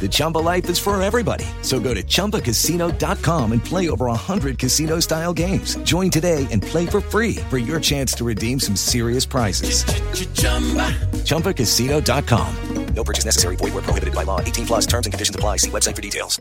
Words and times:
The 0.00 0.08
Chumba 0.10 0.38
life 0.38 0.68
is 0.70 0.78
for 0.78 1.00
everybody. 1.02 1.44
So 1.62 1.78
go 1.78 1.92
to 1.92 2.02
ChumbaCasino.com 2.02 3.52
and 3.52 3.62
play 3.62 3.90
over 3.90 4.06
100 4.06 4.58
casino-style 4.58 5.34
games. 5.34 5.76
Join 5.82 6.10
today 6.10 6.46
and 6.50 6.62
play 6.62 6.86
for 6.86 7.02
free 7.02 7.36
for 7.50 7.58
your 7.58 7.78
chance 7.80 8.14
to 8.14 8.24
redeem 8.24 8.58
some 8.58 8.76
serious 8.76 9.26
prizes. 9.26 9.84
ChumbaCasino.com. 11.24 12.54
No 12.94 13.04
purchase 13.04 13.24
necessary. 13.24 13.56
Void 13.56 13.74
were 13.74 13.82
prohibited 13.82 14.14
by 14.14 14.24
law. 14.24 14.40
18 14.40 14.66
plus 14.66 14.86
terms 14.86 15.06
and 15.06 15.12
conditions 15.12 15.36
apply. 15.36 15.58
See 15.58 15.70
website 15.70 15.94
for 15.96 16.02
details. 16.02 16.40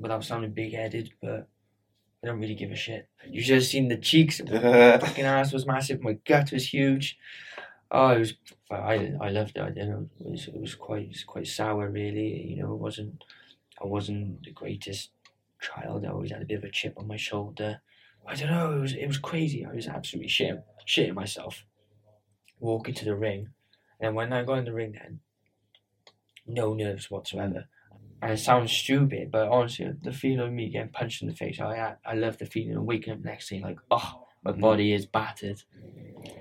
without 0.00 0.24
sounding 0.24 0.50
big 0.52 0.72
headed, 0.74 1.10
but 1.22 1.48
I 2.22 2.26
don't 2.26 2.40
really 2.40 2.54
give 2.56 2.70
a 2.72 2.76
shit. 2.76 3.08
You 3.30 3.42
should 3.42 3.56
have 3.56 3.64
seen 3.64 3.88
the 3.88 3.96
cheeks. 3.96 4.40
My 4.42 4.98
fucking 4.98 5.24
ass 5.24 5.52
was 5.52 5.66
massive. 5.66 6.02
My 6.02 6.14
gut 6.26 6.50
was 6.52 6.66
huge. 6.66 7.16
Oh, 7.90 8.08
it 8.08 8.18
was. 8.18 8.34
I 8.70 9.12
I 9.20 9.28
loved 9.30 9.56
it. 9.56 9.62
I 9.62 9.70
don't. 9.70 10.10
It 10.20 10.30
was, 10.30 10.48
it 10.48 10.60
was 10.60 10.74
quite 10.74 11.04
it 11.04 11.08
was 11.08 11.24
quite 11.24 11.46
sour, 11.46 11.88
really. 11.88 12.46
You 12.48 12.62
know, 12.62 12.72
it 12.72 12.80
wasn't. 12.80 13.24
I 13.82 13.86
wasn't 13.86 14.42
the 14.44 14.52
greatest 14.52 15.10
child. 15.60 16.04
I 16.04 16.10
always 16.10 16.30
had 16.30 16.42
a 16.42 16.46
bit 16.46 16.58
of 16.58 16.64
a 16.64 16.70
chip 16.70 16.94
on 16.96 17.06
my 17.06 17.16
shoulder. 17.16 17.80
I 18.26 18.34
don't 18.34 18.50
know. 18.50 18.76
It 18.76 18.80
was 18.80 18.92
it 18.94 19.06
was 19.06 19.18
crazy. 19.18 19.64
I 19.64 19.72
was 19.72 19.86
absolutely 19.86 20.30
shitting 20.30 20.62
shitting 20.86 21.14
myself. 21.14 21.64
Walking 22.60 22.94
to 22.94 23.04
the 23.04 23.16
ring, 23.16 23.50
and 24.00 24.14
when 24.14 24.32
I 24.32 24.44
got 24.44 24.58
in 24.58 24.64
the 24.64 24.72
ring, 24.72 24.92
then 24.92 25.20
no 26.46 26.74
nerves 26.74 27.10
whatsoever. 27.10 27.66
And 28.22 28.32
it 28.32 28.38
sounds 28.38 28.72
stupid, 28.72 29.30
but 29.30 29.48
honestly, 29.48 29.92
the 30.00 30.12
feeling 30.12 30.40
of 30.40 30.52
me 30.52 30.70
getting 30.70 30.88
punched 30.88 31.20
in 31.20 31.28
the 31.28 31.34
face, 31.34 31.60
I 31.60 31.96
I 32.06 32.14
love 32.14 32.38
the 32.38 32.46
feeling 32.46 32.76
of 32.76 32.84
waking 32.84 33.12
up 33.12 33.24
next 33.24 33.50
day 33.50 33.60
like, 33.60 33.78
oh, 33.90 34.23
my 34.44 34.52
body 34.52 34.92
is 34.92 35.06
battered, 35.06 35.62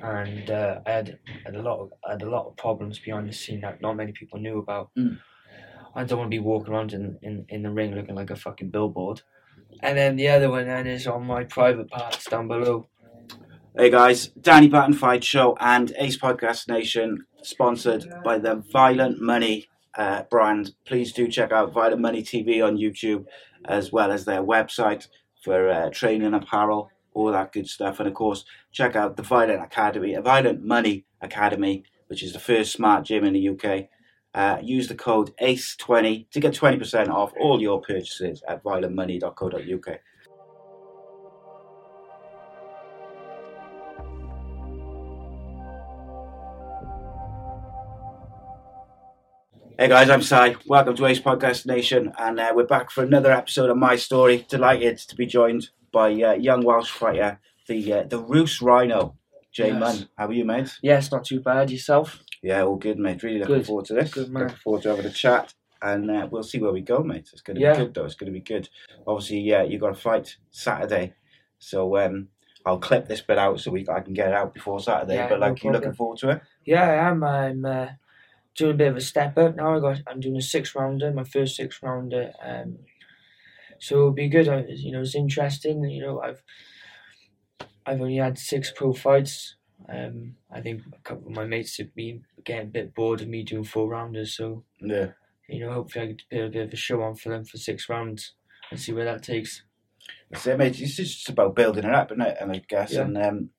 and 0.02 0.50
uh, 0.50 0.80
I 0.86 0.92
had 0.92 1.20
had 1.46 1.56
a 1.56 1.62
lot 1.62 1.80
of 1.80 1.94
I 2.06 2.12
had 2.12 2.22
a 2.22 2.30
lot 2.30 2.48
of 2.48 2.58
problems 2.58 3.00
behind 3.00 3.30
the 3.30 3.34
scene 3.34 3.62
that 3.62 3.82
not 3.82 3.96
many 3.96 4.12
people 4.12 4.40
knew 4.40 4.60
about. 4.60 4.92
Mm. 4.98 5.20
I 5.96 6.04
don't 6.04 6.18
want 6.18 6.32
to 6.32 6.36
be 6.36 6.40
walking 6.40 6.74
around 6.74 6.94
in, 6.94 7.20
in, 7.22 7.46
in 7.50 7.62
the 7.62 7.70
ring 7.70 7.94
looking 7.94 8.16
like 8.16 8.32
a 8.32 8.36
fucking 8.36 8.72
billboard. 8.72 9.22
And 9.84 9.96
then 9.96 10.16
the 10.16 10.28
other 10.28 10.50
one 10.50 10.66
then 10.66 10.88
is 10.88 11.06
on 11.06 11.28
my 11.28 11.44
private 11.44 11.90
parts 11.92 12.26
down 12.26 12.48
below. 12.48 12.88
Hey 13.78 13.92
guys, 13.92 14.28
Danny 14.28 14.68
Batten 14.68 14.94
Fight 14.94 15.24
Show 15.24 15.56
and 15.60 15.94
Ace 15.98 16.18
Podcast 16.18 16.68
Nation, 16.68 17.26
sponsored 17.44 18.06
by 18.24 18.40
the 18.40 18.64
Violent 18.72 19.22
Money 19.22 19.68
uh, 19.96 20.24
brand. 20.30 20.74
Please 20.86 21.12
do 21.12 21.28
check 21.28 21.52
out 21.52 21.74
Violent 21.74 22.02
Money 22.02 22.24
TV 22.24 22.66
on 22.66 22.78
YouTube, 22.78 23.26
as 23.66 23.92
well 23.92 24.12
as 24.12 24.26
their 24.26 24.44
website 24.44 25.08
for 25.44 25.70
uh, 25.70 25.90
training 25.92 26.34
apparel, 26.34 26.90
all 27.14 27.32
that 27.32 27.52
good 27.52 27.68
stuff. 27.68 28.00
And 28.00 28.08
of 28.08 28.14
course, 28.14 28.46
check 28.72 28.96
out 28.96 29.18
the 29.18 29.24
Violent 29.24 29.64
Academy, 29.64 30.14
a 30.14 30.22
Violent 30.22 30.64
Money 30.64 31.06
Academy, 31.22 31.84
which 32.08 32.24
is 32.24 32.34
the 32.34 32.40
first 32.40 32.72
smart 32.72 33.06
gym 33.06 33.24
in 33.24 33.34
the 33.34 33.50
UK. 33.50 33.90
Uh, 34.34 34.58
use 34.64 34.88
the 34.88 34.96
code 34.96 35.32
ACE20 35.42 36.30
to 36.32 36.40
get 36.40 36.54
20% 36.54 37.10
off 37.10 37.34
all 37.40 37.62
your 37.62 37.82
purchases 37.82 38.42
at 38.48 38.64
violentmoney.co.uk. 38.64 40.00
Hey 49.80 49.88
guys, 49.88 50.10
I'm 50.10 50.22
Si. 50.22 50.56
Welcome 50.68 50.96
to 50.96 51.06
Ace 51.08 51.20
Podcast 51.20 51.66
Nation, 51.66 52.14
and 52.20 52.40
uh, 52.40 52.54
we're 52.56 52.66
back 52.66 52.92
for 52.92 53.04
another 53.04 53.32
episode 53.32 53.72
of 53.72 53.78
my 53.78 53.96
story. 53.96 54.46
Delighted 54.48 55.00
to 55.00 55.16
be 55.16 55.26
joined 55.26 55.70
by 55.94 56.12
uh, 56.22 56.34
young 56.34 56.66
Welsh 56.66 56.92
fighter, 56.92 57.40
the 57.68 57.94
uh, 57.94 58.04
the 58.04 58.22
Rhoose 58.22 58.62
Rhino, 58.62 59.16
Jay 59.54 59.70
Yes. 59.70 59.80
Munn. 59.80 60.10
How 60.18 60.28
are 60.28 60.34
you, 60.34 60.44
mate? 60.44 60.78
Yes, 60.82 61.12
not 61.12 61.24
too 61.24 61.40
bad. 61.40 61.72
Yourself? 61.72 62.20
Yeah, 62.42 62.64
all 62.64 62.76
good, 62.76 63.00
mate. 63.00 63.24
Really 63.24 63.40
looking 63.40 63.56
Good. 63.56 63.66
forward 63.68 63.86
to 63.86 63.94
this. 63.94 64.14
Good, 64.14 64.30
man. 64.30 64.44
Looking 64.44 64.58
forward 64.58 64.82
to 64.82 64.90
having 64.90 65.06
a 65.06 65.12
chat, 65.12 65.54
and 65.82 66.12
uh, 66.12 66.28
we'll 66.30 66.44
see 66.44 66.60
where 66.60 66.74
we 66.74 66.82
go, 66.82 67.00
mate. 67.00 67.30
It's 67.32 67.42
going 67.42 67.56
to 67.56 67.62
Yeah. 67.62 67.78
be 67.78 67.86
good, 67.86 67.94
though. 67.94 68.04
It's 68.06 68.16
going 68.16 68.34
to 68.34 68.38
be 68.38 68.44
good. 68.44 68.68
Obviously, 69.08 69.40
yeah, 69.40 69.64
you 69.64 69.80
got 69.80 69.92
a 69.92 69.96
fight 69.96 70.36
Saturday, 70.52 71.14
so 71.60 71.96
um, 71.98 72.28
I'll 72.66 72.80
clip 72.80 73.08
this 73.08 73.22
bit 73.22 73.38
out 73.38 73.62
so 73.62 73.72
we 73.72 73.86
I 73.88 74.02
can 74.02 74.14
get 74.14 74.28
it 74.30 74.34
out 74.34 74.54
before 74.54 74.80
Saturday. 74.82 75.16
Yeah, 75.16 75.30
but 75.30 75.40
no 75.40 75.48
like, 75.48 75.64
you 75.64 75.72
looking 75.72 75.94
forward 75.94 76.18
to 76.20 76.30
it? 76.32 76.42
Yeah, 76.66 76.84
I 76.84 77.10
am. 77.10 77.24
I'm 77.24 77.64
uh, 77.66 77.88
doing 78.56 78.72
a 78.72 78.78
bit 78.78 78.88
of 78.90 78.98
a 78.98 79.02
step 79.02 79.38
up 79.38 79.56
now. 79.56 79.76
I 79.76 79.80
got. 79.80 80.02
I'm 80.08 80.20
doing 80.20 80.38
a 80.38 80.42
six 80.42 80.76
rounder, 80.76 81.12
my 81.14 81.24
first 81.24 81.56
six 81.56 81.80
rounder. 81.84 82.34
Um, 82.44 82.80
so 83.84 83.96
it'll 83.96 84.12
be 84.12 84.30
good. 84.30 84.48
I, 84.48 84.66
you 84.68 84.92
know, 84.92 85.02
it's 85.02 85.16
interesting. 85.16 85.84
You 85.84 86.02
know, 86.06 86.22
I've 86.22 86.42
I've 87.86 88.02
only 88.02 88.18
had 88.18 88.38
six 88.38 88.72
pro 88.76 88.94
fights. 88.94 89.56
Um, 89.90 90.36
I 90.52 90.62
think 90.62 90.82
a 90.94 91.00
couple 91.02 91.28
of 91.28 91.36
my 91.36 91.46
mates 91.46 91.78
have 91.78 91.94
been 91.94 92.24
getting 92.46 92.68
a 92.68 92.72
bit 92.72 92.96
bored 92.96 93.22
of 93.22 93.28
me 93.28 93.44
doing 93.44 93.66
four 93.66 93.90
rounders. 93.90 94.36
So 94.38 94.64
Yeah. 94.80 95.10
you 95.50 95.60
know, 95.60 95.74
hopefully 95.74 96.06
I 96.06 96.08
can 96.08 96.18
put 96.32 96.46
a 96.46 96.50
bit 96.50 96.68
of 96.68 96.74
a 96.74 96.78
show 96.78 97.02
on 97.02 97.16
for 97.16 97.30
them 97.30 97.44
for 97.44 97.58
six 97.58 97.90
rounds 97.90 98.34
and 98.72 98.80
see 98.80 98.94
where 98.94 99.06
that 99.06 99.24
takes. 99.24 99.64
It, 100.32 100.58
mate. 100.58 100.80
It's 100.80 100.96
just 100.96 101.30
about 101.30 101.56
building 101.56 101.84
it 101.84 101.94
up, 101.94 102.12
isn't 102.12 102.22
it? 102.22 102.38
And 102.40 102.52
I 102.52 102.62
guess, 102.68 102.94
Yeah. 102.94 103.02
and 103.02 103.18
um, 103.18 103.50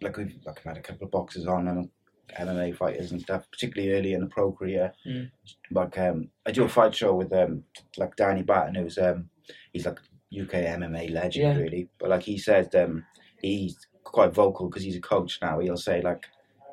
like 0.00 0.16
we've 0.16 0.34
like 0.46 0.58
I've 0.58 0.64
had 0.64 0.76
a 0.78 0.82
couple 0.82 1.04
of 1.06 1.10
boxes 1.10 1.46
on 1.46 1.66
and 1.68 1.90
MMA 2.38 2.76
fighters 2.76 3.10
and 3.10 3.20
stuff, 3.20 3.50
particularly 3.50 3.92
early 3.94 4.12
in 4.12 4.20
the 4.20 4.26
pro 4.28 4.52
career. 4.52 4.92
Mm. 5.06 5.30
Like 5.72 5.98
um, 5.98 6.28
I 6.46 6.52
do 6.52 6.64
a 6.64 6.68
fight 6.68 6.94
show 6.94 7.14
with 7.14 7.32
um, 7.32 7.64
like 7.96 8.14
Danny 8.16 8.42
Batten, 8.42 8.74
who's 8.76 8.98
um, 8.98 9.28
he's 9.72 9.86
like 9.86 9.98
UK 10.30 10.54
MMA 10.66 11.08
legend, 11.12 11.44
Yeah. 11.44 11.56
really. 11.56 11.88
But 11.98 12.10
like 12.10 12.22
he 12.22 12.38
says, 12.38 12.68
um, 12.74 13.04
he's 13.40 13.76
quite 14.04 14.32
vocal 14.34 14.68
because 14.68 14.82
he's 14.82 14.96
a 14.96 15.00
coach 15.00 15.38
now. 15.42 15.58
He'll 15.58 15.76
say 15.76 16.02
like 16.02 16.24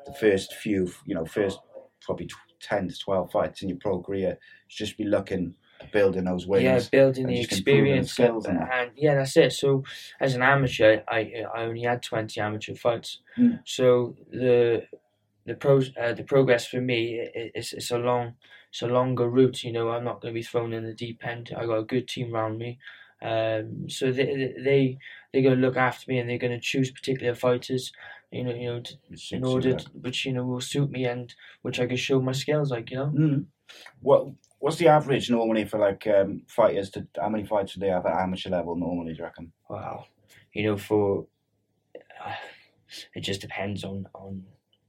the 0.06 0.12
first 0.14 0.54
few, 0.54 0.90
you 1.04 1.14
know, 1.14 1.24
first 1.24 1.58
probably 2.02 2.28
ten 2.60 2.88
to 2.88 2.98
twelve 2.98 3.30
fights 3.30 3.62
in 3.62 3.68
your 3.68 3.78
pro 3.78 4.00
career, 4.02 4.38
just 4.68 4.96
be 4.96 5.04
looking 5.04 5.54
at 5.80 5.92
building 5.92 6.24
those 6.24 6.46
wins. 6.46 6.64
yeah, 6.64 6.80
building 6.90 7.26
the 7.26 7.40
experience 7.40 8.12
skills 8.12 8.46
and, 8.46 8.58
and 8.58 8.90
yeah, 8.96 9.14
that's 9.14 9.36
it. 9.36 9.52
So 9.52 9.84
as 10.20 10.34
an 10.34 10.42
amateur, 10.42 11.02
I 11.08 11.44
I 11.54 11.62
only 11.64 11.82
had 11.82 12.02
twenty 12.02 12.40
amateur 12.40 12.74
fights. 12.74 13.20
Mm. 13.38 13.60
So 13.64 14.16
the 14.30 14.86
the 15.44 15.54
pros 15.54 15.90
uh, 16.00 16.12
the 16.12 16.24
progress 16.24 16.66
for 16.66 16.80
me 16.80 17.20
i- 17.20 17.50
it's 17.54 17.72
it's 17.72 17.90
a 17.90 17.98
long 17.98 18.34
it's 18.76 18.82
a 18.82 18.86
longer 18.88 19.26
route. 19.26 19.64
You 19.64 19.72
know, 19.72 19.88
I'm 19.88 20.04
not 20.04 20.20
going 20.20 20.34
to 20.34 20.38
be 20.38 20.42
thrown 20.42 20.74
in 20.74 20.84
the 20.84 20.92
deep 20.92 21.26
end. 21.26 21.50
I 21.56 21.64
got 21.64 21.78
a 21.78 21.84
good 21.84 22.06
team 22.06 22.34
around 22.34 22.58
me. 22.58 22.78
Um, 23.22 23.88
so 23.88 24.12
they 24.12 24.52
they 24.62 24.98
they're 25.32 25.42
going 25.42 25.54
to 25.54 25.66
look 25.66 25.78
after 25.78 26.10
me 26.10 26.18
and 26.18 26.28
they're 26.28 26.36
going 26.36 26.52
to 26.52 26.60
choose 26.60 26.90
particular 26.90 27.34
fighters. 27.34 27.90
You 28.30 28.44
know, 28.44 28.54
you 28.54 28.66
know, 28.66 28.80
to, 28.80 28.92
Suits 29.14 29.32
in 29.32 29.44
you, 29.44 29.50
order 29.50 29.76
to, 29.76 29.86
which 30.02 30.26
you 30.26 30.34
know 30.34 30.44
will 30.44 30.60
suit 30.60 30.90
me 30.90 31.06
and 31.06 31.34
which 31.62 31.80
I 31.80 31.86
can 31.86 31.96
show 31.96 32.20
my 32.20 32.32
skills. 32.32 32.70
Like 32.70 32.90
you 32.90 32.98
know. 32.98 33.12
Mm. 33.16 33.46
What 34.00 34.28
what's 34.58 34.76
the 34.76 34.88
average 34.88 35.30
normally 35.30 35.64
for 35.64 35.78
like 35.78 36.06
um, 36.06 36.42
fighters? 36.46 36.90
To 36.90 37.06
how 37.18 37.30
many 37.30 37.46
fights 37.46 37.72
do 37.72 37.80
they 37.80 37.88
have 37.88 38.04
at 38.04 38.20
amateur 38.20 38.50
level 38.50 38.76
normally? 38.76 39.14
Do 39.14 39.18
you 39.20 39.24
reckon? 39.24 39.52
Wow, 39.70 40.04
you 40.52 40.64
know, 40.64 40.76
for 40.76 41.26
uh, 42.22 42.34
it 43.14 43.20
just 43.20 43.40
depends 43.40 43.84
on 43.84 44.06
on 44.14 44.44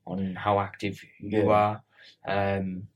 on 0.06 0.36
how 0.36 0.60
active 0.60 1.02
you 1.22 1.30
Yeah. 1.48 1.82
are. 2.28 2.58
Um, 2.58 2.90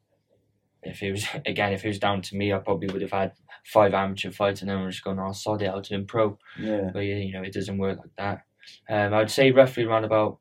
if 0.84 1.02
it 1.04 1.12
was 1.12 1.26
again, 1.46 1.74
if 1.74 1.84
it 1.86 1.88
was 1.90 2.00
down 2.00 2.22
to 2.24 2.36
me, 2.36 2.54
I 2.54 2.58
probably 2.60 2.88
would 2.92 3.02
have 3.02 3.12
had 3.12 3.34
five 3.66 3.94
amateur 3.94 4.32
fights, 4.32 4.62
and 4.62 4.70
then 4.70 4.80
we're 4.82 4.92
just 4.92 5.04
going, 5.04 5.20
"I'll 5.20 5.34
sod 5.34 5.62
it, 5.62 5.68
I'll 5.68 5.82
turn 5.82 6.06
pro." 6.06 6.38
Yeah. 6.60 6.90
But 6.94 7.00
yeah, 7.02 7.16
you 7.16 7.34
know, 7.34 7.44
it 7.44 7.54
doesn't 7.54 7.78
work 7.78 8.00
like 8.00 8.16
that. 8.18 8.44
Um, 8.90 9.14
I 9.14 9.20
would 9.20 9.32
say 9.32 9.52
roughly 9.52 9.84
around 9.84 10.06
about 10.06 10.38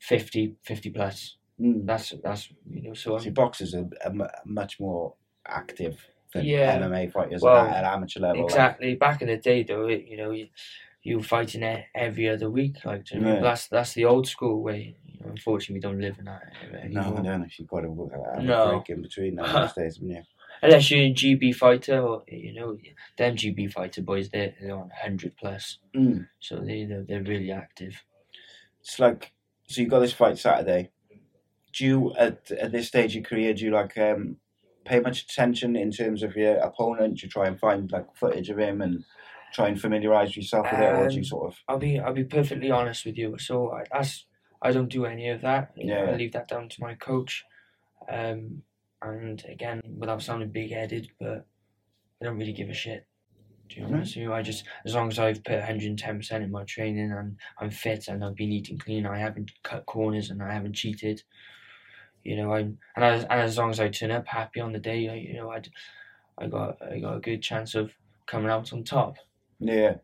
50, 0.00 0.54
50 0.62 0.90
plus. 0.90 1.36
Mm. 1.60 1.86
That's 1.86 2.12
that's 2.22 2.48
you 2.70 2.82
know, 2.82 2.94
so 2.94 3.18
See, 3.18 3.30
boxers 3.30 3.74
are, 3.74 3.88
are 4.04 4.12
mu- 4.12 4.26
much 4.44 4.80
more 4.80 5.14
active 5.46 6.04
than 6.32 6.44
Yeah. 6.44 6.78
MMA 6.78 7.12
fighters 7.12 7.42
Well, 7.42 7.56
at, 7.64 7.84
at 7.84 7.84
amateur 7.84 8.20
level. 8.20 8.42
like- 8.42 8.50
exactly. 8.50 8.94
Back 8.96 9.22
in 9.22 9.28
the 9.28 9.36
day, 9.36 9.62
though, 9.62 9.86
it, 9.86 10.04
you 10.08 10.16
know, 10.16 10.32
you, 10.32 10.48
you 11.02 11.18
were 11.18 11.22
fighting 11.22 11.62
every 11.94 12.28
other 12.28 12.50
week. 12.50 12.84
Like, 12.84 13.10
you 13.12 13.20
know 13.20 13.26
what 13.26 13.30
I 13.30 13.34
mean? 13.34 13.42
Yeah. 13.44 13.50
that's 13.50 13.68
that's 13.68 13.92
the 13.94 14.04
old 14.06 14.26
school 14.26 14.62
way. 14.62 14.96
Unfortunately, 15.24 15.74
we 15.76 15.80
don't 15.80 16.00
live 16.00 16.18
in 16.18 16.24
that 16.26 16.42
No, 16.72 16.78
anymore. 17.00 17.18
I 17.18 17.22
don't 17.22 17.40
know 17.40 17.46
if 17.46 17.58
you've 17.58 17.68
got 17.68 17.80
to 17.80 17.88
have 18.34 18.38
a 18.38 18.42
No. 18.42 18.68
break 18.68 18.90
in 18.90 19.02
between 19.02 19.34
now 19.36 19.44
these 19.62 19.72
days, 19.72 19.96
haven't 19.96 20.10
you? 20.10 20.22
Unless 20.62 20.90
you're 20.90 21.00
a 21.00 21.12
GB 21.12 21.54
fighter, 21.54 22.00
or 22.00 22.22
you 22.28 22.54
know, 22.54 22.76
them 23.18 23.36
GB 23.36 23.72
fighter 23.72 24.02
boys, 24.02 24.28
they're, 24.30 24.54
they're 24.60 24.76
on 24.76 24.90
hundred 25.02 25.36
plus, 25.36 25.78
Mm. 25.94 26.26
so 26.40 26.60
they 26.60 26.84
they're, 26.84 27.04
they're 27.06 27.22
really 27.22 27.50
active. 27.50 28.02
It's 28.80 28.98
like 28.98 29.32
so 29.66 29.80
you 29.80 29.88
got 29.88 30.00
this 30.00 30.12
fight 30.12 30.38
Saturday. 30.38 30.90
Do 31.72 31.84
you 31.84 32.14
at 32.16 32.50
at 32.52 32.72
this 32.72 32.88
stage 32.88 33.12
of 33.12 33.14
your 33.16 33.24
career 33.24 33.52
do 33.54 33.64
you 33.64 33.70
like 33.72 33.96
um 33.98 34.36
pay 34.84 35.00
much 35.00 35.22
attention 35.22 35.76
in 35.76 35.90
terms 35.90 36.22
of 36.22 36.36
your 36.36 36.56
opponent? 36.58 37.18
Do 37.18 37.26
you 37.26 37.30
try 37.30 37.46
and 37.46 37.58
find 37.58 37.90
like 37.90 38.14
footage 38.14 38.48
of 38.50 38.58
him 38.58 38.80
and 38.80 39.04
try 39.52 39.68
and 39.68 39.80
familiarise 39.80 40.36
yourself 40.36 40.66
with 40.70 40.80
it, 40.80 40.92
or 40.94 41.08
do 41.08 41.14
you 41.14 41.20
Um, 41.20 41.24
sort 41.24 41.52
of 41.52 41.58
I'll 41.68 41.78
be 41.78 41.98
I'll 41.98 42.12
be 42.14 42.24
perfectly 42.24 42.70
honest 42.70 43.04
with 43.06 43.18
you. 43.18 43.36
So 43.38 43.72
I, 43.72 43.84
that's 43.92 44.26
I 44.64 44.72
don't 44.72 44.88
do 44.88 45.04
any 45.04 45.28
of 45.28 45.42
that. 45.42 45.72
Yeah. 45.76 46.06
I 46.10 46.16
leave 46.16 46.32
that 46.32 46.48
down 46.48 46.68
to 46.70 46.80
my 46.80 46.94
coach. 46.94 47.44
Um, 48.08 48.62
and 49.02 49.44
again, 49.48 49.82
without 49.98 50.22
sounding 50.22 50.50
big 50.50 50.72
headed, 50.72 51.10
but 51.20 51.46
I 52.20 52.24
don't 52.24 52.38
really 52.38 52.52
give 52.54 52.70
a 52.70 52.74
shit. 52.74 53.06
Do 53.68 53.80
you 53.80 53.86
know 53.86 53.98
Mhm. 53.98 54.32
I 54.32 54.42
just 54.42 54.64
as 54.84 54.94
long 54.94 55.08
as 55.08 55.18
I've 55.18 55.42
put 55.44 55.58
110 55.58 56.18
percent 56.18 56.44
in 56.44 56.50
my 56.50 56.64
training 56.64 57.12
and 57.12 57.38
I'm 57.58 57.70
fit 57.70 58.08
and 58.08 58.24
I've 58.24 58.34
been 58.36 58.52
eating 58.52 58.78
clean, 58.78 59.06
I 59.06 59.18
haven't 59.18 59.52
cut 59.62 59.86
corners 59.86 60.30
and 60.30 60.42
I 60.42 60.52
haven't 60.52 60.74
cheated. 60.74 61.22
You 62.22 62.36
know, 62.36 62.52
I'm 62.54 62.78
and 62.96 63.04
as, 63.04 63.24
and 63.24 63.40
as 63.40 63.58
long 63.58 63.70
as 63.70 63.80
I 63.80 63.88
turn 63.88 64.10
up 64.10 64.26
happy 64.26 64.60
on 64.60 64.72
the 64.72 64.78
day, 64.78 65.08
I, 65.08 65.14
you 65.14 65.34
know, 65.34 65.50
I 65.50 65.62
I 66.38 66.46
got 66.46 66.80
I 66.82 66.98
got 67.00 67.16
a 67.16 67.20
good 67.20 67.42
chance 67.42 67.74
of 67.74 67.92
coming 68.26 68.50
out 68.50 68.72
on 68.72 68.84
top. 68.84 69.16
yeah? 69.60 69.96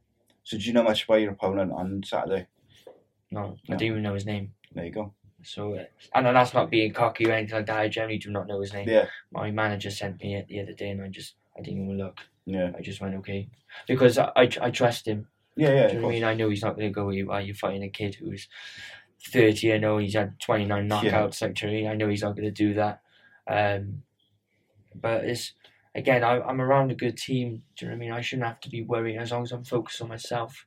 So 0.43 0.57
do 0.59 0.65
you 0.65 0.73
know 0.73 0.83
much 0.83 1.05
about 1.05 1.21
your 1.21 1.33
opponent 1.33 1.73
on 1.73 2.03
Saturday? 2.03 2.47
No, 3.31 3.41
I 3.41 3.45
No. 3.73 3.77
didn't 3.79 3.83
even 3.83 4.03
know 4.03 4.15
his 4.15 4.27
name. 4.27 4.55
There 4.75 4.85
you 4.85 4.91
go. 4.93 5.15
So, 5.43 5.75
uh, 5.75 5.85
that's 6.23 6.53
not 6.53 6.71
being 6.71 6.93
cocky 6.93 7.27
or 7.27 7.33
anything 7.33 7.57
like 7.57 7.67
that. 7.67 7.79
I 7.81 7.89
generally 7.89 8.19
do 8.19 8.31
not 8.31 8.47
know 8.47 8.61
his 8.61 8.75
name. 8.75 8.89
Yeah, 8.89 9.07
My 9.31 9.51
manager 9.51 9.91
sent 9.91 10.21
me 10.21 10.35
it 10.37 10.49
the 10.49 10.61
other 10.61 10.73
day, 10.75 10.91
and 10.91 11.01
I 11.03 11.09
just 11.09 11.35
I 11.57 11.63
didn't 11.63 11.85
even 11.85 11.97
look. 11.99 12.19
yeah, 12.45 12.73
I 12.77 12.83
just 12.83 13.01
went 13.01 13.15
okay 13.17 13.49
because 13.87 14.19
I 14.19 14.31
I, 14.37 14.49
I 14.61 14.71
trust 14.71 15.07
him. 15.09 15.29
yeah, 15.57 15.71
yeah. 15.75 15.87
Do 15.89 15.95
you 15.95 16.01
know 16.01 16.07
what 16.07 16.13
I 16.13 16.15
mean? 16.15 16.25
I 16.25 16.35
know 16.35 16.51
he's 16.51 16.63
not 16.63 16.77
going 16.77 16.89
to 16.89 16.95
go. 16.95 17.09
"You- 17.11 17.31
Are 17.31 17.41
you 17.41 17.55
fighting 17.55 17.83
a 17.85 17.89
kid 17.89 18.17
who's 18.17 18.49
thirty? 19.33 19.73
I 19.73 19.79
know 19.79 19.97
he's 19.99 20.15
had 20.15 20.39
twenty 20.41 20.67
nine 20.67 20.85
Yeah. 20.89 21.01
knockouts. 21.01 21.41
Like, 21.43 21.55
do 21.55 21.69
you 21.69 21.79
know 21.83 21.85
what 21.89 21.93
I 21.93 21.97
know 21.97 22.09
he's 22.09 22.23
not 22.23 22.37
going 22.37 22.45
to 22.45 22.51
do 22.51 22.75
that. 22.75 23.01
Um, 23.47 24.03
but 24.95 25.25
it's 25.25 25.55
again, 25.95 26.23
I, 26.23 26.41
I'm 26.41 26.61
around 26.61 26.91
a 26.91 26.95
good 26.95 27.17
team. 27.17 27.63
Do 27.77 27.87
you 27.87 27.91
know 27.91 27.97
what 27.97 28.03
I 28.03 28.07
mean? 28.07 28.13
I 28.13 28.21
shouldn't 28.21 28.47
have 28.49 28.61
to 28.61 28.69
be 28.71 28.83
worrying 28.83 29.19
as 29.19 29.33
long 29.33 29.43
as 29.43 29.53
I'm 29.53 29.65
focused 29.65 30.03
on 30.03 30.09
myself. 30.09 30.67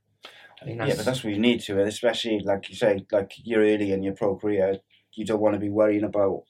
I 0.63 0.75
that's, 0.75 0.89
Yeah, 0.89 0.95
but 0.95 1.05
that's 1.05 1.23
what 1.23 1.33
you 1.33 1.39
need 1.39 1.59
to, 1.61 1.81
especially 1.81 2.39
like 2.39 2.69
you 2.69 2.75
say, 2.75 3.05
like 3.11 3.31
you're 3.43 3.61
early 3.61 3.91
in 3.91 4.03
your 4.03 4.13
pro 4.15 4.35
career. 4.35 4.77
You 5.13 5.25
don't 5.25 5.39
want 5.41 5.53
to 5.53 5.59
be 5.59 5.69
worrying 5.69 6.03
about 6.03 6.43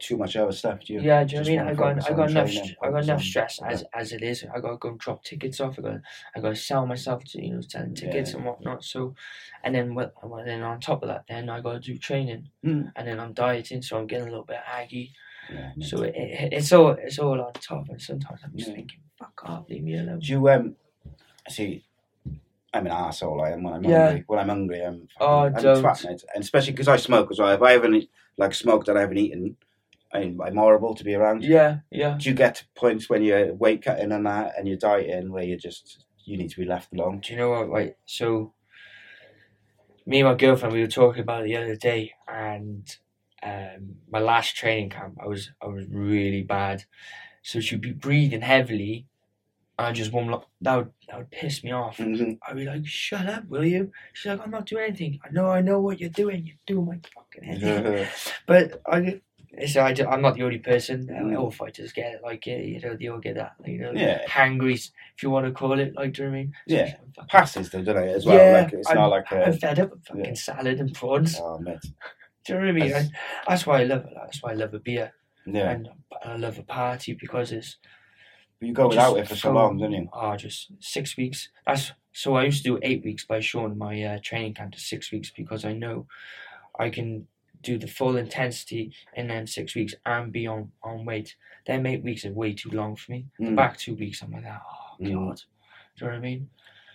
too 0.00 0.16
much 0.18 0.36
other 0.36 0.52
stuff, 0.52 0.80
do 0.84 0.94
you? 0.94 1.00
Yeah, 1.00 1.22
do 1.24 1.36
you 1.36 1.36
know 1.36 1.40
what 1.42 1.48
I 1.48 1.50
mean? 1.50 1.68
I 1.68 1.74
got 1.74 2.10
I 2.10 2.14
got 2.14 2.30
enough 2.30 2.50
st- 2.50 2.76
I 2.82 2.90
got 2.90 3.04
enough 3.04 3.22
stress 3.22 3.60
yeah. 3.62 3.68
as 3.70 3.84
as 3.94 4.12
it 4.12 4.22
is. 4.22 4.44
I 4.54 4.58
got 4.60 4.70
to 4.72 4.76
go 4.76 4.88
and 4.90 4.98
drop 4.98 5.22
tickets 5.24 5.60
off. 5.60 5.78
I 5.78 5.82
got 5.82 6.00
I 6.36 6.40
got 6.40 6.48
to 6.50 6.56
sell 6.56 6.84
myself 6.86 7.24
to 7.24 7.42
you 7.42 7.54
know 7.54 7.60
selling 7.60 7.94
tickets 7.94 8.30
Yeah. 8.30 8.36
and 8.38 8.44
whatnot. 8.44 8.84
So, 8.84 9.14
and 9.62 9.74
then 9.74 9.94
what? 9.94 10.12
And 10.22 10.46
then 10.48 10.62
on 10.62 10.80
top 10.80 11.02
of 11.02 11.08
that, 11.08 11.24
then 11.28 11.48
I 11.48 11.60
got 11.60 11.74
to 11.74 11.80
do 11.80 11.96
training, 11.96 12.48
Mm. 12.64 12.92
and 12.96 13.08
then 13.08 13.20
I'm 13.20 13.32
dieting, 13.32 13.82
so 13.82 13.96
I'm 13.98 14.06
getting 14.06 14.26
a 14.26 14.30
little 14.30 14.44
bit 14.44 14.58
aggy. 14.66 15.12
Yeah, 15.52 15.72
So 15.80 16.02
it, 16.02 16.14
it, 16.16 16.52
it's 16.54 16.72
all 16.72 16.90
it's 16.90 17.18
all 17.18 17.40
on 17.40 17.52
top, 17.54 17.88
and 17.88 18.00
sometimes 18.02 18.40
I'm 18.44 18.56
just 18.56 18.72
thinking, 18.72 18.98
fuck 19.18 19.40
off, 19.44 19.68
leave 19.70 19.84
me 19.84 19.96
alone. 19.98 20.18
Do 20.18 20.26
you 20.32 20.48
um 20.50 20.74
see? 21.48 21.84
I'm 22.74 22.86
an 22.86 22.92
asshole. 22.92 23.40
I 23.40 23.50
am 23.52 23.62
when 23.62 23.74
I'm 23.74 23.84
Yeah. 23.84 24.06
hungry. 24.06 24.24
When 24.26 24.38
I'm 24.40 24.48
hungry, 24.48 24.84
I'm. 24.84 25.08
Oh, 25.20 25.44
I'm 25.44 25.52
don't. 25.52 26.04
and 26.04 26.20
especially 26.36 26.72
because 26.72 26.88
I 26.88 26.96
smoke 26.96 27.30
as 27.30 27.38
well. 27.38 27.52
If 27.52 27.62
I 27.62 27.72
haven't 27.72 28.08
like 28.36 28.52
smoked 28.54 28.88
and 28.88 28.98
I 28.98 29.02
haven't 29.02 29.18
eaten, 29.18 29.56
I'm, 30.12 30.40
I'm 30.40 30.56
horrible 30.56 30.94
to 30.94 31.04
be 31.04 31.14
around. 31.14 31.44
Yeah, 31.44 31.78
yeah. 31.90 32.18
Do 32.18 32.28
you 32.28 32.34
get 32.34 32.56
to 32.56 32.64
points 32.74 33.08
when 33.08 33.22
you're 33.22 33.54
weight 33.54 33.82
cutting 33.84 34.12
and 34.12 34.26
that, 34.26 34.54
and 34.58 34.66
you're 34.66 34.76
dieting, 34.76 35.30
where 35.32 35.44
you 35.44 35.56
just 35.56 36.04
you 36.24 36.36
need 36.36 36.50
to 36.50 36.60
be 36.60 36.66
left 36.66 36.92
alone? 36.92 37.20
Do 37.20 37.32
you 37.32 37.38
know 37.38 37.50
what? 37.50 37.68
Right, 37.70 37.96
so 38.06 38.54
me 40.06 40.20
and 40.20 40.28
my 40.28 40.34
girlfriend 40.34 40.74
we 40.74 40.80
were 40.80 40.86
talking 40.86 41.22
about 41.22 41.42
it 41.42 41.44
the 41.46 41.56
other 41.56 41.76
day, 41.76 42.12
and 42.28 42.96
um, 43.42 43.96
my 44.10 44.18
last 44.18 44.56
training 44.56 44.90
camp, 44.90 45.18
I 45.22 45.26
was 45.26 45.50
I 45.62 45.66
was 45.66 45.86
really 45.88 46.42
bad. 46.42 46.84
So 47.42 47.60
she'd 47.60 47.80
be 47.82 47.92
breathing 47.92 48.40
heavily, 48.40 49.06
I 49.78 49.90
just 49.92 50.12
won't 50.12 50.30
look. 50.30 50.46
That 50.60 50.76
would 50.76 50.90
that 51.08 51.18
would 51.18 51.30
piss 51.30 51.64
me 51.64 51.72
off. 51.72 51.98
Mhm. 51.98 52.38
I'd 52.46 52.56
be 52.56 52.64
like, 52.64 52.86
"Shut 52.86 53.26
up, 53.26 53.48
will 53.48 53.64
you?" 53.64 53.90
She's 54.12 54.30
like, 54.30 54.40
"I'm 54.40 54.50
not 54.50 54.66
doing 54.66 54.84
anything. 54.84 55.18
I 55.24 55.30
know, 55.32 55.50
I 55.50 55.60
know 55.62 55.80
what 55.80 55.98
you're 56.00 56.10
doing. 56.10 56.46
You're 56.46 56.56
doing 56.66 56.86
my 56.86 56.98
fucking 57.14 57.44
head." 57.44 58.08
but 58.46 58.80
I. 58.86 59.20
So 59.68 59.82
I, 59.82 59.90
am 60.12 60.20
not 60.20 60.34
the 60.34 60.42
only 60.42 60.58
person. 60.58 61.06
Mm. 61.06 61.38
All 61.38 61.48
fighters 61.50 61.92
get 61.92 62.14
it, 62.14 62.22
like 62.24 62.44
you 62.44 62.80
know, 62.80 62.96
they 62.96 63.06
all 63.06 63.20
get 63.20 63.36
that, 63.36 63.52
you 63.64 63.78
know, 63.78 63.92
Yeah. 63.94 64.24
hangry, 64.26 64.74
if 64.74 65.22
you 65.22 65.30
want 65.30 65.46
to 65.46 65.52
call 65.52 65.78
it. 65.78 65.94
Like, 65.94 66.12
do 66.12 66.22
you 66.24 66.28
know 66.28 66.32
what 66.32 66.38
I 66.38 66.42
mean? 66.42 66.52
So 66.68 66.74
Yeah. 66.74 66.82
I'm 67.00 67.12
fucking- 67.12 67.28
Passes 67.28 67.70
though, 67.70 67.82
don't 67.84 67.98
it? 67.98 68.16
As 68.16 68.26
well, 68.26 68.36
Yeah, 68.36 68.62
like 68.62 68.72
it's 68.72 68.88
I'm- 68.88 68.96
not 68.98 69.10
like 69.10 69.32
I'm 69.32 69.42
a. 69.42 69.52
fed 69.52 69.78
up 69.78 69.90
with 69.92 70.04
fucking 70.06 70.24
yeah. 70.24 70.34
salad 70.34 70.80
and 70.80 70.92
prawns. 70.92 71.38
Oh, 71.40 71.58
mate. 71.60 71.78
Do 72.44 72.52
you 72.52 72.54
know 72.58 72.60
what 72.64 72.68
I 72.68 72.72
mean? 72.72 72.84
That's- 72.88 73.04
And 73.04 73.12
that's 73.46 73.64
why 73.64 73.80
I 73.82 73.84
love 73.84 74.04
it. 74.06 74.12
That's 74.16 74.42
why 74.42 74.50
I 74.50 74.54
love 74.54 74.74
a 74.74 74.80
beer 74.80 75.12
Yeah. 75.46 75.70
and 75.70 75.88
I 76.24 76.34
love 76.36 76.58
a 76.58 76.64
party 76.64 77.12
because 77.14 77.52
it's 77.52 77.76
you 78.66 78.72
go 78.72 78.90
just 78.90 79.12
without 79.14 79.18
it 79.24 79.28
for 79.28 79.36
so 79.36 79.52
long, 79.52 79.78
don't 79.78 79.92
you? 79.92 80.08
Oh, 80.12 80.36
just 80.36 80.70
six 80.80 81.16
weeks. 81.16 81.48
That's 81.66 81.92
so 82.12 82.34
I 82.36 82.44
used 82.44 82.62
to 82.64 82.70
do 82.70 82.78
eight 82.82 83.04
weeks 83.04 83.24
by 83.24 83.40
showing 83.40 83.76
my 83.76 84.00
uh, 84.02 84.18
training 84.22 84.54
camp 84.54 84.72
to 84.74 84.80
six 84.80 85.10
weeks 85.10 85.30
because 85.36 85.64
I 85.64 85.72
know 85.72 86.06
I 86.78 86.90
can 86.90 87.26
do 87.62 87.78
the 87.78 87.86
full 87.88 88.16
intensity 88.16 88.92
in 89.14 89.28
then 89.28 89.46
six 89.46 89.74
weeks 89.74 89.94
and 90.04 90.30
be 90.30 90.46
on, 90.46 90.70
on 90.82 91.04
weight. 91.04 91.34
Then 91.66 91.86
eight 91.86 92.04
weeks 92.04 92.24
are 92.24 92.32
way 92.32 92.52
too 92.52 92.70
long 92.70 92.94
for 92.94 93.12
me. 93.12 93.26
The 93.38 93.46
Mm. 93.46 93.56
back 93.56 93.78
two 93.78 93.94
weeks, 93.94 94.22
I'm 94.22 94.32
like, 94.32 94.44
oh 94.44 94.96
god. 95.00 95.00
Mm. 95.00 95.06
Do 95.06 95.10
you 95.10 96.06
know 96.06 96.06
what 96.08 96.14
I 96.14 96.20
mean? 96.20 96.50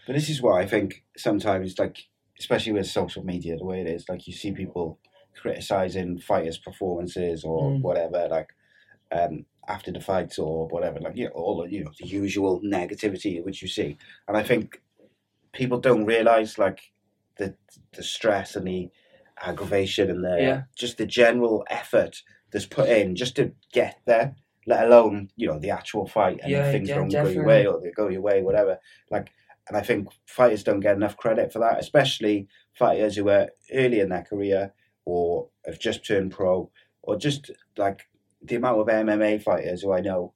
But 0.05 0.13
this 0.13 0.29
is 0.29 0.41
why 0.41 0.61
I 0.61 0.65
think 0.67 1.03
sometimes, 1.17 1.77
like, 1.79 1.97
especially 2.39 2.73
with 2.73 2.87
social 2.87 3.23
media, 3.23 3.57
the 3.57 3.65
way 3.65 3.81
it 3.81 3.87
is, 3.87 4.07
like, 4.07 4.27
you 4.27 4.33
see 4.33 4.51
people 4.51 4.99
criticizing 5.41 6.19
fighters' 6.19 6.57
performances 6.57 7.43
or 7.43 7.71
Mm. 7.71 7.81
whatever, 7.81 8.27
like, 8.29 8.49
um, 9.11 9.45
after 9.67 9.91
the 9.91 10.01
fights 10.01 10.39
or 10.39 10.67
whatever, 10.67 10.99
like, 10.99 11.15
you 11.15 11.25
know, 11.25 11.31
all 11.31 11.61
the, 11.63 11.71
you 11.71 11.83
know, 11.83 11.91
the 11.99 12.07
usual 12.07 12.61
negativity 12.61 13.43
which 13.43 13.61
you 13.61 13.67
see. 13.67 13.97
And 14.27 14.35
I 14.37 14.43
think 14.43 14.81
people 15.53 15.79
don't 15.79 16.05
realize, 16.05 16.57
like, 16.57 16.79
the 17.37 17.55
the 17.93 18.03
stress 18.03 18.55
and 18.55 18.67
the 18.67 18.89
aggravation 19.41 20.09
and 20.09 20.23
the 20.23 20.37
Yeah. 20.39 20.63
just 20.75 20.97
the 20.97 21.05
general 21.05 21.65
effort 21.69 22.21
that's 22.51 22.65
put 22.65 22.89
in 22.89 23.15
just 23.15 23.35
to 23.37 23.53
get 23.71 23.99
there. 24.05 24.35
Let 24.67 24.85
alone, 24.85 25.29
you 25.37 25.47
know, 25.47 25.59
the 25.59 25.71
actual 25.71 26.05
fight 26.05 26.39
and 26.41 26.51
Yeah, 26.51 26.71
things 26.71 26.89
yeah, 26.89 26.95
don't 26.95 27.09
go 27.09 27.27
your 27.27 27.45
way 27.45 27.65
or 27.65 27.79
they 27.81 27.91
go 27.91 28.09
your 28.09 28.21
way, 28.21 28.43
whatever. 28.43 28.77
Like, 29.09 29.29
and 29.67 29.77
I 29.77 29.81
think 29.81 30.09
fighters 30.25 30.63
don't 30.63 30.79
get 30.81 30.95
enough 30.95 31.15
credit 31.17 31.53
for 31.53 31.59
that, 31.59 31.79
especially 31.79 32.47
fighters 32.73 33.15
who 33.15 33.29
are 33.29 33.49
early 33.73 33.99
in 34.01 34.09
their 34.09 34.23
career 34.23 34.73
or 35.05 35.49
have 35.65 35.79
just 35.79 36.05
turned 36.05 36.31
pro, 36.31 36.69
or 37.03 37.15
just 37.15 37.51
like 37.77 38.07
the 38.41 38.55
amount 38.55 38.79
of 38.79 38.87
MMA 38.87 39.41
fighters 39.43 39.81
who 39.81 39.91
I 39.93 40.01
know 40.01 40.33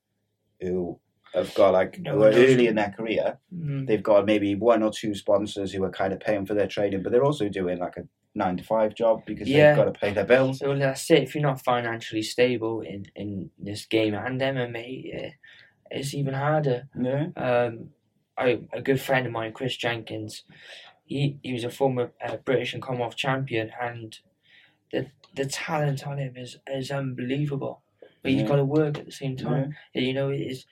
who 0.61 0.99
have 1.33 1.53
got 1.55 1.73
like 1.73 1.99
No 1.99 2.13
who 2.13 2.23
are 2.23 2.31
early 2.31 2.67
in 2.67 2.75
their 2.75 2.91
career. 2.91 3.39
Mm. 3.53 3.87
They've 3.87 4.03
got 4.03 4.25
maybe 4.25 4.55
one 4.55 4.83
or 4.83 4.91
two 4.91 5.15
sponsors 5.15 5.71
who 5.71 5.83
are 5.83 5.89
kind 5.91 6.13
of 6.13 6.19
paying 6.19 6.45
for 6.45 6.53
their 6.53 6.67
training, 6.67 7.01
but 7.03 7.11
they're 7.11 7.23
also 7.23 7.49
doing 7.49 7.79
like 7.79 7.97
a 7.97 8.03
nine 8.35 8.57
to 8.57 8.63
five 8.63 8.93
job 8.95 9.23
because 9.25 9.47
Yeah. 9.47 9.73
they've 9.75 9.85
got 9.85 9.93
to 9.93 9.99
pay 9.99 10.13
their 10.13 10.25
bills. 10.25 10.59
So 10.59 10.75
that's 10.77 11.09
it. 11.11 11.23
If 11.23 11.35
you're 11.35 11.41
not 11.41 11.63
financially 11.63 12.21
stable 12.23 12.81
in, 12.81 13.05
in 13.15 13.49
this 13.59 13.85
game 13.85 14.13
and 14.13 14.39
MMA, 14.39 15.15
eh, 15.15 15.29
it's 15.91 16.13
even 16.13 16.33
harder. 16.33 16.87
Yeah. 16.99 17.27
Um, 17.35 17.89
I, 18.37 18.61
a 18.73 18.81
good 18.81 18.99
friend 18.99 19.25
of 19.27 19.31
mine, 19.31 19.53
Chris 19.53 19.75
Jenkins, 19.77 20.43
he, 21.05 21.37
he 21.43 21.53
was 21.53 21.63
a 21.63 21.69
former 21.69 22.11
uh, 22.25 22.37
British 22.37 22.73
and 22.73 22.81
Commonwealth 22.81 23.15
champion, 23.15 23.69
and 23.79 24.17
the 24.91 25.07
the 25.35 25.45
talent 25.45 26.07
on 26.07 26.17
him 26.17 26.35
is, 26.35 26.57
is 26.67 26.89
unbelievable. 26.89 27.82
But 28.23 28.31
Yeah. 28.31 28.39
he's 28.39 28.49
got 28.49 28.55
to 28.55 28.65
work 28.65 28.97
at 28.97 29.05
the 29.05 29.11
same 29.11 29.35
time. 29.37 29.75
You 29.93 30.13
know, 30.13 30.29
it 30.29 30.41
is 30.41 30.65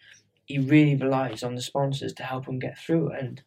he 0.45 0.57
really 0.57 0.95
relies 0.95 1.43
on 1.43 1.55
the 1.55 1.61
sponsors 1.61 2.13
to 2.13 2.23
help 2.23 2.47
him 2.47 2.59
get 2.59 2.77
through, 2.77 3.11
and 3.11 3.41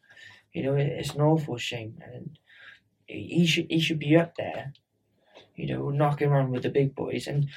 you 0.53 0.63
know 0.63 0.75
it, 0.75 0.87
it's 0.87 1.13
an 1.13 1.21
awful 1.21 1.57
shame. 1.57 2.01
And 2.13 2.39
he 3.07 3.27
he 3.27 3.45
should 3.45 3.67
he 3.69 3.79
should 3.79 3.99
be 3.99 4.15
up 4.15 4.35
there, 4.35 4.73
you 5.55 5.67
know, 5.67 5.89
knocking 5.89 6.29
around 6.29 6.51
with 6.51 6.63
the 6.63 6.69
big 6.69 6.95
boys. 6.95 7.27
And 7.27 7.49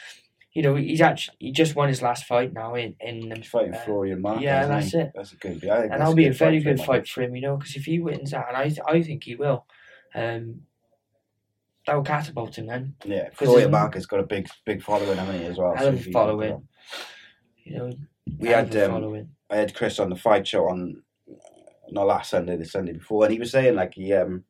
you 0.52 0.62
know, 0.62 0.74
he's 0.74 1.00
actually 1.00 1.36
he 1.38 1.52
just 1.52 1.76
won 1.76 1.88
his 1.88 2.02
last 2.02 2.24
fight 2.24 2.52
now 2.52 2.74
in 2.74 2.96
in 3.00 3.30
He's 3.36 3.46
fighting 3.46 3.74
uh, 3.74 3.80
Florian 3.84 4.22
Marku. 4.22 4.42
yeah, 4.42 4.66
that's 4.66 4.92
he? 4.92 4.98
it. 4.98 5.12
That's 5.14 5.32
a 5.32 5.36
good. 5.36 5.68
I 5.68 5.82
and 5.84 5.92
that'll 6.00 6.14
be 6.14 6.26
a 6.26 6.32
very 6.32 6.60
good 6.60 6.80
fight 6.80 7.06
for 7.06 7.22
him, 7.22 7.36
you 7.36 7.42
know, 7.42 7.56
because 7.56 7.76
if 7.76 7.84
he 7.84 8.00
wins 8.00 8.32
that, 8.32 8.48
and 8.48 8.56
I 8.56 8.74
I 8.90 9.02
think 9.02 9.24
he 9.24 9.36
will, 9.36 9.66
um, 10.14 10.62
that 11.88 11.96
will 11.96 12.02
catapult 12.04 12.56
him 12.58 12.66
then. 12.66 12.94
Yeah, 13.04 13.30
he's- 13.38 13.66
Marku 13.66 14.06
got 14.08 14.20
a 14.20 14.24
big, 14.26 14.46
big 14.66 14.82
following, 14.82 15.16
haven't 15.16 15.40
he, 15.40 15.46
as 15.46 15.56
well? 15.58 15.74
Hell 15.74 15.88
of 15.88 16.06
a 16.06 16.10
following. 16.12 16.68
You 17.64 17.76
know, 17.78 17.92
We 18.38 18.48
had 18.48 18.74
um. 18.76 19.28
I 19.50 19.56
had 19.56 19.74
Chris 19.74 19.98
on 19.98 20.10
the 20.10 20.16
fight 20.16 20.46
show 20.46 20.68
on 20.68 21.02
not 21.90 22.06
last 22.06 22.30
Sunday, 22.30 22.56
the 22.56 22.64
Sunday 22.66 22.92
before, 22.92 23.24
and 23.24 23.32
he 23.32 23.38
was 23.38 23.50
saying 23.50 23.74
like 23.74 23.94
he 23.94 24.12
um 24.12 24.44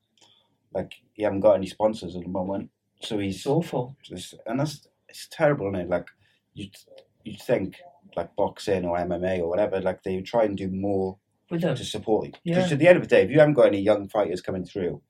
like 0.75 0.93
he 1.15 1.23
haven't 1.23 1.41
got 1.41 1.55
any 1.55 1.67
sponsors 1.67 2.17
at 2.17 2.23
the 2.23 2.29
moment, 2.29 2.71
so 3.01 3.19
he's 3.19 3.37
It's 3.37 3.47
awful. 3.47 3.97
just, 4.03 4.35
and 4.47 4.59
that's 4.61 4.87
it's 5.09 5.29
terrible, 5.31 5.69
isn't 5.69 5.81
it? 5.87 5.89
Like 5.89 6.09
you 6.55 6.69
you 7.25 7.37
think 7.41 7.77
like 8.17 8.35
boxing 8.35 8.85
or 8.85 8.99
MMA 8.99 9.39
or 9.39 9.49
whatever, 9.49 9.81
like 9.81 10.03
they 10.03 10.21
try 10.23 10.43
and 10.45 10.57
do 10.57 10.69
more 10.69 11.19
With 11.51 11.61
them, 11.61 11.77
to 11.77 11.85
support 11.85 12.27
you. 12.27 12.33
Because 12.45 12.67
Yeah. 12.69 12.73
at 12.73 12.79
the 12.81 12.89
end 12.89 12.97
of 12.97 13.03
the 13.05 13.09
day, 13.09 13.23
if 13.23 13.31
you 13.31 13.39
haven't 13.39 13.55
got 13.55 13.67
any 13.69 13.81
young 13.81 14.09
fighters 14.09 14.41
coming 14.41 14.65
through, 14.65 15.01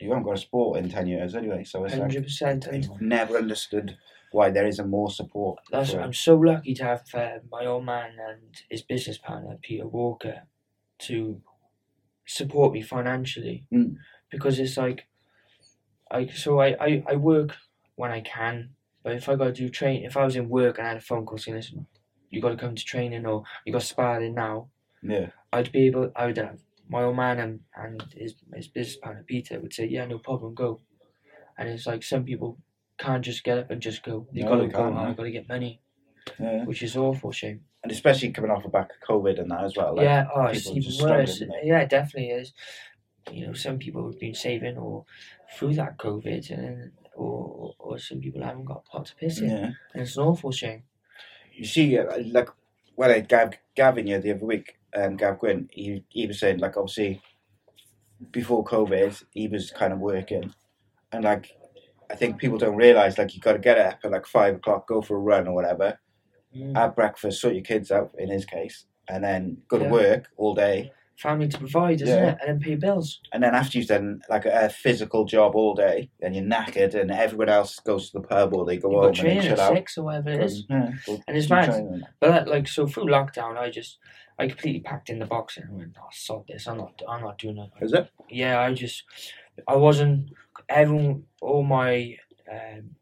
you 0.00 0.08
haven't 0.10 0.24
got 0.24 0.34
a 0.34 0.38
sport 0.38 0.78
in 0.78 0.88
ten 0.88 1.06
years 1.06 1.34
anyway. 1.34 1.64
So 1.64 1.84
it's 1.84 1.94
hundred 1.94 2.24
percent. 2.24 2.66
I've 2.70 3.00
never 3.00 3.36
understood 3.36 3.96
why 4.32 4.50
there 4.50 4.66
isn't 4.66 4.90
more 4.90 5.10
support. 5.10 5.60
That's 5.70 5.94
I'm 5.94 6.12
so 6.12 6.36
lucky 6.36 6.74
to 6.74 6.84
have 6.84 7.02
uh, 7.14 7.38
my 7.50 7.66
old 7.66 7.84
man 7.84 8.12
and 8.28 8.40
his 8.68 8.82
business 8.82 9.16
partner 9.18 9.56
Peter 9.62 9.86
Walker 9.86 10.42
to 11.00 11.40
support 12.26 12.72
me 12.72 12.82
financially 12.82 13.66
Mm. 13.72 13.96
because 14.30 14.58
it's 14.58 14.76
like 14.76 15.06
I 16.10 16.26
so 16.26 16.58
I, 16.60 16.68
I, 16.80 17.04
I 17.08 17.16
work 17.16 17.56
when 17.96 18.10
I 18.10 18.20
can 18.20 18.70
but 19.02 19.12
if 19.14 19.28
I 19.28 19.36
got 19.36 19.44
to 19.46 19.52
do 19.52 19.68
train 19.68 20.04
if 20.04 20.16
I 20.16 20.24
was 20.24 20.36
in 20.36 20.48
work 20.48 20.78
and 20.78 20.86
I 20.86 20.90
had 20.90 20.96
a 20.98 21.02
phone 21.02 21.26
call 21.26 21.38
saying 21.38 21.56
listen 21.56 21.86
you 22.30 22.40
got 22.40 22.50
to 22.50 22.56
come 22.56 22.74
to 22.74 22.84
training 22.84 23.26
or 23.26 23.44
you 23.64 23.72
got 23.72 23.82
sparring 23.82 24.34
now 24.34 24.68
yeah, 25.02 25.28
I'd 25.52 25.70
be 25.70 25.86
able 25.86 26.10
I 26.16 26.26
would 26.26 26.38
have 26.38 26.58
my 26.88 27.02
old 27.02 27.16
man 27.16 27.38
and, 27.38 27.60
and 27.76 28.02
his 28.16 28.34
his 28.54 28.68
business 28.68 28.96
partner 28.96 29.24
Peter 29.26 29.60
would 29.60 29.72
say 29.72 29.86
yeah 29.86 30.06
no 30.06 30.18
problem 30.18 30.54
go 30.54 30.80
and 31.58 31.68
it's 31.68 31.86
like 31.86 32.02
some 32.02 32.24
people 32.24 32.58
can't 32.98 33.24
just 33.24 33.42
get 33.44 33.58
up 33.58 33.70
and 33.70 33.80
just 33.80 34.02
go 34.02 34.26
you 34.32 34.44
No, 34.44 34.50
got 34.50 34.56
to 34.56 34.62
they 34.66 34.72
go 34.72 34.90
no. 34.90 34.98
I've 34.98 35.16
got 35.16 35.24
to 35.24 35.30
get 35.30 35.48
money 35.48 35.80
yeah. 36.38 36.64
which 36.64 36.82
is 36.82 36.96
awful 36.96 37.32
shame. 37.32 37.60
and 37.82 37.92
especially 37.92 38.30
coming 38.30 38.50
off 38.50 38.62
the 38.62 38.68
back 38.68 38.90
of 38.90 39.08
COVID 39.08 39.40
and 39.40 39.50
that 39.50 39.64
as 39.64 39.76
well. 39.76 39.94
Like, 39.96 40.04
yeah, 40.04 40.26
oh, 40.34 40.46
it's 40.46 40.66
even 40.68 40.92
worse. 41.02 41.42
Yeah, 41.62 41.80
it 41.80 41.90
definitely 41.90 42.30
is. 42.30 42.52
You 43.30 43.46
know, 43.46 43.52
some 43.52 43.78
people 43.78 44.06
have 44.10 44.18
been 44.18 44.34
saving 44.34 44.76
or 44.78 45.04
through 45.54 45.74
that 45.74 45.98
COVID, 45.98 46.50
and 46.50 46.92
or 47.14 47.74
or 47.78 47.98
some 47.98 48.20
people 48.20 48.42
haven't 48.42 48.64
got 48.64 48.84
pot 48.86 49.06
to 49.06 49.14
piss 49.16 49.40
in, 49.40 49.50
yeah. 49.50 49.70
and 49.92 50.02
it's 50.02 50.16
an 50.16 50.24
awful 50.24 50.52
shame. 50.52 50.82
You 51.52 51.64
see, 51.64 51.98
uh, 51.98 52.06
like 52.26 52.48
when 52.94 53.10
I 53.10 53.14
had 53.14 53.28
Gav, 53.28 53.54
Gavin 53.74 54.06
here 54.06 54.20
the 54.20 54.32
other 54.32 54.44
week, 54.46 54.78
um, 54.94 55.16
Gav 55.16 55.38
Gwynne, 55.38 55.68
he 55.72 56.04
he 56.08 56.26
was 56.26 56.38
saying 56.40 56.58
like 56.58 56.76
obviously 56.76 57.20
before 58.30 58.64
COVID, 58.64 59.22
he 59.32 59.48
was 59.48 59.70
kind 59.70 59.92
of 59.92 59.98
working, 59.98 60.52
and 61.12 61.24
like 61.24 61.50
I 62.10 62.14
think 62.16 62.38
people 62.38 62.58
don't 62.58 62.76
realize 62.76 63.18
like 63.18 63.34
you 63.34 63.40
got 63.40 63.54
to 63.54 63.58
get 63.58 63.78
up 63.78 63.98
at 64.04 64.10
like 64.10 64.26
five 64.26 64.56
o'clock, 64.56 64.86
go 64.88 65.02
for 65.02 65.16
a 65.16 65.20
run 65.20 65.46
or 65.48 65.54
whatever, 65.54 65.98
Mm. 66.56 66.76
have 66.76 66.94
breakfast, 66.94 67.40
sort 67.40 67.54
your 67.54 67.64
kids 67.64 67.90
out 67.90 68.12
in 68.16 68.30
his 68.30 68.44
case, 68.44 68.86
and 69.08 69.24
then 69.24 69.56
go 69.66 69.76
to 69.76 69.88
work 69.88 70.28
all 70.36 70.54
day, 70.54 70.92
Family 71.16 71.48
to 71.48 71.58
provide, 71.58 72.00
isn't 72.00 72.16
Yeah. 72.16 72.30
it? 72.32 72.38
And 72.40 72.48
then 72.48 72.60
pay 72.60 72.74
bills. 72.76 73.20
and 73.32 73.42
then 73.42 73.54
after 73.56 73.78
you've 73.78 73.86
done 73.88 74.20
like 74.28 74.44
a, 74.46 74.66
a 74.66 74.68
physical 74.68 75.24
job 75.24 75.54
all 75.56 75.74
day, 75.74 76.10
then 76.20 76.32
you're 76.34 76.44
knackered, 76.44 76.94
and 76.94 77.10
everyone 77.10 77.48
else 77.48 77.78
goes 77.80 78.10
to 78.10 78.20
the 78.20 78.26
pub 78.28 78.54
or 78.54 78.64
they 78.64 78.76
go 78.78 78.90
You've 78.90 79.16
home 79.16 79.26
and 79.26 79.42
chill 79.42 79.52
at 79.52 79.58
out. 79.58 79.74
six 79.74 79.98
or 79.98 80.04
whatever 80.04 80.30
it 80.30 80.40
is. 80.42 80.64
Yeah, 80.70 80.90
And 81.26 81.36
it's 81.36 81.48
mad. 81.50 82.02
But 82.20 82.46
like 82.46 82.68
so 82.68 82.86
through 82.86 83.06
lockdown, 83.06 83.56
I 83.56 83.70
just 83.70 83.98
I 84.38 84.48
completely 84.48 84.80
packed 84.80 85.10
in 85.10 85.18
the 85.20 85.26
box 85.26 85.56
and 85.56 85.70
went, 85.76 85.96
oh, 86.00 86.08
sod 86.12 86.44
this. 86.48 86.66
I'm 86.66 86.78
not. 86.78 87.00
I'm 87.08 87.22
not 87.22 87.38
doing 87.38 87.58
it. 87.58 87.70
Is 87.84 87.92
it? 87.92 88.10
yeah, 88.28 88.60
I 88.60 88.72
just, 88.74 89.04
I 89.68 89.76
wasn't, 89.76 90.30
everyone, 90.68 91.24
all 91.40 91.62
my 91.62 92.16
um, 92.50 92.96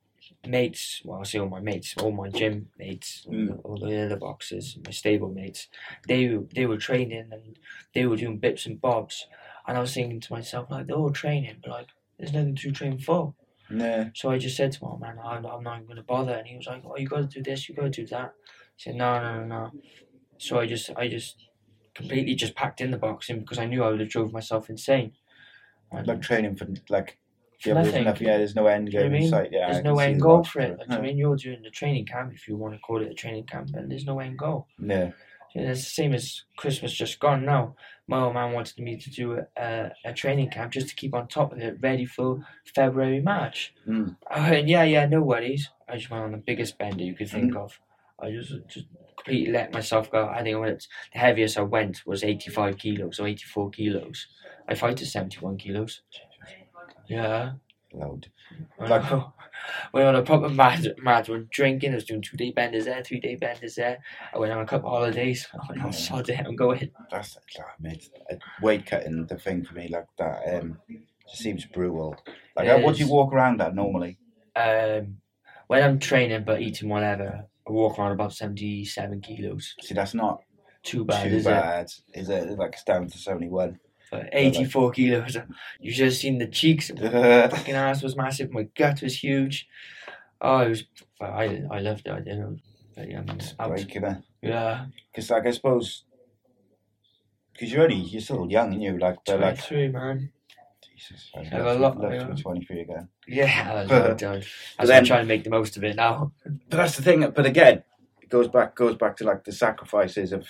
mates, 0.47 1.01
well, 1.05 1.21
I 1.21 1.25
say 1.25 1.39
all 1.39 1.49
my 1.49 1.61
mates, 1.61 1.95
all 1.99 2.13
my 2.13 2.29
gym 2.29 2.69
mates, 2.79 3.25
all, 3.27 3.33
Mm. 3.35 3.47
the, 3.49 3.55
all 3.63 3.79
the 3.79 4.05
other 4.05 4.17
boxers, 4.17 4.77
my 4.85 4.91
stable 4.91 5.29
mates, 5.31 5.69
they, 6.07 6.29
were- 6.29 6.47
they 6.55 6.67
were 6.67 6.77
training 6.77 7.31
and 7.33 7.57
they 7.95 8.07
were 8.07 8.17
doing 8.17 8.39
bits 8.39 8.67
and 8.67 8.81
bobs. 8.81 9.27
And 9.67 9.77
I 9.79 9.81
was 9.81 9.95
thinking 9.95 10.21
to 10.21 10.33
myself, 10.33 10.71
like, 10.71 10.87
they're 10.87 10.97
all 10.97 11.11
training, 11.13 11.57
but 11.63 11.71
like, 11.71 11.89
there's 12.19 12.33
nothing 12.33 12.57
to 12.57 12.73
train 12.73 12.99
for. 12.99 13.35
Yeah. 13.71 14.11
So 14.15 14.31
I 14.31 14.37
just 14.39 14.57
said 14.57 14.73
to 14.73 14.85
my 14.85 14.99
man, 14.99 15.19
I'm, 15.25 15.47
I'm 15.47 15.63
not 15.63 15.77
even 15.77 15.87
going 15.87 15.97
to 15.97 16.03
bother. 16.03 16.35
And 16.35 16.47
he 16.47 16.57
was 16.57 16.67
like, 16.67 16.83
oh, 16.85 16.97
you 16.99 17.09
got 17.09 17.19
to 17.31 17.39
do 17.39 17.43
this, 17.43 17.69
you 17.69 17.75
got 17.75 17.85
to 17.85 17.91
do 17.91 18.07
that. 18.09 18.27
I 18.27 18.77
said, 18.77 18.97
no, 18.97 19.21
no, 19.23 19.45
no, 19.45 19.47
no. 19.47 19.71
So 20.43 20.59
I 20.59 20.67
just, 20.67 20.91
I 20.97 21.09
just 21.09 21.37
completely 21.95 22.35
just 22.35 22.55
packed 22.55 22.81
in 22.81 22.91
the 22.91 22.97
boxing 22.99 23.41
because 23.41 23.59
I 23.59 23.67
knew 23.67 23.85
I 23.85 23.91
would 23.91 24.01
have 24.01 24.09
drove 24.09 24.33
myself 24.33 24.69
insane. 24.71 25.13
And- 25.91 26.07
Like 26.07 26.23
training 26.23 26.57
for 26.57 26.67
like 26.89 27.19
yeah, 27.65 27.75
there's 27.75 27.87
nothing. 27.87 28.05
nothing. 28.05 28.27
Yeah, 28.27 28.39
there's 28.39 28.57
no 28.57 28.67
end 28.67 28.91
Do 28.91 28.97
you 28.97 29.05
know 29.05 29.09
game 29.11 29.23
in 29.23 29.29
sight. 29.29 29.51
Yeah, 29.53 29.67
there's 29.67 29.83
can 29.83 29.85
no 29.95 29.99
end 30.01 30.21
goal 30.21 30.43
for 30.43 30.61
it. 30.61 30.79
Like, 30.81 30.91
I 30.91 31.01
mean, 31.01 31.17
you're 31.17 31.37
doing 31.37 31.63
the 31.63 31.71
training 31.71 32.07
camp, 32.07 32.33
if 32.35 32.49
you 32.49 32.57
want 32.57 32.75
to 32.75 32.81
call 32.81 33.01
it 33.01 33.09
a 33.11 33.15
training 33.15 33.45
camp, 33.45 33.71
and 33.75 33.89
there's 33.89 34.05
no 34.05 34.19
end 34.19 34.37
goal. 34.37 34.67
Yeah, 34.81 35.13
You 35.55 35.63
It's 35.63 35.85
the 35.85 35.91
same 35.91 36.13
as 36.13 36.43
Christmas 36.57 36.93
just 36.93 37.21
gone 37.21 37.45
now. 37.45 37.77
My 38.09 38.19
old 38.21 38.35
man 38.35 38.53
wanted 38.53 38.81
me 38.81 38.97
to 38.99 39.11
do 39.11 39.39
a, 39.57 39.93
a, 40.05 40.13
training 40.13 40.51
camp 40.51 40.73
just 40.73 40.89
to 40.89 40.95
keep 40.97 41.15
on 41.15 41.29
top 41.29 41.53
of 41.53 41.59
it, 41.61 41.79
ready 41.81 42.05
for 42.05 42.45
February, 42.75 43.21
March. 43.21 43.73
Mm. 43.87 44.17
I 44.29 44.51
went, 44.51 44.67
yeah, 44.67 44.83
yeah, 44.83 45.07
no 45.07 45.23
worries. 45.23 45.71
I 45.89 45.99
just 45.99 46.11
went 46.11 46.25
on 46.25 46.33
the 46.33 46.39
biggest 46.39 46.79
bender 46.79 47.05
you 47.05 47.15
could 47.15 47.31
Hmm. 47.31 47.37
think 47.37 47.55
of. 47.57 47.79
I 48.23 48.31
just 48.31 48.53
just 48.69 48.87
completely 49.17 49.53
let 49.53 49.73
myself 49.73 50.11
go. 50.11 50.29
I 50.29 50.43
think 50.43 50.57
I 50.57 50.61
went, 50.61 50.87
the 51.13 51.19
heaviest 51.19 51.59
I 51.59 51.63
went 51.63 52.03
was 52.07 52.23
85 52.25 52.79
kilos 52.79 53.19
or 53.19 53.27
84 53.27 53.71
kilos. 53.71 54.29
I 54.69 54.75
fight 54.75 54.97
to 54.99 55.07
71 55.07 55.57
kilos. 55.59 56.03
Yeah. 57.09 57.53
loud. 57.93 58.29
I 58.81 58.87
Like- 58.87 59.23
went 59.93 60.07
on 60.09 60.17
a 60.17 60.23
proper 60.23 60.49
mad, 60.49 60.95
mad 61.03 61.29
one, 61.29 61.49
drinking. 61.51 61.93
I 61.93 61.97
was 61.97 62.05
doing 62.05 62.23
two 62.23 62.37
day 62.37 62.53
benders 62.53 62.85
there, 62.87 63.03
three 63.03 63.21
day 63.21 63.37
benders 63.37 63.75
there. 63.75 63.99
I 64.33 64.39
went 64.39 64.53
on 64.53 64.61
a 64.61 64.67
couple 64.67 64.89
of 64.89 64.95
holidays. 64.99 65.47
I 65.53 65.59
went, 65.69 65.85
oh, 65.85 65.91
sod 65.91 66.29
it, 66.29 66.41
I'm 66.47 66.57
going. 66.57 66.91
That's 67.11 67.37
oh, 67.59 67.63
mate, 67.81 68.09
uh, 68.31 68.37
weight 68.61 68.87
cutting 68.87 69.27
the 69.27 69.37
thing 69.37 69.65
for 69.65 69.75
me 69.75 69.89
like 69.89 70.07
that. 70.19 70.43
Um, 70.55 70.79
just 71.29 71.43
seems 71.43 71.65
brutal. 71.67 72.17
Like, 72.57 72.67
It 72.69 72.83
what 72.85 72.97
do 72.97 73.05
you 73.05 73.11
walk 73.11 73.33
around 73.33 73.61
at 73.61 73.75
normally? 73.75 74.19
Um, 74.57 75.19
when 75.67 75.83
I'm 75.83 75.99
training 75.99 76.45
but 76.45 76.61
eating 76.61 76.89
whatever, 76.89 77.47
I 77.67 77.73
walk 77.73 77.99
around 77.99 78.13
about 78.13 78.33
77 78.33 79.21
kilos. 79.21 79.75
See, 79.81 79.95
that's 79.95 80.15
not 80.15 80.43
Too 80.83 81.05
bad, 81.05 81.29
too 81.29 81.37
is 81.37 81.45
bad. 81.45 81.87
Is 82.15 82.29
it? 82.29 82.45
It's 82.49 82.59
like 82.59 82.73
it's 82.73 82.85
down 82.85 83.09
to 83.09 83.19
seventy 83.19 83.49
one. 83.49 83.71
it? 83.71 83.81
But 84.11 84.29
84 84.33 84.91
kilos. 84.91 85.37
You 85.81 86.05
have 86.05 86.13
seen 86.15 86.39
the 86.39 86.47
cheeks. 86.49 86.91
My 86.93 87.49
fucking 87.49 87.75
ass 87.75 88.03
was 88.03 88.17
massive. 88.17 88.51
My 88.53 88.65
gut 88.65 89.01
was 89.01 89.23
huge. 89.23 89.69
Oh, 90.41 90.59
it 90.59 90.69
was. 90.69 90.85
I 91.21 91.63
I 91.71 91.79
loved 91.79 92.07
it. 92.07 92.13
I 92.13 92.21
did. 92.21 92.61
But, 92.95 93.09
yeah, 93.09 93.23
breaking 93.69 94.05
it. 94.05 94.19
Yeah, 94.43 94.87
Because 95.11 95.31
like 95.31 95.47
I 95.47 95.53
suppose, 95.53 96.05
because 97.53 97.73
you're 97.73 97.85
only 97.85 97.97
you're 97.97 98.21
still 98.21 98.51
young, 98.51 98.71
aren't 98.71 98.83
you? 98.83 98.99
Like, 98.99 99.19
but 99.25 99.41
like 99.41 99.71
man. 99.71 100.33
Jesus, 101.09 101.31
I'd 101.37 101.47
Have 101.47 101.65
love, 101.81 101.97
a 101.97 102.03
lot, 102.03 102.13
yeah. 102.13 102.27
twenty 102.41 102.65
three 102.65 102.81
again. 102.83 103.09
Yeah, 103.27 103.85
But- 103.89 104.09
what. 104.11 104.21
That's 104.21 104.45
then- 104.79 104.91
I'm 104.99 105.05
trying 105.05 105.23
to 105.23 105.29
make 105.29 105.45
the 105.45 105.51
most 105.51 105.77
of 105.77 105.85
it 105.85 105.97
now. 105.97 106.33
But 106.45 106.77
that's 106.77 106.97
the 106.97 107.03
thing. 107.03 107.29
But 107.31 107.47
again, 107.47 107.83
it 108.21 108.29
goes 108.29 108.49
back 108.49 108.75
goes 108.75 108.97
back 108.97 109.17
to 109.19 109.25
like 109.25 109.45
the 109.45 109.53
sacrifices 109.53 110.33
of 110.33 110.47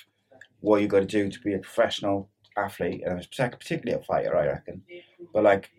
what 0.61 0.80
you 0.82 0.88
got 0.88 1.00
to 1.00 1.06
do 1.06 1.28
to 1.30 1.40
be 1.40 1.54
a 1.54 1.59
professional 1.59 2.28
athlete, 2.56 3.02
and 3.04 3.18
particularly 3.30 3.92
a 4.00 4.04
fighter, 4.04 4.37
I 4.37 4.47
reckon. 4.47 4.82
But 5.32 5.42
like 5.44 5.71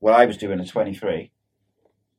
what 0.00 0.14
I 0.14 0.24
was 0.26 0.36
doing 0.36 0.60
at 0.60 0.68
23 0.68 1.30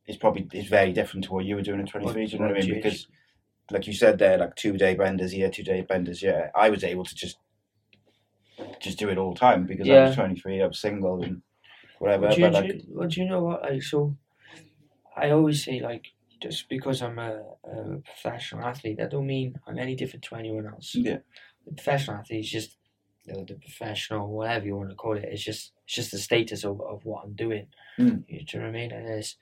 is 0.07 0.17
probably 0.17 0.47
is 0.53 0.67
very 0.67 0.91
different 0.91 1.23
to 1.25 1.33
what 1.33 1.45
you 1.45 1.55
were 1.55 1.61
doing 1.61 1.79
at 1.81 1.89
23. 1.89 2.25
do 2.25 2.31
you 2.33 2.39
know 2.39 2.47
what 2.47 2.57
I 2.57 2.59
mean? 2.59 2.69
What- 2.75 2.83
Because 2.83 3.07
like 3.71 3.87
you 3.87 3.93
said 3.93 4.17
there, 4.19 4.37
like 4.37 4.55
two 4.55 4.77
day 4.77 4.95
benders 4.95 5.31
here, 5.31 5.49
two 5.49 5.63
day 5.63 5.81
benders 5.81 6.21
yeah. 6.21 6.49
I 6.55 6.69
was 6.69 6.83
able 6.83 7.05
to 7.05 7.15
just 7.15 7.37
just 8.81 8.99
do 8.99 9.09
it 9.09 9.17
all 9.17 9.33
the 9.33 9.39
time 9.39 9.65
because 9.65 9.87
I 9.89 9.93
was 10.07 10.15
23. 10.15 10.61
I 10.61 10.67
was 10.67 10.79
single 10.79 11.21
and 11.23 11.41
whatever. 11.99 12.29
do, 12.29 12.35
you, 12.35 12.47
but 12.47 12.53
like, 12.53 12.65
you, 12.73 12.81
well, 12.89 13.07
do 13.07 13.21
you 13.21 13.29
know 13.29 13.43
what? 13.43 13.61
Like, 13.61 13.83
so, 13.83 14.15
I 15.15 15.31
always 15.31 15.63
say 15.63 15.79
like, 15.79 16.05
just 16.41 16.69
because 16.69 17.01
I'm 17.01 17.19
a, 17.19 17.41
a 17.65 17.97
professional 18.03 18.65
athlete, 18.65 18.97
that 18.97 19.11
don't 19.11 19.27
mean 19.27 19.55
I'm 19.67 19.77
any 19.77 19.95
different 19.95 20.23
to 20.25 20.35
anyone 20.35 20.67
else. 20.67 20.95
yeah, 20.95 21.17
The 21.65 21.73
professional 21.73 22.17
athlete 22.17 22.45
is 22.45 22.49
just 22.51 22.77
you 23.25 23.33
know, 23.33 23.45
the 23.45 23.55
professional, 23.55 24.27
whatever 24.27 24.65
you 24.65 24.75
want 24.75 24.89
to 24.89 24.95
call 24.95 25.17
it. 25.17 25.25
It's 25.25 25.43
just 25.43 25.73
it's 25.85 25.95
just 25.95 26.11
the 26.11 26.17
status 26.17 26.63
of, 26.63 26.81
of 26.81 27.05
what 27.05 27.25
I'm 27.25 27.33
doing. 27.33 27.67
Mm. 27.99 28.23
You, 28.27 28.45
do 28.45 28.57
you 28.57 28.63
know 28.63 28.69
what 28.69 28.77
I 28.77 28.79
mean? 28.79 28.91
And 28.91 29.07
it's, 29.07 29.35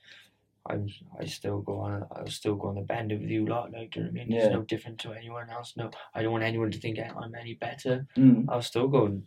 I'm 0.70 0.88
I 1.20 1.26
still 1.26 1.60
go 1.62 1.80
on. 1.80 2.06
I 2.14 2.28
still 2.30 2.56
go 2.56 2.70
on 2.70 2.76
the 2.76 2.82
bender 2.82 3.18
with 3.18 3.30
you 3.30 3.46
a 3.46 3.50
lot. 3.50 3.72
Like, 3.72 3.92
do 3.92 4.00
you 4.00 4.06
know 4.06 4.12
what 4.12 4.22
I 4.22 4.26
mean? 4.26 4.32
Yeah. 4.32 4.46
It's 4.46 4.54
no 4.54 4.62
different 4.64 5.00
to 5.00 5.14
anyone 5.14 5.50
else. 5.50 5.74
No, 5.78 5.92
I 6.14 6.22
don't 6.22 6.32
want 6.32 6.44
anyone 6.44 6.72
to 6.72 6.80
think 6.80 7.00
I'm 7.00 7.36
any 7.36 7.54
better. 7.54 8.08
mm. 8.18 8.46
I'll 8.50 8.62
still 8.62 8.88
go 8.88 9.06
and 9.06 9.24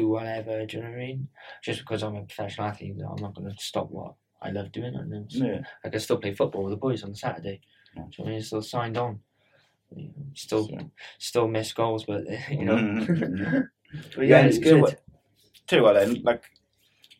do 0.00 0.08
whatever. 0.08 0.64
Do 0.66 0.76
you 0.76 0.82
know 0.82 0.90
what 0.90 0.96
I 0.96 1.06
mean? 1.06 1.28
Just 1.62 1.80
because 1.80 2.02
I'm 2.02 2.16
a 2.16 2.22
professional 2.24 2.68
athlete, 2.68 2.96
I'm 3.08 3.22
not 3.22 3.34
going 3.34 3.50
to 3.50 3.56
stop 3.62 3.90
what 3.90 4.14
I 4.42 4.50
love 4.50 4.72
doing. 4.72 4.94
And 4.94 5.12
then, 5.12 5.26
yeah. 5.30 5.60
I 5.84 5.88
can 5.88 6.00
still 6.00 6.18
play 6.18 6.34
football 6.34 6.64
with 6.64 6.72
the 6.72 6.76
boys 6.76 7.02
on 7.04 7.14
Saturday. 7.14 7.60
So 8.12 8.24
I 8.24 8.28
mean, 8.28 8.40
still 8.42 8.62
signed 8.62 8.96
on. 8.98 9.20
You 9.94 10.08
know, 10.08 10.12
Still, 10.34 10.66
So- 10.68 10.90
still 11.18 11.48
miss 11.48 11.72
goals, 11.72 12.04
but 12.04 12.24
you 12.50 12.64
know. 12.64 12.76
Mhm. 12.76 13.68
but 14.16 14.26
yeah, 14.26 14.40
it's 14.46 14.58
good. 14.58 14.80
what- 14.82 15.00
Tell 15.66 15.78
you 15.78 15.84
what 15.84 15.94
then, 15.94 16.22
like, 16.24 16.44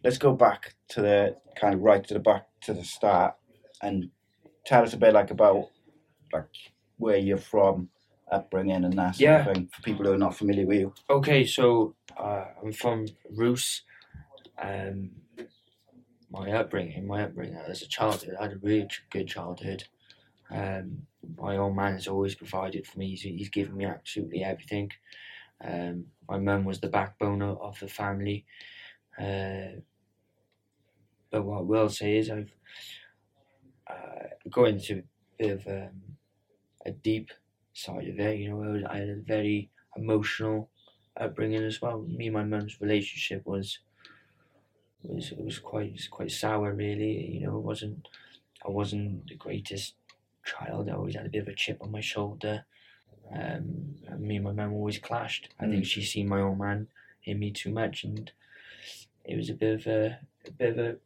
let's 0.02 0.18
go 0.18 0.34
back 0.34 0.74
to 0.88 1.00
the 1.00 1.36
kind 1.56 1.72
of 1.74 1.80
right 1.80 2.04
to 2.08 2.12
the 2.14 2.20
back 2.20 2.46
to 2.62 2.74
the 2.74 2.84
start, 2.84 3.34
and 3.80 4.10
tell 4.66 4.82
us 4.82 4.92
a 4.92 4.98
bit 4.98 5.14
like 5.14 5.30
about 5.30 5.68
like 6.32 6.50
where 6.98 7.16
you're 7.16 7.38
from, 7.38 7.88
upbringing, 8.30 8.84
and 8.84 8.92
that 8.98 9.16
sort 9.16 9.20
Yeah. 9.20 9.48
of 9.48 9.54
thing 9.56 9.68
for 9.68 9.82
people 9.82 10.04
who 10.06 10.12
are 10.12 10.18
not 10.18 10.36
familiar 10.36 10.66
with 10.66 10.80
you. 10.80 10.94
Okay, 11.10 11.44
so 11.44 11.94
uh, 12.16 12.46
I'm 12.62 12.72
from 12.72 13.06
Rhoose. 13.32 13.82
Um, 14.58 15.10
my 16.30 16.50
upbringing, 16.52 17.06
my 17.06 17.24
upbringing 17.24 17.56
as 17.56 17.82
a 17.82 17.88
childhood, 17.88 18.36
I 18.38 18.44
had 18.44 18.52
a 18.54 18.58
really 18.58 18.88
good 19.10 19.28
childhood. 19.28 19.84
Um, 20.50 21.06
my 21.38 21.56
old 21.56 21.76
man 21.76 21.92
has 21.92 22.08
always 22.08 22.34
provided 22.34 22.86
for 22.86 22.98
me. 22.98 23.10
He's, 23.10 23.22
he's 23.22 23.48
given 23.48 23.76
me 23.76 23.84
absolutely 23.84 24.42
everything. 24.42 24.90
Um, 25.64 26.06
my 26.28 26.38
mum 26.38 26.64
was 26.64 26.80
the 26.80 26.88
backbone 26.88 27.40
of, 27.42 27.60
of 27.60 27.78
the 27.80 27.88
family. 27.88 28.44
Uh, 29.18 29.80
but 31.30 31.44
what 31.44 31.58
I 31.58 31.62
will 31.62 31.88
say 31.88 32.16
is 32.16 32.30
I've 32.30 32.52
uh, 33.88 34.28
going 34.50 34.76
into 34.76 34.98
a 34.98 35.02
bit 35.38 35.50
of 35.52 35.66
um, 35.66 36.00
a 36.86 36.90
deep 36.90 37.30
side 37.74 38.08
of 38.08 38.18
it. 38.18 38.38
You 38.38 38.50
know, 38.50 38.62
I, 38.62 38.68
was, 38.68 38.82
I 38.84 38.96
had 38.98 39.08
a 39.10 39.16
very 39.16 39.70
emotional 39.96 40.70
upbringing 41.16 41.62
as 41.62 41.82
well. 41.82 42.02
Me 42.02 42.26
and 42.26 42.34
my 42.34 42.44
mum's 42.44 42.80
relationship 42.80 43.44
was 43.44 43.80
was 45.02 45.32
it 45.32 45.44
was 45.44 45.58
quite 45.58 45.88
it 45.88 45.92
was 45.92 46.08
quite 46.08 46.30
sour 46.30 46.72
really. 46.72 47.32
You 47.32 47.46
know, 47.46 47.58
it 47.58 47.62
wasn't 47.62 48.08
I 48.66 48.70
wasn't 48.70 49.28
the 49.28 49.34
greatest 49.34 49.94
child. 50.44 50.88
I 50.88 50.94
always 50.94 51.14
had 51.14 51.26
a 51.26 51.30
bit 51.30 51.42
of 51.42 51.48
a 51.48 51.54
chip 51.54 51.78
on 51.82 51.90
my 51.90 52.00
shoulder. 52.00 52.64
Um, 53.32 53.96
and 54.06 54.20
me 54.20 54.36
and 54.36 54.44
my 54.44 54.52
mum 54.52 54.74
always 54.74 54.98
clashed. 54.98 55.48
I 55.58 55.66
think 55.66 55.86
she 55.86 56.02
seen 56.02 56.28
my 56.28 56.40
old 56.40 56.58
man 56.58 56.88
in 57.24 57.38
me 57.38 57.50
too 57.50 57.70
much, 57.70 58.04
and 58.04 58.30
it 59.24 59.36
was 59.36 59.48
a 59.48 59.54
bit 59.54 59.80
of 59.80 59.86
a, 59.86 60.18
a 60.46 60.50
bit 60.50 60.70
of 60.70 60.78
a 60.78 60.96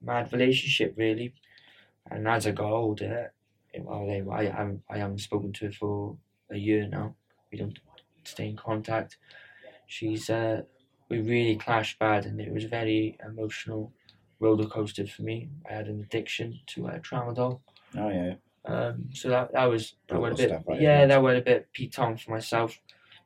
mad 0.00 0.32
relationship 0.32 0.94
really. 0.96 1.34
And 2.10 2.28
as 2.28 2.46
I 2.46 2.52
got 2.52 2.70
older, 2.70 3.14
it, 3.14 3.14
well, 3.14 3.24
they, 3.24 3.37
I, 3.88 4.22
I, 4.30 4.44
haven't- 4.44 4.84
I 4.90 4.98
haven't 4.98 5.18
spoken 5.20 5.52
to 5.54 5.66
her 5.66 5.72
for 5.72 6.18
a 6.50 6.56
year 6.56 6.86
now. 6.88 7.16
We 7.52 7.58
don't 7.58 7.78
stay 8.24 8.48
in 8.48 8.56
contact. 8.56 9.18
She's 9.86 10.30
uh, 10.30 10.62
we 11.10 11.20
really 11.20 11.56
clashed 11.56 11.98
bad, 11.98 12.26
and 12.26 12.40
it 12.40 12.52
was 12.52 12.64
a 12.64 12.68
very 12.68 13.18
emotional 13.24 13.92
roller 14.40 14.68
coaster 14.68 15.06
for 15.06 15.22
me. 15.22 15.50
I 15.68 15.74
had 15.74 15.88
an 15.88 16.00
addiction 16.02 16.60
to 16.68 16.88
uh, 16.88 16.98
tramadol, 17.00 17.62
Oh 17.96 18.08
yeah, 18.10 18.34
um, 18.64 19.08
so 19.12 19.28
that 19.28 19.52
that 19.52 19.64
was 19.66 19.96
that 20.08 20.20
went 20.20 20.34
a 20.34 20.36
bit 20.36 20.50
right, 20.66 20.80
yeah 20.80 21.06
that 21.06 21.22
went 21.22 21.38
a 21.38 21.42
bit 21.42 21.72
peaked 21.72 21.94
for 21.94 22.16
myself, 22.28 22.80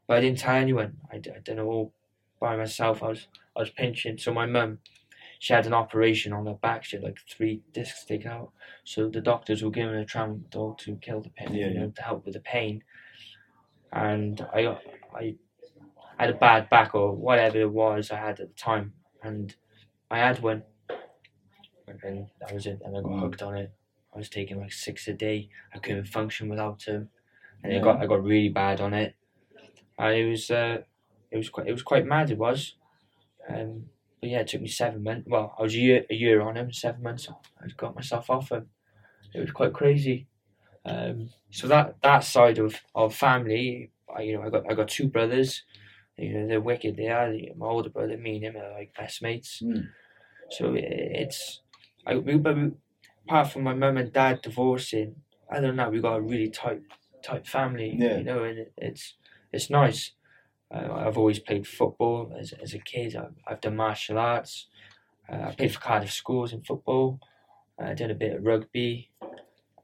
but 0.07 0.19
I 0.19 0.21
didn't 0.21 0.39
tell 0.39 0.57
anyone. 0.57 1.01
I, 1.11 1.17
I 1.17 1.39
done 1.41 1.59
it 1.59 1.63
all 1.63 1.95
by 2.41 2.57
myself. 2.57 3.03
I 3.03 3.09
was 3.09 3.29
I 3.57 3.61
was 3.61 3.71
pinching. 3.71 4.19
So 4.19 4.33
my 4.33 4.47
mum, 4.47 4.81
she 5.43 5.53
had 5.53 5.67
an 5.67 5.75
operation 5.75 6.33
on 6.33 6.47
her 6.47 6.55
back. 6.55 6.85
She 6.85 6.95
had 6.97 7.03
like 7.03 7.19
three 7.29 7.63
discs 7.73 8.05
taken 8.05 8.31
out. 8.31 8.53
So 8.85 9.09
the 9.09 9.21
doctors 9.21 9.61
were 9.65 9.73
giving 9.73 9.93
her 9.95 10.05
tramadol 10.05 10.79
to 10.79 10.95
kill 10.99 11.21
the 11.21 11.31
pain, 11.31 11.53
Yeah, 11.53 11.67
you 11.67 11.75
yeah. 11.75 11.81
know, 11.81 11.91
to 11.97 12.03
help 12.03 12.25
with 12.25 12.35
the 12.35 12.41
pain. 12.41 12.85
And 13.93 14.41
I 14.55 14.79
I 15.13 15.35
had 16.17 16.31
a 16.31 16.35
bad 16.35 16.71
back 16.71 16.95
or 16.95 17.13
whatever 17.17 17.59
it 17.61 17.73
was 17.73 18.13
I 18.13 18.19
had 18.19 18.39
at 18.39 18.49
the 18.51 18.55
time, 18.55 18.95
and 19.21 19.53
I 20.09 20.19
had 20.19 20.41
one. 20.45 20.63
And 21.89 22.29
that 22.41 22.55
was 22.55 22.67
it. 22.67 22.81
And 22.85 22.97
I 22.97 23.01
got 23.01 23.19
hooked 23.19 23.43
on 23.43 23.57
it. 23.57 23.73
I 24.15 24.19
was 24.19 24.29
taking 24.29 24.61
like 24.61 24.73
six 24.73 25.09
a 25.09 25.13
day. 25.13 25.49
I 25.75 25.79
couldn't 25.79 26.05
function 26.07 26.49
without 26.49 26.85
them, 26.85 27.11
and 27.65 27.73
Yeah. 27.73 27.81
it 27.81 27.83
got 27.83 28.01
I 28.01 28.07
got 28.07 28.23
really 28.23 28.49
bad 28.51 28.81
on 28.81 28.95
it. 28.95 29.17
And 29.99 30.15
it 30.15 30.29
was 30.31 30.51
uh, 30.53 30.83
it 31.33 31.37
was 31.37 31.49
quite 31.51 31.67
it 31.67 31.73
was 31.73 31.83
quite 31.83 32.07
mad. 32.07 32.31
It 32.31 32.39
was, 32.39 32.77
um, 33.49 33.87
but 34.23 34.31
yeah, 34.31 34.39
it 34.39 34.47
took 34.47 34.63
me 34.63 34.69
seven 34.69 35.03
months. 35.03 35.27
Well, 35.29 35.53
I 35.59 35.63
was 35.63 35.75
a 35.75 35.79
year 35.79 36.07
a 36.09 36.15
year 36.15 36.41
on 36.41 36.57
him, 36.57 36.73
seven 36.73 37.03
months. 37.03 37.29
I 37.29 37.67
got 37.77 37.97
myself 37.97 38.31
off 38.31 38.53
him. 38.53 38.69
It 39.35 39.41
was 39.41 39.51
quite 39.51 39.73
crazy. 39.73 40.29
Um, 40.85 41.31
so 41.51 41.67
that 41.67 41.97
that 42.03 42.21
side 42.21 42.59
of, 42.59 42.77
of 42.95 43.17
family, 43.17 43.91
I, 44.17 44.23
you 44.23 44.35
know, 44.35 44.43
I 44.45 44.51
got 44.51 44.71
I 44.71 44.75
got 44.75 44.89
two 44.89 45.09
brothers. 45.09 45.65
You 46.17 46.35
know, 46.35 46.47
they're 46.47 46.61
wicked. 46.61 46.97
They 46.97 47.09
are. 47.09 47.33
My 47.57 47.67
older 47.67 47.91
brother, 47.91 48.17
me 48.17 48.37
and 48.37 48.45
him 48.45 48.57
are 48.57 48.73
like 48.73 48.95
best 48.97 49.23
mates. 49.23 49.61
Mm. 49.61 49.89
So 50.51 50.75
it, 50.75 50.85
it's, 50.85 51.63
I 52.07 52.15
we, 52.17 52.37
but 52.37 52.57
we, 52.57 52.71
apart 53.27 53.51
from 53.51 53.65
my 53.65 53.75
mum 53.75 53.97
and 53.97 54.13
dad 54.13 54.43
divorcing, 54.43 55.17
other 55.51 55.67
than 55.67 55.77
that, 55.77 55.91
we 55.91 56.01
got 56.01 56.19
a 56.19 56.21
really 56.21 56.51
tight 56.51 56.83
tight 57.25 57.49
family. 57.49 57.97
Yeah. 57.99 58.19
You 58.19 58.25
know, 58.25 58.45
and 58.45 58.59
it, 58.59 58.73
it's 58.77 59.17
it's 59.53 59.69
nice. 59.69 60.13
Uh, 60.73 60.93
I've 60.93 61.19
always 61.19 61.39
played 61.39 61.67
football 61.67 62.35
as 62.39 62.53
as 62.53 62.75
a 62.75 62.79
kid. 62.79 63.17
I've, 63.17 63.35
I've 63.47 63.61
done 63.61 63.77
martial 63.77 64.19
arts. 64.19 64.69
Uh, 65.31 65.43
I 65.49 65.55
played 65.55 65.73
for 65.73 65.81
Cardiff 65.81 66.13
Schools 66.13 66.53
in 66.53 66.63
football. 66.63 67.21
I 67.79 67.95
did 67.95 68.11
a 68.11 68.15
bit 68.15 68.37
of 68.37 68.45
rugby. 68.45 69.11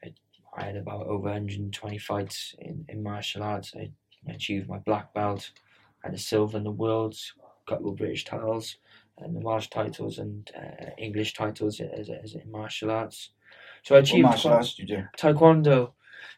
I, 0.05 0.13
I 0.57 0.65
had 0.65 0.77
about 0.77 1.07
over 1.07 1.25
120 1.25 1.99
fights 1.99 2.55
in, 2.59 2.85
in 2.89 3.03
martial 3.03 3.43
arts. 3.43 3.73
I 3.77 3.91
achieved 4.29 4.69
my 4.69 4.79
black 4.79 5.13
belt. 5.15 5.51
I 6.05 6.09
had 6.09 6.15
a 6.15 6.19
silver 6.19 6.59
in 6.59 6.65
the 6.65 6.71
worlds, 6.71 7.33
a 7.67 7.71
couple 7.71 7.91
of 7.91 7.97
British 7.97 8.25
titles, 8.25 8.77
and 9.19 9.35
the 9.35 9.41
Welsh 9.41 9.69
titles 9.69 10.19
and 10.19 10.49
uh, 10.57 10.91
English 10.97 11.35
titles 11.35 11.81
as, 11.81 12.09
as 12.11 12.35
in 12.35 12.51
martial 12.51 12.91
arts. 12.91 13.31
So 13.83 13.95
I 13.95 13.99
what 13.99 14.05
achieved 14.05 14.25
martial 14.25 14.53
arts 14.53 14.75
do 14.75 14.83
you 14.83 14.89
do? 14.89 15.05
taekwondo. 15.17 15.93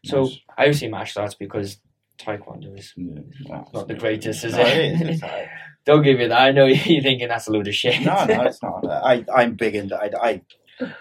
So 0.04 0.22
Nice. 0.22 0.38
I 0.56 0.62
always 0.62 0.80
say 0.80 0.88
martial 0.88 1.22
arts 1.22 1.34
because 1.34 1.78
taekwondo 2.20 2.78
is 2.78 2.92
Yeah, 2.96 3.20
well, 3.48 3.68
not 3.72 3.88
the 3.88 3.94
greatest, 3.94 4.44
is 4.44 4.54
no, 4.54 4.60
it? 4.60 4.78
it 4.78 4.92
is, 4.92 5.22
it's. 5.22 5.22
Don't 5.86 6.02
give 6.02 6.18
me 6.18 6.26
that. 6.26 6.40
I 6.40 6.50
know 6.52 6.66
you're 6.66 7.02
thinking 7.02 7.28
that's 7.28 7.48
a 7.48 7.52
load 7.52 7.66
of 7.66 7.74
shit. 7.74 8.02
no, 8.02 8.24
no, 8.26 8.42
it's 8.42 8.62
not. 8.62 8.86
I, 8.88 9.24
I'm 9.34 9.54
big 9.54 9.74
into. 9.74 9.96
I, 9.96 10.10
I 10.22 10.42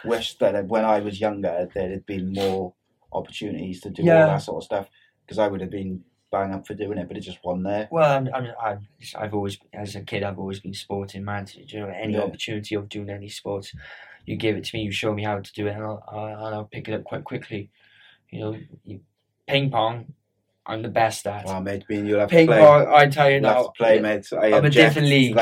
wish 0.05 0.35
that 0.37 0.65
when 0.67 0.85
I 0.85 0.99
was 1.01 1.19
younger, 1.19 1.67
there 1.73 1.89
had 1.89 2.05
been 2.05 2.31
more 2.33 2.73
opportunities 3.11 3.81
to 3.81 3.89
do 3.89 4.03
Yeah. 4.03 4.21
all 4.21 4.27
that 4.27 4.41
sort 4.41 4.57
of 4.57 4.63
stuff 4.63 4.89
because 5.25 5.37
I 5.37 5.47
would 5.47 5.61
have 5.61 5.69
been 5.69 6.03
bang 6.31 6.53
up 6.53 6.65
for 6.65 6.75
doing 6.75 6.97
it, 6.97 7.07
but 7.07 7.17
it 7.17 7.21
just 7.21 7.39
wasn't 7.43 7.65
there. 7.65 7.87
Well, 7.91 8.09
I'm, 8.09 8.29
I'm, 8.33 8.47
I'm, 8.63 8.87
I've 9.17 9.33
always, 9.33 9.57
as 9.73 9.95
a 9.95 10.01
kid, 10.01 10.23
I've 10.23 10.39
always 10.39 10.59
been 10.59 10.73
sporting 10.73 11.25
mad. 11.25 11.51
Do 11.53 11.61
you 11.67 11.79
know, 11.81 11.89
any 11.89 12.13
Yeah. 12.13 12.21
opportunity 12.21 12.75
of 12.75 12.87
doing 12.87 13.09
any 13.09 13.29
sports, 13.29 13.73
you 14.25 14.35
give 14.37 14.55
it 14.55 14.63
to 14.65 14.77
me, 14.77 14.83
you 14.83 14.91
show 14.91 15.13
me 15.13 15.23
how 15.23 15.39
to 15.39 15.53
do 15.53 15.67
it, 15.67 15.71
and 15.75 15.83
I'll, 15.83 16.03
I'll, 16.07 16.45
I'll 16.53 16.65
pick 16.71 16.87
it 16.87 16.93
up 16.93 17.03
quite 17.03 17.23
quickly. 17.23 17.69
You 18.31 18.39
know, 18.39 18.55
you, 18.85 18.99
ping 19.47 19.71
pong, 19.71 20.13
I'm 20.69 20.81
the 20.83 20.89
best 20.89 21.25
at. 21.25 21.45
Oh, 21.47 21.59
mate, 21.59 21.83
and 21.89 22.07
you'll 22.07 22.19
have 22.19 22.29
ping 22.29 22.47
to 22.47 22.53
play. 22.53 22.59
pong, 22.61 22.87
I 22.93 23.07
tell 23.07 23.29
you 23.29 23.41
now, 23.41 23.73
play, 23.75 23.99
mate. 23.99 24.27
I 24.31 24.53
I'm 24.53 24.65
a 24.65 24.69
different 24.69 25.07
league. 25.07 25.37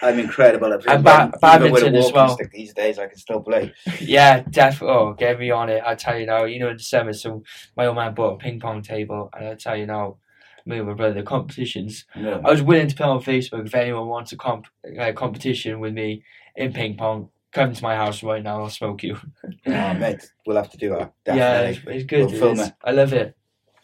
I'm 0.00 0.18
incredible 0.18 0.72
at 0.72 0.80
ping 0.82 0.94
And 0.96 1.04
pong. 1.04 1.30
ba- 1.30 1.36
a 1.36 1.38
badminton 1.38 1.94
as 1.94 2.12
well. 2.12 2.30
stick 2.30 2.50
these 2.52 2.74
days, 2.74 2.98
I 2.98 3.06
can 3.06 3.18
still 3.18 3.40
play. 3.40 3.72
Yeah, 4.00 4.42
definitely. 4.50 4.96
Oh, 4.96 5.12
get 5.12 5.38
me 5.38 5.50
on 5.50 5.68
it. 5.68 5.82
I 5.86 5.94
tell 5.94 6.18
you 6.18 6.26
now, 6.26 6.44
you 6.44 6.58
know, 6.58 6.68
in 6.70 6.78
summer, 6.78 7.12
so 7.12 7.42
my 7.76 7.86
old 7.86 7.96
man 7.96 8.14
bought 8.14 8.34
a 8.34 8.36
ping 8.38 8.58
pong 8.60 8.82
table, 8.82 9.30
and 9.32 9.48
I 9.48 9.54
tell 9.54 9.76
you 9.76 9.86
now, 9.86 10.16
me 10.66 10.78
and 10.78 10.86
my 10.88 10.94
brother, 10.94 11.14
the 11.14 11.22
competitions. 11.22 12.04
Yeah. 12.16 12.40
I 12.44 12.50
was 12.50 12.60
willing 12.62 12.88
to 12.88 12.96
put 12.96 13.06
on 13.06 13.22
Facebook 13.22 13.64
if 13.66 13.74
anyone 13.74 14.08
wants 14.08 14.32
a 14.32 14.36
comp 14.36 14.66
uh, 15.00 15.12
competition 15.12 15.80
with 15.80 15.94
me 15.94 16.22
in 16.56 16.72
ping 16.72 16.96
pong. 16.96 17.30
Come 17.50 17.72
to 17.72 17.82
my 17.82 17.96
house 17.96 18.22
right 18.22 18.42
now. 18.42 18.62
I'll 18.62 18.68
smoke 18.70 19.02
you. 19.02 19.16
Oh, 19.66 19.94
mate, 19.94 20.30
we'll 20.46 20.56
have 20.56 20.70
to 20.70 20.76
do 20.76 20.90
that. 20.90 21.12
Yeah, 21.26 21.60
it's, 21.60 21.80
it's 21.86 22.04
good. 22.04 22.30
We'll 22.30 22.38
film 22.40 22.60
it. 22.60 22.72
I 22.84 22.90
love 22.90 23.12
it. 23.14 23.34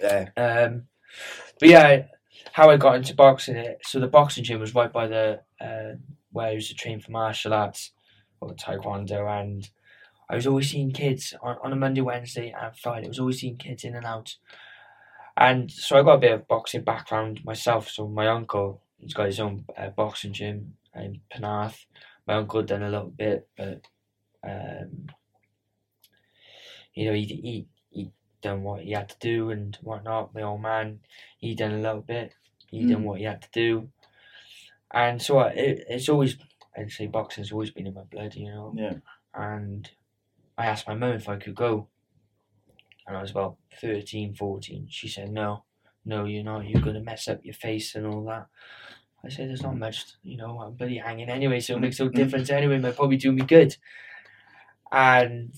Yeah. 0.01 0.29
Um, 0.37 0.85
but 1.61 1.69
yeah, 1.69 2.05
how 2.53 2.71
I 2.71 2.77
got 2.77 2.97
into 2.97 3.15
boxing. 3.15 3.57
It 3.57 3.81
so 3.85 4.01
the 4.01 4.07
boxing 4.07 4.45
gym 4.45 4.61
was 4.61 4.75
right 4.75 4.93
by 4.93 5.07
the 5.07 5.41
uh, 5.61 5.97
where 6.33 6.49
I 6.49 6.53
used 6.53 6.69
to 6.71 6.77
train 6.77 7.01
for 7.01 7.13
martial 7.13 7.55
arts 7.55 7.93
or 8.41 8.55
taekwondo, 8.55 9.29
and 9.41 9.69
I 10.29 10.35
was 10.37 10.47
always 10.47 10.71
seeing 10.71 10.93
kids 10.93 11.35
on, 11.43 11.57
on 11.63 11.73
a 11.73 11.77
Monday, 11.77 12.01
Wednesday, 12.01 12.55
and 12.59 12.77
Friday. 12.77 13.07
I 13.07 13.09
was 13.09 13.21
always 13.21 13.41
seeing 13.41 13.57
kids 13.57 13.85
in 13.85 13.95
and 13.95 14.07
out, 14.07 14.37
and 15.37 15.71
so 15.71 15.99
I 15.99 16.03
got 16.03 16.15
a 16.15 16.19
bit 16.19 16.33
of 16.33 16.49
boxing 16.49 16.83
background 16.85 17.41
myself. 17.45 17.89
So 17.89 18.09
my 18.09 18.29
uncle, 18.29 18.83
he's 18.99 19.15
got 19.15 19.27
his 19.27 19.41
own 19.41 19.65
uh, 19.77 19.89
boxing 19.91 20.33
gym 20.33 20.75
in 20.95 21.21
Penarth. 21.33 21.87
My 22.27 22.35
uncle 22.35 22.63
done 22.63 22.83
a 22.83 22.91
little 22.91 23.11
bit, 23.11 23.49
but 23.57 23.87
um, 24.47 25.07
you 26.95 27.07
know, 27.07 27.15
he 27.15 27.25
he 27.25 27.67
done 28.45 28.63
what 28.63 28.83
he 28.85 28.93
had 28.93 29.09
to 29.09 29.19
do 29.33 29.51
and 29.51 29.77
whatnot. 29.83 30.35
My 30.35 30.43
old 30.43 30.61
man, 30.63 31.01
he 31.39 31.55
done 31.55 31.73
a 31.75 31.85
little 31.87 32.03
bit. 32.15 32.35
He 32.71 32.85
done 32.87 33.03
Mm. 33.03 33.07
what 33.09 33.19
he 33.19 33.25
had 33.25 33.43
to 33.43 33.49
do, 33.53 33.91
and 34.93 35.21
so 35.27 35.39
I, 35.39 35.49
it, 35.67 35.85
it's 35.89 36.09
always 36.09 36.37
I'd 36.77 36.91
say 36.91 37.07
boxing's 37.07 37.53
always 37.53 37.71
been 37.71 37.87
in 37.87 37.95
my 37.95 38.03
blood, 38.15 38.35
you 38.35 38.49
know. 38.51 38.75
Yeah. 38.77 38.97
And 39.33 39.89
I 40.59 40.67
asked 40.67 40.89
my 40.89 40.95
mum 40.95 41.13
if 41.15 41.29
I 41.29 41.37
could 41.37 41.55
go, 41.55 41.89
and 43.07 43.17
I 43.17 43.23
was 43.23 43.31
about 43.31 43.57
13, 43.81 44.35
14. 44.35 44.87
She 44.91 45.09
said, 45.09 45.31
"No, 45.31 45.65
no, 46.05 46.25
you're 46.25 46.45
not. 46.51 46.67
You're 46.69 46.83
gonna 46.83 47.01
mess 47.11 47.29
up 47.29 47.45
your 47.45 47.55
face 47.55 47.95
and 47.95 48.07
all 48.07 48.25
that." 48.25 48.47
I 49.25 49.29
said, 49.31 49.49
"There's 49.49 49.63
not 49.63 49.79
much, 49.79 50.05
you 50.23 50.37
know. 50.37 50.59
I'm 50.61 50.75
bloody 50.75 50.99
hanging 50.99 51.31
anyway, 51.31 51.61
so 51.61 51.77
it 51.77 51.81
makes 51.81 52.01
no 52.01 52.09
Mm. 52.09 52.15
difference 52.21 52.51
anyway. 52.51 52.77
It 52.77 52.83
might 52.83 52.97
probably 52.97 53.17
do 53.17 53.33
me 53.33 53.43
good." 53.57 53.77
And 54.93 55.55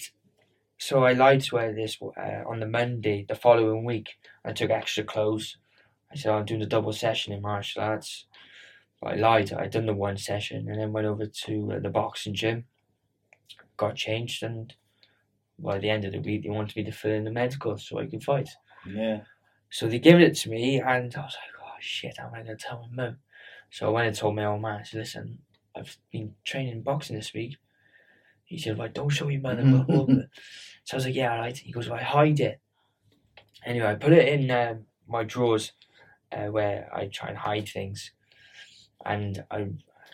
so 0.78 1.04
I 1.04 1.12
lied 1.12 1.40
to 1.42 1.56
her 1.56 1.72
this 1.72 1.98
uh, 2.02 2.42
on 2.46 2.60
the 2.60 2.66
Monday 2.66 3.24
the 3.28 3.34
following 3.34 3.84
week. 3.84 4.10
I 4.44 4.52
took 4.52 4.70
extra 4.70 5.04
clothes. 5.04 5.56
I 6.12 6.16
said 6.16 6.30
"Oh, 6.32 6.38
I'm 6.38 6.44
doing 6.44 6.62
a 6.62 6.66
double 6.66 6.92
session 6.92 7.32
in 7.32 7.42
martial 7.42 7.82
arts. 7.82 8.26
But 9.00 9.14
I 9.14 9.16
lied. 9.16 9.52
I'd 9.52 9.72
done 9.72 9.86
the 9.86 9.94
one 9.94 10.16
session 10.16 10.68
and 10.68 10.80
then 10.80 10.92
went 10.92 11.06
over 11.06 11.26
to 11.26 11.72
uh, 11.72 11.78
the 11.80 11.90
boxing 11.90 12.34
gym. 12.34 12.64
Got 13.76 13.96
changed 13.96 14.42
and 14.42 14.74
by 15.58 15.78
the 15.78 15.90
end 15.90 16.04
of 16.04 16.12
the 16.12 16.20
week 16.20 16.42
they 16.42 16.50
wanted 16.50 16.76
me 16.76 16.84
to 16.84 16.92
fill 16.92 17.12
in 17.12 17.24
the 17.24 17.30
medical 17.30 17.76
so 17.78 17.98
I 17.98 18.06
could 18.06 18.22
fight. 18.22 18.50
Yeah. 18.86 19.20
So 19.70 19.88
they 19.88 19.98
gave 19.98 20.20
it 20.20 20.36
to 20.36 20.50
me, 20.50 20.80
and 20.80 21.14
I 21.14 21.20
was 21.20 21.34
like, 21.34 21.62
"Oh 21.62 21.74
shit, 21.80 22.16
how 22.18 22.28
am 22.28 22.34
I 22.34 22.42
going 22.42 22.56
to 22.56 22.64
tell 22.64 22.88
my 22.90 23.04
mum?" 23.04 23.18
So 23.70 23.86
I 23.86 23.90
went 23.90 24.08
and 24.08 24.16
told 24.16 24.36
my 24.36 24.44
old 24.44 24.62
man. 24.62 24.80
I 24.80 24.82
said, 24.84 25.00
"Listen, 25.00 25.38
I've 25.74 25.96
been 26.12 26.34
training 26.44 26.82
boxing 26.82 27.16
this 27.16 27.32
week." 27.34 27.56
He 28.46 28.58
said, 28.58 28.78
"Well, 28.78 28.88
don't 28.92 29.10
show 29.10 29.28
your 29.28 29.40
mother." 29.42 29.62
but 29.64 29.92
hold 29.92 30.10
it." 30.10 30.28
so 30.84 30.94
I 30.94 30.98
was 30.98 31.04
like, 31.06 31.14
"Yeah, 31.14 31.32
all 31.32 31.40
right." 31.40 31.56
He 31.56 31.72
goes, 31.72 31.88
"Well, 31.88 31.98
I 31.98 32.02
hide 32.02 32.40
it." 32.40 32.60
Anyway, 33.64 33.86
I 33.86 33.94
put 33.96 34.12
it 34.12 34.28
in 34.28 34.50
um, 34.50 34.86
my 35.08 35.24
drawers 35.24 35.72
uh, 36.32 36.46
where 36.46 36.88
I 36.94 37.06
try 37.08 37.28
and 37.30 37.38
hide 37.38 37.68
things, 37.68 38.12
and 39.04 39.44
I 39.50 39.68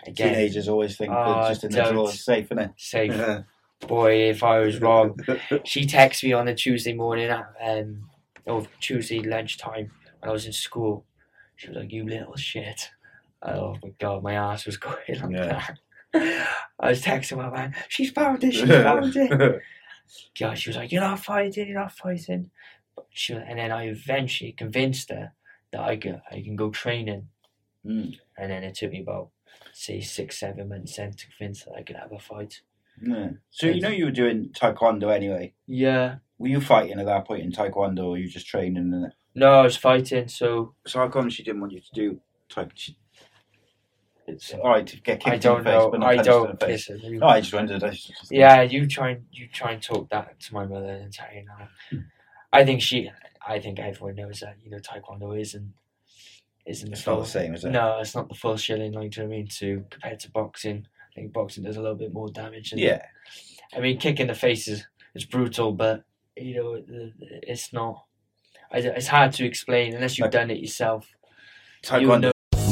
again 0.07 0.33
Teenagers 0.35 0.69
always 0.69 0.97
think 0.97 1.13
Oh, 1.13 1.35
that 1.43 1.49
just 1.49 1.65
in 1.65 1.71
the 1.73 1.77
don't. 1.83 1.93
drawer 1.93 2.11
is 2.11 2.25
safe, 2.25 2.47
isn't 2.47 2.59
it? 2.59 2.71
safe. 2.77 3.45
Boy, 3.87 4.31
if 4.31 4.43
I 4.43 4.61
was 4.61 4.81
wrong. 4.81 5.19
she 5.65 5.85
texted 5.87 6.25
me 6.25 6.33
on 6.33 6.49
a 6.49 6.55
Tuesday 6.55 6.95
morning 6.95 7.29
at 7.31 7.53
um 7.61 8.09
or 8.47 8.67
Tuesday 8.81 9.21
lunchtime 9.21 9.91
when 10.21 10.31
I 10.31 10.33
was 10.33 10.47
in 10.47 10.53
school. 10.53 11.05
She 11.57 11.69
was 11.69 11.77
like, 11.77 11.93
"You 11.93 12.05
little 12.05 12.37
shit." 12.37 12.91
Oh 13.43 13.77
my 13.83 13.91
god, 13.99 14.23
my 14.23 14.35
ass 14.35 14.65
was 14.67 14.77
going 14.79 14.97
like 15.21 15.33
Yeah. 15.33 15.47
that. 15.49 15.79
I 16.15 16.91
was 16.91 17.03
texting 17.03 17.39
my 17.39 17.51
man. 17.51 17.75
She's 17.89 18.11
found 18.11 18.43
it. 18.45 18.53
She's 18.53 18.69
found 18.69 19.15
it. 19.17 19.63
God, 20.39 20.55
she 20.59 20.71
was 20.71 20.77
like, 20.77 20.93
"You're 20.93 21.03
not 21.03 21.21
fighting. 21.21 21.69
You're 21.69 21.81
not 21.81 21.93
fighting." 21.93 22.51
But 22.95 23.07
she 23.11 23.35
and 23.35 23.59
then 23.59 23.73
I 23.73 23.87
eventually 23.87 24.53
convinced 24.53 25.11
her 25.11 25.33
that 25.73 25.81
I 25.81 25.97
can 25.97 26.21
I 26.31 26.43
can 26.43 26.57
go 26.57 26.71
training. 26.71 27.29
Mm. 27.85 28.15
And 28.39 28.51
then 28.51 28.63
it 28.63 28.75
took 28.75 28.93
me 28.93 29.01
about 29.01 29.31
say 29.73 30.01
six 30.01 30.39
seven 30.39 30.69
months 30.69 30.97
then 30.97 31.13
to 31.13 31.27
convince 31.27 31.65
that 31.65 31.75
I 31.77 31.83
could 31.83 31.97
have 31.97 32.13
a 32.13 32.19
fight. 32.19 32.61
Yeah. 33.01 33.31
So 33.51 33.67
you 33.67 33.81
know 33.81 33.89
you 33.89 34.07
were 34.07 34.11
doing 34.11 34.51
taekwondo 34.55 35.15
anyway. 35.15 35.55
Yeah. 35.67 36.17
Were 36.39 36.49
you 36.49 36.61
fighting 36.61 36.99
at 36.99 37.07
that 37.07 37.27
point 37.27 37.43
in 37.43 37.53
taekwondo, 37.53 38.05
or 38.05 38.11
were 38.11 38.19
you 38.19 38.29
just 38.29 38.47
training 38.47 38.77
in 38.77 39.05
it? 39.07 39.13
No, 39.35 39.61
I 39.61 39.63
was 39.63 39.77
fighting. 39.77 40.29
So 40.29 40.75
So 40.87 40.99
how 40.99 41.09
come 41.09 41.31
she 41.31 41.43
didn't 41.43 41.61
want 41.61 41.73
you 41.73 41.81
to 41.81 41.95
do 41.95 42.21
taekwondo? 42.51 42.97
It's 44.27 44.53
all 44.55 44.69
right 44.71 44.87
to 44.87 44.97
get 45.01 45.19
kicked 45.21 45.29
I 45.29 45.35
in 45.35 45.41
don't 45.41 45.59
the 45.65 45.71
face, 45.71 45.79
know. 45.81 45.91
but 45.91 46.01
not 46.01 46.09
I 46.11 46.15
punched 46.17 46.29
in 46.29 46.33
don't 46.33 46.61
the 46.61 46.67
face. 46.67 46.89
listen. 46.91 47.13
you- 47.13 47.19
No, 47.19 47.27
I 47.27 47.41
just 47.41 47.53
wondered. 47.53 47.83
I 47.85 47.91
just, 47.91 48.13
yeah, 48.31 48.63
you 48.63 48.87
try 48.87 49.11
and 49.11 49.27
you 49.33 49.49
try 49.49 49.73
and 49.73 49.83
talk 49.83 50.09
that 50.11 50.39
to 50.41 50.55
my 50.55 50.65
mother 50.65 50.87
and 50.87 51.13
tell 51.13 51.27
her 51.27 51.43
now. 51.45 51.69
Hmm. 51.91 51.99
I 52.53 52.65
think 52.65 52.83
she. 52.83 53.11
I 53.47 53.59
think 53.59 53.81
everyone 53.81 54.15
knows 54.17 54.41
that 54.41 54.57
you 54.63 54.71
know 54.71 54.79
taekwondo 54.79 55.39
isn't 55.41 55.73
isn't 56.65 56.91
the 56.91 56.97
It's 56.97 57.07
not 57.07 57.15
full. 57.15 57.23
the 57.25 57.29
same, 57.29 57.55
is 57.55 57.65
it? 57.65 57.71
No, 57.71 57.99
it's 57.99 58.15
not 58.15 58.29
the 58.29 58.35
full 58.37 58.57
shilling. 58.57 58.93
Like, 58.93 59.11
do 59.11 59.23
you 59.23 59.27
know 59.27 59.31
what 59.31 59.35
I 59.35 59.39
mean? 59.39 59.49
To 59.49 59.85
compared 59.91 60.21
to 60.21 60.31
boxing, 60.31 60.87
I 61.11 61.15
think 61.15 61.33
boxing 61.33 61.65
does 61.65 61.77
a 61.77 61.81
little 61.83 61.97
bit 61.97 62.13
more 62.13 62.29
damage. 62.29 62.71
than- 62.71 62.79
Yeah. 62.79 63.03
I 63.75 63.81
mean, 63.81 63.99
kick 63.99 64.21
in 64.21 64.29
the 64.29 64.35
face 64.35 64.69
is, 64.69 64.87
is 65.15 65.25
brutal, 65.25 65.73
but 65.73 66.05
you 66.37 66.55
know, 66.55 66.75
it- 66.75 67.13
it's 67.43 67.73
not. 67.73 68.05
I- 68.71 68.79
It's 68.79 69.09
hard 69.09 69.33
to 69.33 69.45
explain 69.45 69.95
unless 69.95 70.17
you've 70.19 70.27
Like- 70.27 70.33
done 70.33 70.51
it 70.51 70.61
yourself. 70.61 71.09
You 71.83 71.89
Taekwondo. 72.07 72.32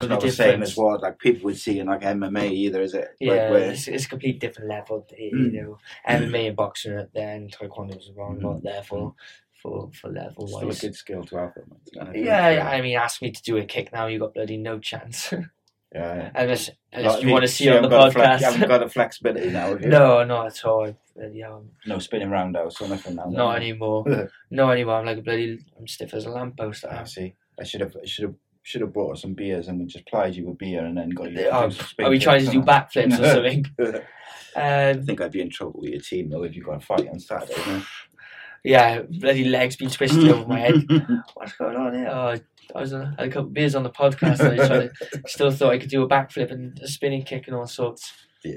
It's 0.00 0.08
not 0.08 0.20
the 0.20 0.30
same 0.30 0.62
as 0.62 0.76
what 0.76 1.02
like 1.02 1.18
people 1.18 1.46
would 1.46 1.58
see 1.58 1.80
in 1.80 1.88
like 1.88 2.02
MMA 2.02 2.52
either, 2.52 2.80
is 2.82 2.94
it? 2.94 3.08
Yeah, 3.18 3.32
Like, 3.32 3.50
where, 3.50 3.70
it's, 3.72 3.88
it's 3.88 4.04
a 4.04 4.08
complete 4.08 4.38
different 4.38 4.70
level. 4.70 5.04
You 5.18 5.30
Mm. 5.36 5.52
know, 5.54 5.78
MMA 6.08 6.46
and 6.48 6.56
boxing 6.56 6.92
are 6.92 7.08
there, 7.12 7.34
and 7.34 7.50
taekwondo 7.50 7.98
is 7.98 8.10
around 8.16 8.38
Mm. 8.38 8.42
not 8.42 8.62
there 8.62 8.82
for 8.84 9.14
for 9.60 9.90
for 9.92 10.08
level 10.10 10.46
still 10.46 10.70
a 10.70 10.74
good 10.74 10.94
skill 10.94 11.24
to 11.24 11.36
have. 11.38 11.52
isn't? 11.56 12.14
Yeah, 12.14 12.48
yeah, 12.50 12.68
I 12.68 12.80
mean, 12.80 12.96
ask 12.96 13.20
me 13.20 13.32
to 13.32 13.42
do 13.42 13.56
a 13.56 13.64
kick 13.64 13.92
now, 13.92 14.06
you 14.06 14.20
got 14.20 14.34
bloody 14.34 14.56
no 14.56 14.78
chance. 14.78 15.32
yeah. 15.92 16.30
unless 16.32 16.70
unless 16.92 17.14
Like, 17.14 17.24
you 17.24 17.30
want 17.32 17.42
to 17.42 17.48
see 17.48 17.68
on 17.68 17.82
the 17.82 17.88
got 17.88 18.12
flex- 18.12 18.28
podcast. 18.28 18.38
you 18.40 18.46
haven't 18.52 18.68
got 18.68 18.78
the 18.78 18.88
flexibility 18.88 19.50
now. 19.50 19.66
have 19.70 19.82
you? 19.82 19.88
no, 19.88 20.22
not 20.22 20.46
at 20.46 20.64
all. 20.64 20.96
Yeah, 21.32 21.48
I'm- 21.50 21.70
No 21.86 21.98
spinning 21.98 22.30
roundhouse 22.30 22.80
or 22.80 22.86
nothing 22.86 23.16
now. 23.16 23.24
not 23.30 23.56
anymore. 23.56 24.04
not 24.52 24.70
anymore. 24.70 24.94
I'm 25.00 25.06
like 25.06 25.18
a 25.18 25.22
bloody. 25.22 25.58
I'm 25.76 25.88
stiff 25.88 26.14
as 26.14 26.24
a 26.24 26.30
lamppost. 26.30 26.84
I 26.84 27.00
I 27.00 27.04
see. 27.04 27.34
I 27.60 27.64
should 27.64 27.80
have. 27.80 27.96
I 28.00 28.06
should 28.06 28.26
have. 28.26 28.34
Should 28.68 28.82
have 28.82 28.92
brought 28.92 29.12
us 29.12 29.22
some 29.22 29.32
beers 29.32 29.68
and 29.68 29.80
we 29.80 29.86
just 29.86 30.04
plied 30.06 30.34
you 30.34 30.44
with 30.44 30.58
beer 30.58 30.84
and 30.84 30.94
then 30.98 31.08
got 31.08 31.32
you. 31.32 31.48
Oh, 31.50 31.70
do 31.70 31.74
some 31.74 31.86
spin 31.86 32.04
are 32.06 32.10
we 32.10 32.18
trying 32.18 32.44
to 32.44 32.50
do 32.50 32.60
backflips 32.60 33.18
or 33.18 33.24
something? 33.80 34.04
I 34.54 34.90
Um, 34.90 35.02
think 35.04 35.22
I'd 35.22 35.32
be 35.32 35.40
in 35.40 35.48
trouble 35.48 35.80
with 35.80 35.90
your 35.90 36.02
team 36.02 36.28
though 36.28 36.42
if 36.42 36.54
you 36.54 36.62
got 36.62 36.76
a 36.76 36.80
fight 36.80 37.08
on 37.08 37.18
Saturday. 37.18 37.54
No? 37.66 37.82
yeah, 38.64 39.00
bloody 39.08 39.44
legs 39.44 39.76
been 39.76 39.88
twisted 39.88 40.28
over 40.28 40.46
my 40.46 40.58
head. 40.58 40.74
What's 41.34 41.52
going 41.54 41.76
on 41.76 41.94
here? 41.94 42.08
Oh, 42.12 42.36
I 42.76 42.80
was 42.82 42.92
on, 42.92 43.14
had 43.18 43.28
a 43.28 43.30
couple 43.30 43.46
of 43.48 43.54
beers 43.54 43.74
on 43.74 43.84
the 43.84 43.90
podcast 43.90 44.40
and 44.40 44.60
I 44.60 44.68
to, 44.68 44.90
still 45.26 45.50
thought 45.50 45.72
I 45.72 45.78
could 45.78 45.88
do 45.88 46.02
a 46.02 46.08
backflip 46.08 46.50
and 46.50 46.78
a 46.80 46.88
spinning 46.88 47.22
kick 47.22 47.46
and 47.46 47.56
all 47.56 47.66
sorts. 47.66 48.12
Yeah. 48.44 48.56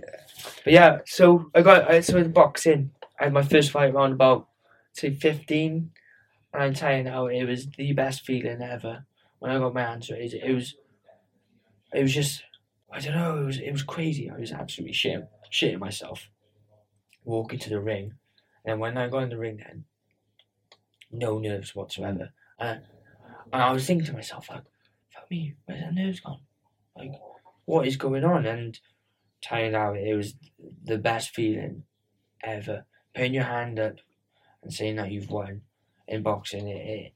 But 0.66 0.74
yeah, 0.74 0.98
so 1.06 1.50
I 1.56 1.62
got 1.62 1.90
I, 1.90 2.02
so 2.02 2.18
in 2.18 2.34
boxing, 2.34 2.92
I 3.18 3.24
had 3.24 3.34
my 3.34 3.44
first 3.44 3.72
fight 3.72 3.94
around 3.94 4.12
about 4.12 4.50
say 4.92 5.12
fifteen, 5.12 5.92
and 6.54 6.64
I'm 6.64 6.74
telling 6.74 6.98
you 6.98 7.04
now, 7.06 7.28
it 7.28 7.46
was 7.46 7.68
the 7.78 7.94
best 7.94 8.26
feeling 8.26 8.62
ever 8.62 9.06
when 9.42 9.52
I 9.52 9.58
got 9.58 9.74
my 9.74 9.82
answer, 9.82 10.14
raised. 10.14 10.36
It 10.36 10.54
was, 10.54 10.76
it 11.92 12.04
was 12.04 12.14
just 12.14 12.44
I 12.92 13.00
don't 13.00 13.16
know, 13.16 13.42
it 13.42 13.46
was 13.46 13.58
it 13.58 13.72
was 13.72 13.82
crazy. 13.82 14.30
I 14.30 14.38
was 14.38 14.52
absolutely 14.52 14.94
shitting 14.94 15.28
shitting 15.52 15.80
myself, 15.80 16.30
walking 17.24 17.58
to 17.58 17.70
the 17.70 17.80
ring, 17.80 18.14
and 18.64 18.80
when 18.80 19.00
I 19.00 19.08
got 19.10 19.24
in 19.24 19.30
the 19.30 19.40
ring, 19.40 19.58
then 19.58 19.86
no 21.12 21.40
nerves 21.40 21.76
whatsoever. 21.76 22.30
Uh, 22.60 22.76
and 23.52 23.62
I 23.64 23.72
was 23.72 23.88
thinking 23.88 24.06
to 24.06 24.14
myself, 24.14 24.48
like, 24.48 24.64
fuck 25.10 25.30
me, 25.32 25.56
where's 25.66 25.82
the 25.84 25.92
nerves 25.92 26.20
gone? 26.20 26.42
Like, 26.96 27.12
what 27.66 27.88
is 27.88 27.98
going 27.98 28.24
on? 28.24 28.46
And 28.46 28.80
telling 29.42 29.74
out, 29.74 29.98
it 29.98 30.16
was 30.16 30.36
the 30.84 31.00
best 31.00 31.34
feeling 31.34 31.84
ever. 32.44 32.86
Putting 33.16 33.34
your 33.34 33.46
hand 33.46 33.80
up 33.80 33.96
and 34.62 34.72
saying 34.72 34.98
that 34.98 35.12
you've 35.12 35.32
won 35.32 35.62
in 36.08 36.22
boxing, 36.22 36.68
it, 36.68 36.86
it 36.88 37.14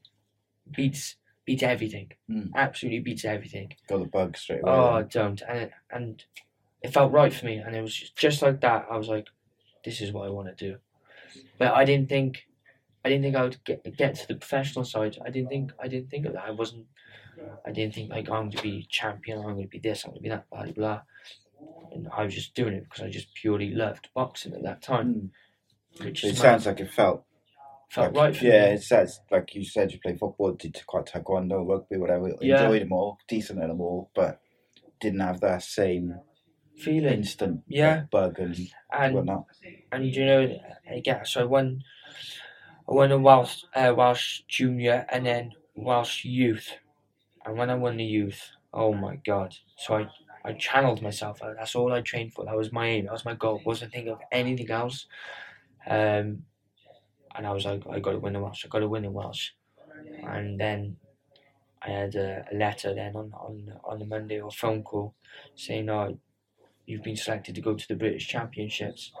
beats 0.74 1.14
beats 1.46 1.62
everything. 1.62 2.12
Mm. 2.30 2.50
Absolutely 2.54 3.00
beats 3.00 3.24
everything. 3.24 3.72
Got 3.88 4.00
the 4.00 4.06
bug 4.06 4.36
straight 4.36 4.62
away. 4.62 4.72
Oh, 4.72 4.96
then. 4.98 5.08
don't. 5.10 5.42
And 5.48 5.58
it, 5.58 5.70
and 5.90 6.24
it 6.82 6.92
felt 6.92 7.12
right 7.12 7.32
for 7.32 7.46
me. 7.46 7.56
And 7.56 7.74
it 7.74 7.80
was 7.80 7.94
just, 7.94 8.16
just 8.16 8.42
like 8.42 8.60
that. 8.60 8.86
I 8.90 8.96
was 8.98 9.08
like, 9.08 9.28
this 9.84 10.00
is 10.00 10.12
what 10.12 10.26
I 10.26 10.30
want 10.30 10.48
to 10.48 10.54
do. 10.54 10.78
But 11.58 11.74
I 11.74 11.84
didn't 11.84 12.08
think, 12.08 12.46
I 13.04 13.08
didn't 13.08 13.22
think 13.22 13.36
I 13.36 13.42
would 13.44 13.64
get 13.64 13.96
get 13.96 14.16
to 14.16 14.28
the 14.28 14.34
professional 14.34 14.84
side. 14.84 15.16
I 15.24 15.30
didn't 15.30 15.48
think, 15.48 15.72
I 15.80 15.88
didn't 15.88 16.10
think 16.10 16.26
of 16.26 16.32
that. 16.34 16.44
I 16.44 16.50
wasn't, 16.50 16.86
I 17.64 17.70
didn't 17.70 17.94
think 17.94 18.10
like 18.10 18.28
I'm 18.28 18.48
going 18.48 18.50
to 18.50 18.62
be 18.62 18.86
champion. 18.90 19.38
I'm 19.38 19.54
going 19.54 19.62
to 19.62 19.68
be 19.68 19.78
this. 19.78 20.04
I'm 20.04 20.10
going 20.10 20.18
to 20.18 20.22
be 20.22 20.28
that. 20.30 20.50
Blah 20.50 20.64
blah. 20.64 20.72
blah. 20.72 21.00
And 21.92 22.08
I 22.12 22.24
was 22.24 22.34
just 22.34 22.54
doing 22.54 22.74
it 22.74 22.84
because 22.84 23.04
I 23.04 23.10
just 23.10 23.32
purely 23.34 23.70
loved 23.70 24.08
boxing 24.14 24.54
at 24.54 24.62
that 24.62 24.82
time. 24.82 25.30
Which 26.00 26.24
It 26.24 26.36
sounds 26.36 26.66
like 26.66 26.80
it 26.80 26.92
felt. 26.92 27.24
Felt 27.88 28.14
like, 28.14 28.24
right 28.26 28.36
for 28.36 28.44
yeah, 28.44 28.66
it 28.66 28.82
says 28.82 29.20
like 29.30 29.54
you 29.54 29.64
said 29.64 29.92
you 29.92 30.00
play 30.00 30.16
football, 30.16 30.52
did 30.52 30.80
quite 30.86 31.06
taekwondo, 31.06 31.66
rugby, 31.68 31.96
whatever. 31.98 32.30
Yeah. 32.40 32.62
Enjoyed 32.64 32.82
them 32.82 32.92
all, 32.92 33.18
decent 33.28 33.60
in 33.62 33.68
them 33.68 33.80
all, 33.80 34.10
but 34.14 34.40
didn't 35.00 35.20
have 35.20 35.40
that 35.40 35.62
same 35.62 36.20
feeling. 36.76 37.14
instant 37.14 37.62
Yeah. 37.68 38.04
bug 38.10 38.38
and, 38.38 38.56
And 38.92 39.14
whatnot. 39.14 39.44
and 39.92 40.14
you 40.14 40.24
know, 40.26 40.58
again, 40.90 41.24
so 41.24 41.42
I 41.42 41.44
won, 41.44 41.82
I 42.88 42.92
won 42.94 43.12
a 43.12 43.18
Welsh, 43.18 43.64
uh, 43.74 43.94
Welsh 43.96 44.42
junior 44.48 45.06
and 45.10 45.24
then 45.26 45.52
Welsh 45.74 46.24
youth, 46.24 46.72
and 47.44 47.56
when 47.56 47.70
I 47.70 47.74
won 47.74 47.96
the 47.96 48.04
youth, 48.04 48.40
oh 48.72 48.92
my 48.94 49.16
god! 49.24 49.54
So 49.78 49.94
I, 49.96 50.08
I 50.44 50.52
channeled 50.54 51.02
myself. 51.02 51.42
uh, 51.42 51.54
That's 51.56 51.74
all 51.74 51.92
I 51.92 52.00
trained 52.00 52.32
for. 52.34 52.44
That 52.44 52.56
was 52.56 52.72
my 52.72 52.86
aim. 52.86 53.04
That 53.06 53.12
was 53.12 53.24
my 53.24 53.34
goal. 53.34 53.62
wasn't 53.64 53.92
thinking 53.92 54.12
of 54.12 54.20
anything 54.32 54.70
else. 54.70 55.06
Um, 55.88 56.44
and 57.36 57.46
I 57.46 57.52
was 57.52 57.64
like, 57.64 57.82
I 57.90 58.00
got 58.00 58.12
to 58.12 58.18
win 58.18 58.34
the 58.34 58.40
Welsh. 58.40 58.64
I 58.64 58.68
got 58.68 58.80
to 58.80 58.88
win 58.88 59.02
the 59.02 59.10
Welsh, 59.10 59.50
and 60.22 60.60
then 60.60 60.96
I 61.82 61.90
had 61.90 62.14
a, 62.16 62.46
a 62.52 62.56
letter 62.56 62.94
then 62.94 63.16
on 63.16 63.32
on 63.34 63.72
on 63.84 63.98
the 63.98 64.06
Monday 64.06 64.40
or 64.40 64.50
phone 64.50 64.82
call 64.82 65.14
saying, 65.54 65.88
"Oh, 65.90 66.18
you've 66.86 67.02
been 67.04 67.16
selected 67.16 67.54
to 67.56 67.60
go 67.62 67.74
to 67.74 67.88
the 67.88 67.96
British 67.96 68.28
Championships." 68.28 69.12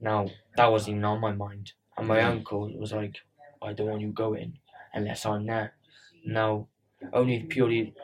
Now 0.00 0.28
that 0.56 0.66
wasn't 0.70 0.96
even 0.96 1.04
on 1.04 1.20
my 1.20 1.32
mind. 1.32 1.72
And 1.96 2.08
my 2.08 2.22
uncle 2.22 2.70
was 2.78 2.92
like, 2.92 3.18
I 3.62 3.72
don't 3.74 3.88
want 3.88 4.02
you 4.02 4.12
going 4.12 4.58
unless 4.94 5.26
I'm 5.26 5.46
there. 5.46 5.74
Now, 6.24 6.68
only 7.12 7.42
purely. 7.44 7.94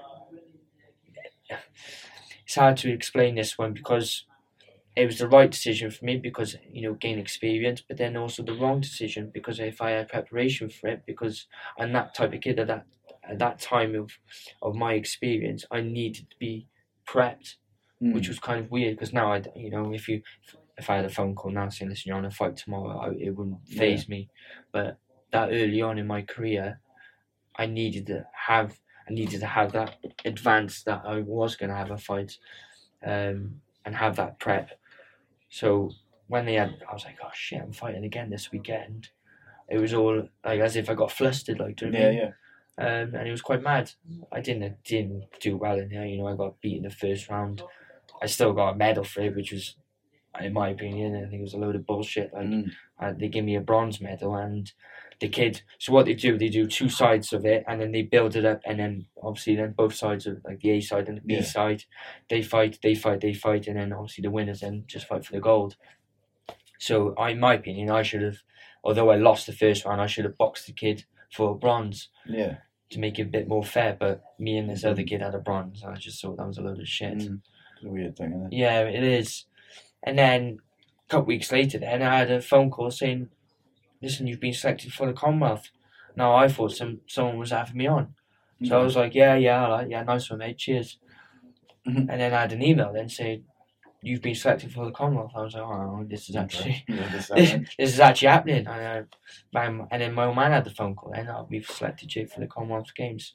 It's 2.45 2.57
hard 2.57 2.77
to 2.79 2.93
explain 2.93 3.35
this 3.37 3.57
one 3.59 3.73
because 3.73 4.25
it 4.99 5.07
was 5.07 5.19
the 5.19 5.29
right 5.29 5.51
decision 5.51 5.91
for 5.91 6.05
me 6.05 6.17
because 6.19 6.57
you 6.73 6.83
know 6.83 6.95
gain 6.95 7.19
experience, 7.19 7.83
but 7.87 7.97
then 7.99 8.17
also 8.17 8.43
the 8.43 8.55
wrong 8.55 8.81
decision 8.81 9.31
because 9.33 9.61
if 9.61 9.81
I 9.81 9.91
had 9.91 10.09
preparation 10.09 10.69
for 10.71 10.89
it, 10.89 11.03
because 11.07 11.47
I'm 11.79 11.93
that 11.93 12.15
type 12.15 12.35
of 12.35 12.41
kid 12.41 12.59
at 12.59 12.69
that 12.69 12.87
at 13.25 13.39
that 13.39 13.61
time 13.61 13.95
of 13.95 14.11
of 14.63 14.75
my 14.75 14.95
experience, 14.95 15.65
I 15.71 15.81
needed 15.83 16.31
to 16.31 16.37
be 16.39 16.69
prepped, 17.07 17.57
Mm. 18.03 18.15
which 18.15 18.29
was 18.29 18.39
kind 18.39 18.61
of 18.65 18.71
weird 18.71 18.95
because 18.97 19.13
now 19.13 19.33
I 19.33 19.43
you 19.57 19.71
know 19.71 19.93
if 19.93 20.09
you 20.09 20.23
if 20.79 20.89
I 20.91 20.97
had 20.97 21.05
a 21.05 21.11
phone 21.11 21.35
call 21.35 21.51
now 21.51 21.69
saying 21.69 21.91
listen 21.91 22.05
you're 22.09 22.17
on 22.17 22.25
a 22.25 22.31
fight 22.31 22.57
tomorrow, 22.57 22.99
I, 22.99 23.09
it 23.19 23.37
wouldn't 23.37 23.67
phase 23.69 24.09
me, 24.09 24.31
but 24.73 24.99
that 25.33 25.51
early 25.51 25.83
on 25.83 25.99
in 25.99 26.07
my 26.07 26.23
career, 26.23 26.81
I 27.57 27.67
needed 27.67 28.07
to 28.07 28.27
have 28.49 28.79
I 29.09 29.13
needed 29.13 29.41
to 29.41 29.47
have 29.47 29.73
that 29.73 29.97
advance 30.25 30.83
that 30.85 31.03
I 31.05 31.21
was 31.23 31.57
going 31.57 31.71
to 31.71 31.77
have 31.77 31.91
a 31.91 31.99
fight, 31.99 32.39
um, 33.05 33.63
and 33.85 33.95
have 33.97 34.17
that 34.17 34.39
prep. 34.39 34.71
So 35.49 35.91
when 36.27 36.47
they 36.47 36.55
had, 36.55 36.77
I 36.89 36.93
was 36.93 37.05
like, 37.05 37.19
oh 37.25 37.31
shit, 37.35 37.61
I'm 37.63 37.73
fighting 37.73 38.05
again 38.05 38.31
this 38.31 38.53
weekend. 38.53 39.09
It 39.69 39.79
was 39.79 39.95
all 39.95 40.29
like 40.45 40.61
as 40.61 40.77
if 40.77 40.89
I 40.89 40.95
got 40.95 41.13
flustered, 41.13 41.59
like 41.61 41.77
do 41.77 41.87
you 41.87 41.93
know 41.93 41.99
what 41.99 42.05
I 42.05 42.11
Yeah, 42.11 42.11
mean? 42.11 42.19
yeah. 42.19 42.33
Um, 42.81 43.15
and 43.17 43.27
it 43.29 43.31
was 43.31 43.43
quite 43.43 43.63
mad. 43.63 43.91
I 44.31 44.41
didn't 44.41 44.85
didn't 44.85 45.25
do 45.41 45.57
well 45.57 45.79
in 45.79 45.89
there. 45.89 46.07
You 46.07 46.19
know, 46.19 46.29
I 46.29 46.37
got 46.37 46.61
beat 46.61 46.77
in 46.77 46.85
the 46.85 46.91
first 46.91 47.29
round. 47.29 47.63
I 48.23 48.27
still 48.27 48.53
got 48.53 48.75
a 48.75 48.77
medal 48.77 49.05
for 49.05 49.21
it, 49.21 49.35
which 49.35 49.53
was, 49.53 49.75
in 50.41 50.53
my 50.53 50.69
opinion, 50.71 51.17
I 51.17 51.29
think 51.29 51.41
it 51.41 51.43
was 51.43 51.55
a 51.55 51.59
load 51.59 51.77
of 51.77 51.87
bullshit. 51.87 52.33
Like 52.33 52.47
Mm. 52.47 52.71
uh, 53.01 53.13
they 53.17 53.29
give 53.29 53.45
me 53.45 53.57
a 53.57 53.61
bronze 53.61 54.01
medal, 54.01 54.35
and 54.37 54.71
the 55.21 55.29
kid. 55.29 55.63
So 55.79 55.93
what 55.93 56.07
they 56.07 56.15
do, 56.15 56.39
they 56.39 56.49
do 56.49 56.67
two 56.67 56.89
sides 56.89 57.33
of 57.33 57.45
it, 57.45 57.65
and 57.67 57.81
then 57.81 57.91
they 57.93 58.03
build 58.03 58.37
it 58.37 58.45
up, 58.45 58.61
and 58.65 58.79
then 58.79 59.07
obviously 59.23 59.57
then 59.57 59.73
both 59.73 59.95
sides 59.95 60.27
of 60.27 60.41
like 60.45 60.61
the 60.61 60.71
A 60.71 60.81
side 60.81 61.09
and 61.09 61.17
the 61.19 61.23
B 61.23 61.35
Yeah. 61.35 61.43
side, 61.43 61.85
they 62.31 62.43
fight, 62.43 62.79
they 62.83 62.95
fight, 62.95 63.21
they 63.21 63.35
fight, 63.35 63.67
and 63.67 63.77
then 63.77 63.93
obviously 63.93 64.23
the 64.23 64.31
winners 64.31 64.61
then 64.61 64.85
just 64.87 65.07
fight 65.07 65.25
for 65.25 65.33
the 65.33 65.41
gold. 65.41 65.77
So, 66.79 67.15
I, 67.19 67.31
in 67.31 67.41
my 67.41 67.55
opinion, 67.55 67.91
I 67.91 68.03
should 68.03 68.23
have, 68.23 68.39
although 68.85 69.11
I 69.11 69.17
lost 69.17 69.47
the 69.47 69.53
first 69.53 69.85
round, 69.85 70.01
I 70.01 70.07
should 70.07 70.25
have 70.25 70.39
boxed 70.39 70.67
the 70.67 70.73
kid 70.73 71.05
for 71.33 71.51
a 71.51 71.55
bronze 71.55 72.09
Yeah. 72.27 72.59
to 72.91 72.99
make 73.01 73.19
it 73.19 73.23
a 73.23 73.31
bit 73.31 73.49
more 73.49 73.65
fair. 73.65 73.97
But 73.99 74.23
me 74.39 74.57
and 74.57 74.71
this 74.71 74.85
other 74.85 75.03
kid 75.03 75.21
had 75.21 75.35
a 75.35 75.41
bronze, 75.41 75.83
and 75.83 75.93
I 75.93 75.97
just 75.97 76.23
thought 76.23 76.37
that 76.37 76.47
was 76.47 76.59
a 76.59 76.63
load 76.63 76.79
of 76.79 76.87
shit. 76.89 77.15
Mm. 77.19 77.41
It's 77.77 77.85
a 77.85 77.89
weird 77.89 78.17
thing, 78.17 78.31
isn't 78.33 78.53
it? 78.53 78.57
Yeah, 78.57 78.83
it 78.83 79.03
is. 79.03 79.47
And 80.03 80.19
then 80.19 80.59
a 81.07 81.09
couple 81.11 81.27
weeks 81.27 81.53
later, 81.53 81.79
then 81.79 82.03
I 82.03 82.19
had 82.19 82.31
a 82.31 82.41
phone 82.41 82.71
call 82.71 82.91
saying, 82.91 83.29
"Listen, 84.03 84.27
you've 84.27 84.41
been 84.41 84.53
selected 84.55 84.93
for 84.93 85.07
the 85.07 85.13
Commonwealth." 85.13 85.71
Now 86.17 86.35
I 86.37 86.49
thought 86.49 86.73
some 86.73 87.01
someone 87.09 87.39
was 87.39 87.51
having 87.51 87.77
me 87.79 87.87
on, 87.87 88.15
so 88.65 88.81
I 88.81 88.85
was 88.85 88.97
like, 88.97 89.15
"Yeah, 89.15 89.37
yeah, 89.37 89.67
right, 89.69 89.89
yeah, 89.91 90.03
nice 90.03 90.31
one, 90.31 90.41
mate. 90.41 90.59
Cheers." 90.59 90.99
Mhm. 91.87 92.09
And 92.11 92.21
then 92.21 92.35
I 92.35 92.41
had 92.43 92.53
an 92.53 92.63
email 92.63 92.93
then 92.93 93.09
saying, 93.09 93.45
"You've 94.03 94.23
been 94.23 94.35
selected 94.35 94.73
for 94.73 94.85
the 94.87 94.93
Commonwealth." 94.93 95.33
I 95.37 95.43
was 95.43 95.55
like, 95.55 95.63
"Oh, 95.65 96.05
this 96.09 96.29
is 96.31 96.37
actually." 96.37 96.85
Yeah, 96.89 97.09
this 97.09 97.29
This, 97.29 97.53
this 97.79 97.95
is 97.95 98.01
actually 98.01 98.29
happening, 98.29 98.67
and, 98.67 98.69
uh, 98.69 99.03
bang, 99.53 99.87
and 99.91 100.03
then 100.03 100.15
my 100.15 100.27
old 100.27 100.37
man 100.37 100.53
had 100.53 100.65
the 100.65 100.71
phone 100.71 100.95
call, 100.97 101.13
and 101.13 101.29
oh, 101.29 101.47
we've 101.51 101.67
selected 101.67 102.15
you 102.15 102.27
for 102.27 102.41
the 102.41 102.47
Commonwealth 102.49 102.95
Games. 102.95 103.35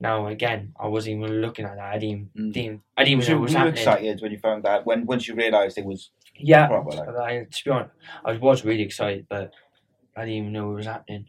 Now 0.00 0.28
again, 0.28 0.74
I 0.78 0.86
wasn't 0.86 1.18
even 1.22 1.40
looking 1.40 1.64
at 1.64 1.76
that. 1.76 1.92
I 1.94 1.98
didn't, 1.98 2.30
Mm. 2.36 2.52
didn't 2.52 2.82
I 2.96 3.04
didn't 3.04 3.22
even 3.22 3.32
know 3.32 3.38
what 3.38 3.42
was 3.44 3.52
were 3.52 3.58
you 3.58 3.64
happening. 3.66 3.82
excited 3.82 4.20
when 4.22 4.32
you 4.32 4.38
found 4.38 4.62
that? 4.64 4.86
When 4.86 5.06
once 5.06 5.26
you 5.28 5.34
realised 5.34 5.76
it 5.78 5.84
was 5.84 6.10
Yeah, 6.36 6.66
proper, 6.68 6.90
like 6.90 7.08
I, 7.08 7.44
to 7.44 7.64
be 7.64 7.70
honest, 7.70 7.90
I 8.24 8.32
was 8.36 8.64
really 8.64 8.82
excited, 8.82 9.26
but 9.28 9.52
I 10.16 10.20
didn't 10.24 10.34
even 10.38 10.52
know 10.52 10.66
what 10.68 10.76
was 10.76 10.86
happening. 10.86 11.26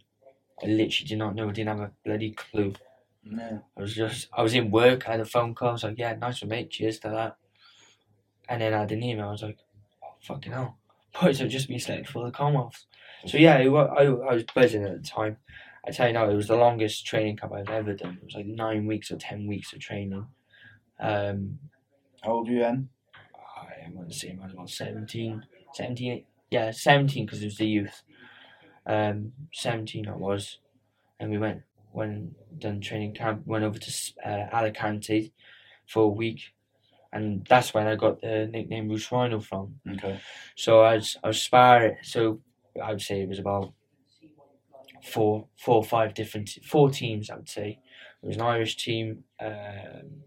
I 0.63 0.67
literally 0.67 1.07
did 1.07 1.17
not 1.17 1.35
know. 1.35 1.49
I 1.49 1.51
didn't 1.53 1.69
have 1.69 1.79
a 1.89 1.91
bloody 2.05 2.31
clue. 2.31 2.73
no. 3.23 3.63
I 3.77 3.81
was 3.81 3.95
just, 3.95 4.27
I 4.33 4.41
was 4.43 4.53
in 4.53 4.71
work. 4.71 5.07
I 5.07 5.11
had 5.11 5.19
a 5.21 5.25
phone 5.25 5.55
call. 5.55 5.69
I 5.69 5.71
was 5.73 5.83
like, 5.83 5.97
"Yeah, 5.97 6.13
nice 6.15 6.41
one, 6.41 6.49
mate. 6.49 6.69
Cheers 6.71 6.99
to 6.99 7.09
that." 7.09 7.37
And 8.47 8.61
then 8.61 8.73
I 8.73 8.79
had 8.79 8.91
an 8.91 9.03
email. 9.03 9.27
I 9.27 9.31
was 9.31 9.43
like, 9.43 9.57
oh, 10.03 10.15
"Fucking 10.21 10.51
hell!" 10.51 10.77
Boys 11.21 11.39
have 11.39 11.49
just 11.49 11.67
been 11.67 11.79
selected 11.79 12.07
for 12.09 12.25
the 12.25 12.31
Commonwealth. 12.31 12.85
So 13.25 13.37
yeah, 13.37 13.57
it, 13.57 13.69
I, 13.69 14.03
I 14.05 14.33
was 14.33 14.43
buzzing 14.55 14.83
at 14.83 15.01
the 15.01 15.07
time. 15.07 15.37
I 15.89 15.91
tell 15.91 16.07
you 16.07 16.13
now, 16.13 16.29
it 16.29 16.35
was 16.35 16.47
the 16.47 16.55
longest 16.55 17.05
training 17.05 17.37
camp 17.37 17.51
I've 17.51 17.69
ever 17.69 17.93
done. 17.93 18.19
It 18.21 18.25
was 18.25 18.35
like 18.35 18.45
nine 18.45 18.85
weeks 18.85 19.09
or 19.09 19.17
ten 19.17 19.47
weeks 19.47 19.73
of 19.73 19.79
training. 19.79 20.27
Um, 20.99 21.57
How 22.21 22.33
old 22.33 22.47
were 22.47 22.53
you 22.53 22.59
then? 22.59 22.89
I 23.35 23.89
want 23.91 24.11
to 24.11 24.15
say 24.15 24.37
I 24.39 24.43
was 24.43 24.53
about 24.53 24.69
17, 24.69 25.43
17, 25.73 26.25
yeah, 26.51 26.69
17 26.69 27.25
because 27.25 27.41
it 27.41 27.45
was 27.45 27.57
the 27.57 27.65
youth. 27.65 28.03
Um, 28.85 29.31
17 29.53 30.07
I 30.07 30.15
was. 30.15 30.59
And 31.19 31.31
we 31.31 31.39
went, 31.39 31.63
when 31.91 32.35
done 32.59 32.81
training 32.81 33.15
camp, 33.15 33.47
went 33.47 33.63
over 33.63 33.79
to 33.79 33.91
uh, 34.23 34.55
Alicante 34.55 35.33
for 35.87 36.03
a 36.03 36.07
week. 36.07 36.53
And 37.11 37.45
that's 37.49 37.73
when 37.73 37.87
I 37.87 37.95
got 37.95 38.21
the 38.21 38.47
nickname 38.51 38.89
Rhoose 38.89 39.11
Rhino 39.11 39.39
from. 39.39 39.79
Okay. 39.91 40.19
So 40.55 40.81
I 40.81 40.95
was, 40.95 41.17
I 41.23 41.27
was 41.27 41.41
sparring, 41.41 41.97
so 42.03 42.41
I 42.81 42.91
would 42.91 43.01
say 43.01 43.21
it 43.21 43.29
was 43.29 43.39
about 43.39 43.73
four, 45.03 45.47
four 45.57 45.75
or 45.75 45.83
five 45.83 46.13
different, 46.13 46.49
four 46.63 46.89
teams 46.89 47.29
I 47.29 47.35
would 47.35 47.49
say. 47.49 47.79
there 48.21 48.27
was 48.27 48.37
an 48.37 48.41
Irish 48.43 48.77
team, 48.77 49.23
um, 49.39 50.23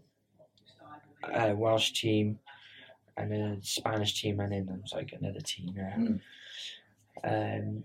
a 1.33 1.53
Welsh 1.55 1.91
team, 1.91 2.39
and 3.17 3.33
a 3.33 3.57
Spanish 3.61 4.19
team, 4.21 4.39
and 4.39 4.51
then 4.51 4.65
there 4.65 4.79
was 4.81 4.93
like 4.93 5.13
another 5.13 5.41
team 5.41 5.73
there. 5.75 5.95
Mm. 5.97 6.19
Um, 7.23 7.83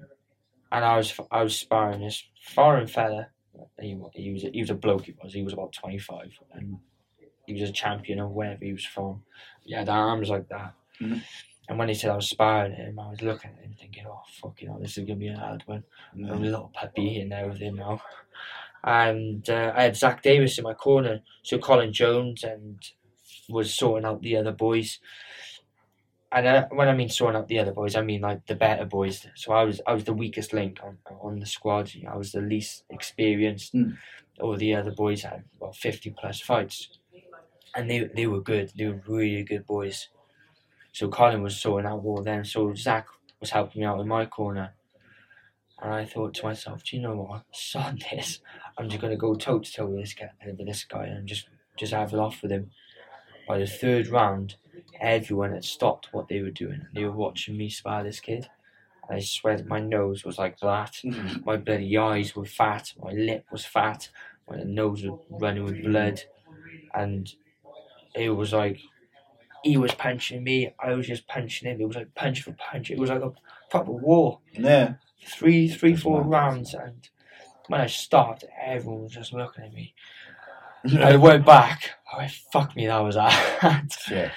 and 0.73 0.85
I 0.85 0.97
was 0.97 1.15
I 1.31 1.43
was 1.43 1.57
sparring 1.57 2.01
this 2.01 2.23
foreign 2.43 2.87
fella. 2.87 3.29
He, 3.81 3.99
he 4.15 4.33
was 4.33 4.43
he 4.43 4.61
was 4.61 4.71
a 4.71 4.75
bloke. 4.75 5.05
He 5.07 5.15
was 5.23 5.33
he 5.33 5.43
was 5.43 5.53
about 5.53 5.73
twenty 5.73 5.99
five, 5.99 6.33
and 6.53 6.79
he 7.47 7.53
was 7.55 7.69
a 7.69 7.73
champion 7.73 8.21
of 8.21 8.31
wherever 8.31 8.65
he 8.65 8.73
was 8.73 8.85
from. 8.85 9.23
He 9.65 9.75
had 9.75 9.89
arms 9.89 10.29
like 10.31 10.49
that. 10.49 10.75
Mhm. 11.01 11.23
And 11.69 11.79
when 11.79 11.89
he 11.89 11.95
said 11.95 12.11
I 12.11 12.17
was 12.17 12.31
sparring 12.31 12.73
him, 12.73 12.99
I 12.99 13.11
was 13.11 13.21
looking 13.21 13.51
at 13.51 13.63
him 13.63 13.75
thinking, 13.79 14.05
"Oh 14.09 14.23
fuck, 14.41 14.61
you 14.63 14.69
know, 14.69 14.79
this 14.81 14.97
is 14.97 15.05
gonna 15.05 15.19
be 15.19 15.29
a 15.29 15.37
hard 15.37 15.63
one." 15.67 15.85
No. 16.15 16.33
I'm 16.33 16.43
a 16.43 16.47
little 16.47 16.73
puppy 16.75 17.21
in 17.21 17.29
there 17.29 17.47
with 17.47 17.59
him 17.59 17.77
now. 17.77 18.01
And 18.83 19.49
uh, 19.51 19.73
I 19.77 19.83
had 19.83 19.97
Zach 19.97 20.23
Davis 20.23 20.57
in 20.57 20.65
my 20.65 20.73
corner, 20.73 21.21
so 21.43 21.59
Colin 21.59 21.93
Jones 21.93 22.45
and 22.45 22.81
was 23.49 23.75
sorting 23.75 24.07
out 24.07 24.23
the 24.23 24.37
other 24.37 24.53
boys. 24.53 24.99
And 26.31 26.47
uh, 26.47 26.67
when 26.71 26.89
I 26.89 26.95
mean 26.95 27.09
sorting 27.09 27.39
out 27.39 27.49
the 27.49 27.59
other 27.59 27.73
boys, 27.73 27.97
I 27.97 28.03
mean 28.03 28.21
like 28.21 28.47
the 28.47 28.55
better 28.55 28.85
boys. 28.85 29.27
So 29.35 29.53
I 29.53 29.65
was 29.65 29.81
I 29.87 29.93
was 29.93 30.05
the 30.05 30.13
weakest 30.13 30.53
link 30.53 30.79
on, 30.83 30.99
on 31.21 31.41
the 31.41 31.47
squad. 31.47 31.93
I 32.11 32.17
was 32.17 32.33
the 32.33 32.41
least 32.41 32.85
experienced. 32.91 33.75
Mm. 33.75 33.97
All 34.41 34.57
the 34.57 34.75
other 34.75 34.93
boys 34.93 35.23
had 35.23 35.45
about 35.57 35.77
fifty 35.77 36.11
plus 36.11 36.41
fights, 36.41 36.99
and 37.75 37.91
they 37.91 38.05
they 38.15 38.27
were 38.27 38.41
good. 38.41 38.73
They 38.77 38.87
were 38.87 39.03
really 39.07 39.43
good 39.43 39.67
boys. 39.67 40.09
So 40.99 41.07
Colin 41.07 41.45
was 41.45 41.57
sorting 41.57 41.89
out 41.89 42.03
wall 42.03 42.25
then. 42.25 42.45
So 42.45 42.75
Zach 42.75 43.07
was 43.39 43.51
helping 43.51 43.83
me 43.83 43.87
out 43.87 44.01
in 44.01 44.09
my 44.09 44.27
corner. 44.27 44.75
And 45.81 45.95
I 45.95 46.05
thought 46.05 46.35
to 46.35 46.47
myself, 46.47 46.83
do 46.83 46.97
you 46.97 47.03
know 47.03 47.15
what? 47.15 47.45
Sod 47.53 48.03
this. 48.11 48.41
I'm 48.77 48.89
just 48.89 49.01
gonna 49.01 49.15
go 49.15 49.37
toe 49.37 49.61
to 49.61 49.73
toe 49.73 49.87
with 49.87 50.01
this 50.01 50.15
guy 50.15 50.31
with 50.45 50.67
this 50.67 50.83
guy 50.83 51.07
and 51.07 51.29
just 51.29 51.49
just 51.77 51.93
have 51.93 52.13
it 52.13 52.19
off 52.19 52.43
with 52.43 52.51
him. 52.51 52.73
By 53.47 53.59
the 53.59 53.67
third 53.69 54.09
round, 54.09 54.57
everyone 55.01 55.53
had 55.53 55.65
stopped 55.65 56.09
what 56.11 56.27
they 56.27 56.43
were 56.43 56.51
doing. 56.51 56.81
And 56.89 56.95
they 56.95 57.05
were 57.05 57.13
watching 57.13 57.57
me 57.57 57.71
spar 57.71 58.03
this 58.03 58.19
kid. 58.19 58.51
I 59.09 59.21
swear 59.21 59.57
that 59.57 59.69
my 59.69 59.79
nose 59.79 60.25
was 60.25 60.37
like 60.37 60.59
that. 60.59 60.95
Mhm. 61.05 61.45
My 61.45 61.59
bloody 61.59 61.97
eyes 61.97 62.35
were 62.35 62.45
fat. 62.45 62.93
My 63.01 63.13
lip 63.13 63.47
was 63.53 63.65
fat. 63.65 64.09
My 64.51 64.65
nose 64.65 65.05
was 65.05 65.21
running 65.31 65.63
with 65.63 65.81
blood. 65.81 66.23
And 66.93 67.33
it 68.17 68.31
was 68.31 68.53
like 68.53 68.81
he 69.65 69.77
was 69.77 69.93
punching 69.95 70.43
me. 70.45 70.73
I 70.79 70.93
was 70.95 71.07
just 71.07 71.27
punching 71.29 71.69
him. 71.71 71.81
It 71.81 71.87
was 71.87 71.97
like 71.97 72.15
punch 72.15 72.43
for 72.43 72.53
punch. 72.53 72.91
It 72.91 72.99
was 72.99 73.11
like 73.11 73.23
a 73.23 73.33
proper 73.71 73.93
war 73.93 74.41
Yeah. 74.53 74.95
three, 75.27 75.69
three, 75.69 75.93
That's 75.93 76.03
four 76.03 76.23
mad. 76.23 76.31
rounds, 76.31 76.75
and 76.75 77.09
when 77.67 77.81
I 77.81 77.87
stopped, 77.87 78.45
everyone 78.61 79.03
was 79.05 79.13
just 79.13 79.33
looking 79.33 79.65
at 79.65 79.73
me. 79.73 79.95
I 81.01 81.17
went 81.17 81.45
back. 81.45 81.91
Oh, 82.13 82.25
fuck 82.53 82.75
me, 82.77 82.87
that 82.87 82.99
was 83.01 83.17
hard. 83.21 83.93
Yeah. 84.11 84.31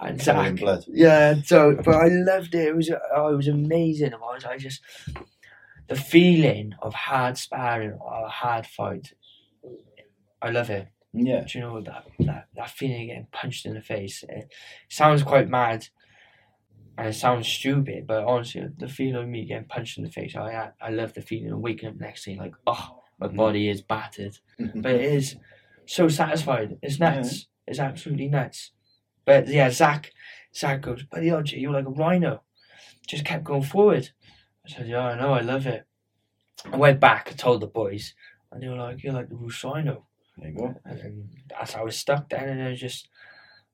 and 0.00 0.20
Zach, 0.20 0.56
blood. 0.56 0.84
yeah. 0.88 1.36
So, 1.44 1.76
but 1.84 1.94
I 1.94 2.08
loved 2.08 2.54
it. 2.54 2.68
It 2.68 2.74
was, 2.76 2.90
oh, 3.14 3.28
it 3.32 3.36
was 3.36 3.48
amazing. 3.48 4.12
It 4.12 4.20
was. 4.20 4.44
I 4.44 4.56
just 4.58 4.80
the 5.88 5.94
feeling 5.94 6.74
of 6.80 6.94
hard 6.94 7.36
sparring 7.36 7.92
or 7.92 8.24
a 8.24 8.28
hard 8.28 8.66
fight. 8.66 9.12
I 10.40 10.50
love 10.50 10.70
it. 10.70 10.88
Yeah. 11.12 11.44
Do 11.46 11.58
you 11.58 11.64
know 11.64 11.80
that 11.82 12.06
that, 12.20 12.48
that 12.56 12.70
feeling 12.70 13.02
of 13.02 13.06
getting 13.08 13.26
punched 13.32 13.66
in 13.66 13.74
the 13.74 13.82
face? 13.82 14.24
It 14.28 14.52
sounds 14.88 15.22
quite 15.22 15.48
mad, 15.48 15.88
and 16.96 17.08
it 17.08 17.12
sounds 17.14 17.46
stupid, 17.48 18.06
but 18.06 18.24
honestly, 18.24 18.66
the 18.78 18.88
feeling 18.88 19.22
of 19.22 19.28
me 19.28 19.44
getting 19.44 19.66
punched 19.68 19.98
in 19.98 20.04
the 20.04 20.10
face, 20.10 20.34
I 20.36 20.70
I 20.80 20.90
love 20.90 21.14
the 21.14 21.22
feeling 21.22 21.52
of 21.52 21.58
waking 21.58 21.88
up 21.90 21.96
next 22.00 22.24
day 22.24 22.36
like, 22.36 22.54
oh, 22.66 23.02
my 23.18 23.28
Mm. 23.28 23.36
body 23.36 23.68
is 23.68 23.82
battered, 23.82 24.38
but 24.58 24.92
it 24.94 25.02
is 25.04 25.36
so 25.86 26.08
satisfied. 26.08 26.78
It's 26.82 26.98
nuts. 26.98 27.46
It's 27.66 27.78
absolutely 27.78 28.28
nuts. 28.28 28.72
But 29.24 29.48
yeah, 29.48 29.70
Zach, 29.70 30.10
Zach 30.54 30.80
goes, 30.80 31.04
buddy, 31.04 31.28
Odgie, 31.28 31.60
you're 31.60 31.72
like 31.72 31.86
a 31.86 31.90
rhino. 31.90 32.42
Just 33.06 33.24
kept 33.24 33.44
going 33.44 33.62
forward. 33.62 34.10
I 34.66 34.70
said, 34.70 34.88
yeah, 34.88 35.00
I 35.08 35.20
know, 35.20 35.34
I 35.34 35.40
love 35.40 35.66
it. 35.66 35.86
I 36.72 36.76
went 36.76 37.00
back 37.00 37.30
and 37.30 37.38
told 37.38 37.60
the 37.60 37.66
boys, 37.66 38.14
and 38.50 38.62
they 38.62 38.68
were 38.68 38.76
like, 38.76 39.02
you're 39.02 39.12
like 39.12 39.28
the 39.28 39.34
Rhoose 39.36 39.62
Rhino. 39.64 40.06
There 40.36 40.50
you 40.50 40.56
go. 40.56 40.74
And 40.84 41.28
that's 41.48 41.74
how 41.74 41.82
I 41.82 41.84
was 41.84 41.96
stuck 41.96 42.28
then, 42.28 42.48
and 42.48 42.60
it 42.60 42.70
was 42.70 42.80
just 42.80 43.08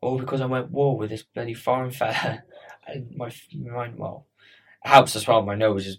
all 0.00 0.18
because 0.18 0.40
I 0.40 0.46
went 0.46 0.70
war 0.70 0.96
with 0.96 1.10
this 1.10 1.22
bloody 1.22 1.54
foreign 1.54 1.90
fella. 1.90 2.42
And 2.90 3.14
my 3.18 3.30
mind, 3.54 3.98
well, 3.98 4.24
it 4.82 4.88
helps 4.88 5.14
as 5.14 5.28
well. 5.28 5.42
My 5.42 5.54
nose 5.54 5.86
is 5.86 5.98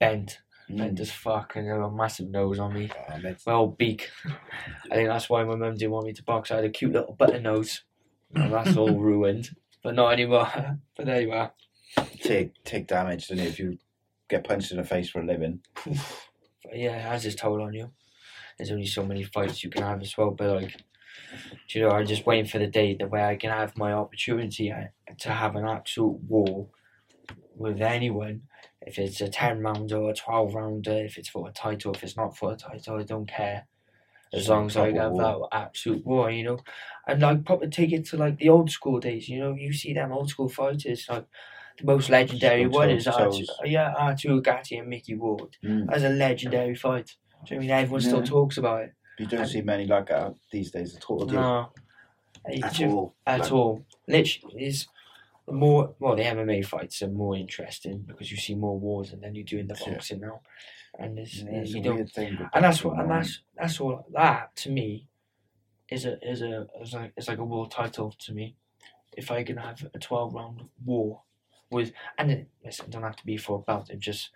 bent, 0.00 0.40
mm. 0.68 0.78
bent 0.78 0.98
as 0.98 1.12
fuck, 1.12 1.54
and 1.54 1.70
I 1.70 1.74
have 1.76 1.84
a 1.84 1.90
massive 1.92 2.28
nose 2.28 2.58
on 2.58 2.74
me. 2.74 2.90
Ah, 3.08 3.18
my 3.46 3.52
old 3.52 3.78
beak. 3.78 4.10
I 4.90 4.96
think 4.96 5.08
that's 5.08 5.30
why 5.30 5.44
my 5.44 5.54
mum 5.54 5.76
didn't 5.76 5.92
want 5.92 6.08
me 6.08 6.12
to 6.12 6.24
box. 6.24 6.50
I 6.50 6.56
had 6.56 6.64
a 6.64 6.70
cute 6.70 6.90
little 6.90 7.14
button 7.14 7.44
nose. 7.44 7.82
And 8.34 8.52
that's 8.52 8.76
all 8.76 8.90
ruined, 8.98 9.50
but 9.82 9.94
not 9.94 10.12
anymore. 10.12 10.50
but 10.96 11.06
there 11.06 11.20
you 11.20 11.30
are. 11.30 11.52
Take 12.20 12.64
take 12.64 12.88
damage, 12.88 13.30
it? 13.30 13.38
If 13.38 13.58
you 13.58 13.78
get 14.28 14.44
punched 14.44 14.72
in 14.72 14.78
the 14.78 14.84
face 14.84 15.10
for 15.10 15.20
a 15.20 15.26
living. 15.26 15.60
Yeah, 16.72 16.96
it 16.96 17.02
has 17.02 17.24
its 17.24 17.36
toll 17.36 17.62
on 17.62 17.74
you. 17.74 17.90
There's 18.56 18.70
only 18.70 18.86
so 18.86 19.04
many 19.04 19.22
fights 19.22 19.64
you 19.64 19.70
can 19.70 19.82
have 19.82 20.02
as 20.02 20.16
well, 20.16 20.30
but 20.30 20.62
like, 20.62 20.76
do 21.68 21.78
you 21.78 21.84
know, 21.84 21.90
I'm 21.90 22.06
just 22.06 22.26
waiting 22.26 22.46
for 22.46 22.58
the 22.58 22.66
day 22.66 22.94
that 22.94 23.10
where 23.10 23.26
I 23.26 23.36
can 23.36 23.50
have 23.50 23.76
my 23.76 23.92
opportunity 23.92 24.72
to 25.18 25.30
have 25.30 25.56
an 25.56 25.64
absolute 25.64 26.20
war 26.28 26.68
with 27.56 27.80
anyone. 27.80 28.42
If 28.82 28.98
it's 28.98 29.20
a 29.20 29.28
10 29.28 29.60
rounder 29.60 29.96
or 29.96 30.10
a 30.10 30.14
12 30.14 30.54
rounder, 30.54 31.04
if 31.04 31.16
it's 31.16 31.28
for 31.28 31.48
a 31.48 31.52
title, 31.52 31.94
if 31.94 32.02
it's 32.02 32.16
not 32.16 32.36
for 32.36 32.52
a 32.52 32.56
title, 32.56 32.98
I 32.98 33.02
don't 33.02 33.26
care. 33.26 33.66
As 34.32 34.48
long 34.48 34.66
as 34.66 34.76
I 34.76 34.92
have 34.92 35.12
war. 35.12 35.48
that 35.50 35.56
absolute 35.56 36.04
war, 36.04 36.30
you 36.30 36.44
know. 36.44 36.58
And 37.06 37.22
like, 37.22 37.44
probably 37.44 37.68
take 37.68 37.92
it 37.92 38.04
to 38.06 38.16
like 38.16 38.38
the 38.38 38.48
old 38.48 38.70
school 38.70 38.98
days, 39.00 39.28
you 39.28 39.38
know. 39.38 39.54
You 39.54 39.72
see 39.72 39.94
them 39.94 40.12
old 40.12 40.28
school 40.28 40.48
fighters, 40.48 41.06
like 41.08 41.24
the 41.78 41.84
most 41.84 42.10
legendary 42.10 42.66
one 42.66 42.90
is 42.90 43.06
Artu, 43.06 43.46
yeah, 43.64 43.94
Arturo 43.94 44.40
Gatti 44.40 44.76
and 44.76 44.88
Mickey 44.88 45.14
Ward. 45.14 45.56
Mm. 45.64 45.86
That's 45.86 46.02
a 46.02 46.08
legendary 46.08 46.74
fight. 46.74 47.16
Do 47.46 47.54
you 47.54 47.60
know 47.60 47.64
I 47.64 47.66
mean 47.66 47.70
everyone 47.70 48.00
still 48.00 48.22
talks 48.22 48.56
about 48.58 48.82
it? 48.82 48.92
You 49.18 49.26
don't 49.26 49.46
see 49.46 49.62
many 49.62 49.86
like 49.86 50.06
that 50.08 50.34
these 50.50 50.70
days 50.70 50.96
at 50.96 51.04
all. 51.04 51.24
do 51.24 51.34
you? 51.34 51.40
No, 51.40 51.72
At 52.46 52.80
all. 52.82 53.14
At 53.26 53.40
Like- 53.40 53.52
all. 53.52 53.84
Literally, 54.08 54.64
is 54.64 54.86
more 55.50 55.94
well 55.98 56.16
the 56.16 56.22
MMA 56.24 56.64
fights 56.66 57.02
are 57.02 57.08
more 57.08 57.36
interesting 57.36 57.98
because 58.06 58.30
you 58.30 58.36
see 58.36 58.54
more 58.54 58.78
wars 58.78 59.12
and 59.12 59.22
then 59.22 59.34
you 59.34 59.44
do 59.44 59.58
in 59.58 59.66
the 59.68 59.76
Yeah. 59.86 59.92
boxing 59.92 60.20
now, 60.20 60.40
and 60.98 61.18
it's, 61.18 61.36
Yeah, 61.42 61.50
it's 61.60 61.72
you 61.72 61.80
a 61.80 61.84
don't. 61.84 61.94
weird 61.96 62.10
thing. 62.10 62.38
and 62.52 62.64
that's 62.64 62.82
what 62.84 62.98
and 62.98 63.10
that's 63.10 63.40
that's 63.56 63.80
all 63.80 64.04
that 64.12 64.54
to 64.56 64.70
me 64.70 65.06
is 65.90 66.06
a 66.06 66.18
is 66.28 66.40
a 66.42 66.66
is 66.80 66.92
like 66.94 67.12
it's 67.16 67.28
like 67.28 67.38
a 67.38 67.44
world 67.44 67.70
title 67.70 68.10
to 68.18 68.32
me. 68.32 68.56
If 69.16 69.30
I 69.30 69.44
can 69.44 69.58
have 69.58 69.86
a 69.94 69.98
twelve 69.98 70.34
round 70.34 70.68
war 70.84 71.22
with 71.70 71.92
and 72.18 72.30
it, 72.32 72.48
listen, 72.64 72.90
don't 72.90 73.02
have 73.02 73.16
to 73.16 73.26
be 73.26 73.36
for 73.36 73.58
a 73.58 73.62
belt. 73.62 73.90
It 73.90 73.98
just 74.00 74.30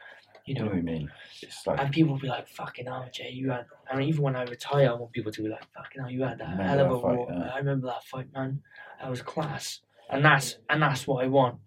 you 0.48 0.54
You 0.54 0.60
know 0.60 0.66
know 0.66 0.70
what 0.72 0.78
I 0.78 0.82
mean? 0.82 1.10
It's 1.42 1.66
like 1.66 1.80
and 1.80 1.92
people 1.92 2.12
will 2.14 2.20
be 2.20 2.28
like, 2.28 2.48
fucking 2.48 2.86
hell, 2.86 3.08
Jay, 3.12 3.30
you 3.30 3.50
had. 3.50 3.66
I 3.90 3.96
mean, 3.96 4.08
even 4.08 4.22
when 4.22 4.36
I 4.36 4.44
retire, 4.44 4.90
I 4.90 4.92
want 4.94 5.12
people 5.12 5.32
to 5.32 5.42
be 5.42 5.48
like, 5.48 5.64
fucking 5.74 6.00
hell, 6.00 6.10
you 6.10 6.22
had 6.22 6.38
that 6.38 6.58
hell 6.60 6.80
of 6.80 6.90
a 6.90 7.00
fight, 7.00 7.16
war. 7.18 7.28
yeah. 7.30 7.50
I 7.54 7.58
remember 7.58 7.86
that 7.88 8.04
fight, 8.04 8.32
man. 8.32 8.62
That 9.00 9.10
was 9.10 9.22
class. 9.22 9.80
And 10.10 10.24
that's 10.24 10.56
and 10.70 10.80
that's 10.82 11.06
what 11.06 11.24
I 11.24 11.28
want. 11.28 11.58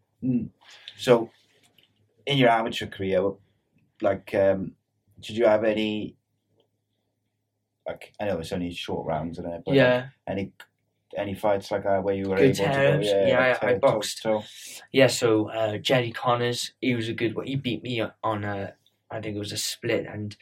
So, 0.97 1.29
in 2.25 2.37
your 2.37 2.49
amateur 2.49 2.87
career, 2.87 3.31
like, 4.01 4.33
um, 4.35 4.73
did 5.19 5.37
you 5.37 5.45
have 5.45 5.63
any? 5.63 6.15
Like, 7.87 8.13
I 8.19 8.25
know 8.25 8.39
it's 8.39 8.51
only 8.51 8.73
short 8.73 9.07
rounds, 9.07 9.39
isn't 9.39 9.51
it? 9.51 9.61
But 9.65 9.75
Yeah. 9.75 10.07
Any 10.27 10.51
any 11.17 11.33
fights 11.33 11.71
like 11.71 11.83
that 11.83 12.03
where 12.03 12.15
you 12.15 12.29
were 12.29 12.37
Good 12.37 12.59
able 12.59 12.73
times. 12.73 13.07
to 13.07 13.13
go? 13.13 13.25
Yeah, 13.27 13.39
like, 13.61 13.63
I, 13.63 13.71
I 13.71 13.77
boxed. 13.79 14.21
toe- 14.23 14.39
toe? 14.39 14.45
Yeah, 14.91 15.07
so 15.07 15.49
uh, 15.49 15.77
Jerry 15.77 16.11
Connors, 16.11 16.73
he 16.81 16.95
was 16.95 17.09
a 17.09 17.13
good 17.13 17.35
one. 17.35 17.47
He 17.47 17.55
beat 17.55 17.83
me 17.83 18.01
on 18.23 18.43
a, 18.43 18.73
I 19.09 19.19
think 19.21 19.35
it 19.35 19.39
was 19.39 19.51
a 19.51 19.57
split, 19.57 20.05
and 20.05 20.35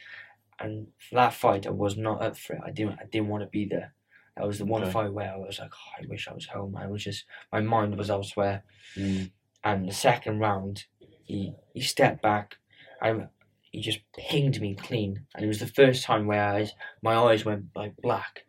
and 0.58 0.88
that 1.12 1.32
fight, 1.34 1.66
I 1.66 1.70
was 1.70 1.96
not 1.96 2.20
up 2.22 2.36
for 2.36 2.52
it. 2.54 2.60
I 2.64 2.70
didn't, 2.70 2.98
I 3.00 3.04
didn't 3.10 3.28
want 3.28 3.42
to 3.42 3.48
be 3.48 3.64
there. 3.64 3.94
That 4.36 4.46
was 4.46 4.58
the 4.58 4.66
one 4.66 4.82
Okay. 4.82 4.92
fight 4.92 5.12
where 5.12 5.32
I 5.32 5.36
was 5.36 5.58
like, 5.58 5.70
oh, 5.74 6.02
I 6.02 6.06
wish 6.06 6.28
I 6.28 6.34
was 6.34 6.46
home. 6.46 6.76
I 6.76 6.86
was 6.86 7.02
just, 7.02 7.24
my 7.50 7.60
mind 7.60 7.96
was 7.96 8.10
elsewhere. 8.10 8.62
Mm. 8.96 9.30
And 9.64 9.88
the 9.88 9.92
second 9.94 10.38
round, 10.38 10.84
he 11.24 11.54
he 11.74 11.80
stepped 11.80 12.22
back. 12.22 12.56
I 13.02 13.26
he 13.72 13.80
just 13.80 14.00
pinged 14.18 14.60
me 14.60 14.74
clean, 14.74 15.26
and 15.34 15.44
it 15.44 15.48
was 15.48 15.60
the 15.60 15.66
first 15.66 16.02
time 16.04 16.26
where 16.26 16.44
I, 16.44 16.68
my 17.02 17.14
eyes 17.16 17.44
went 17.44 17.66
like 17.74 17.94
black. 18.02 18.44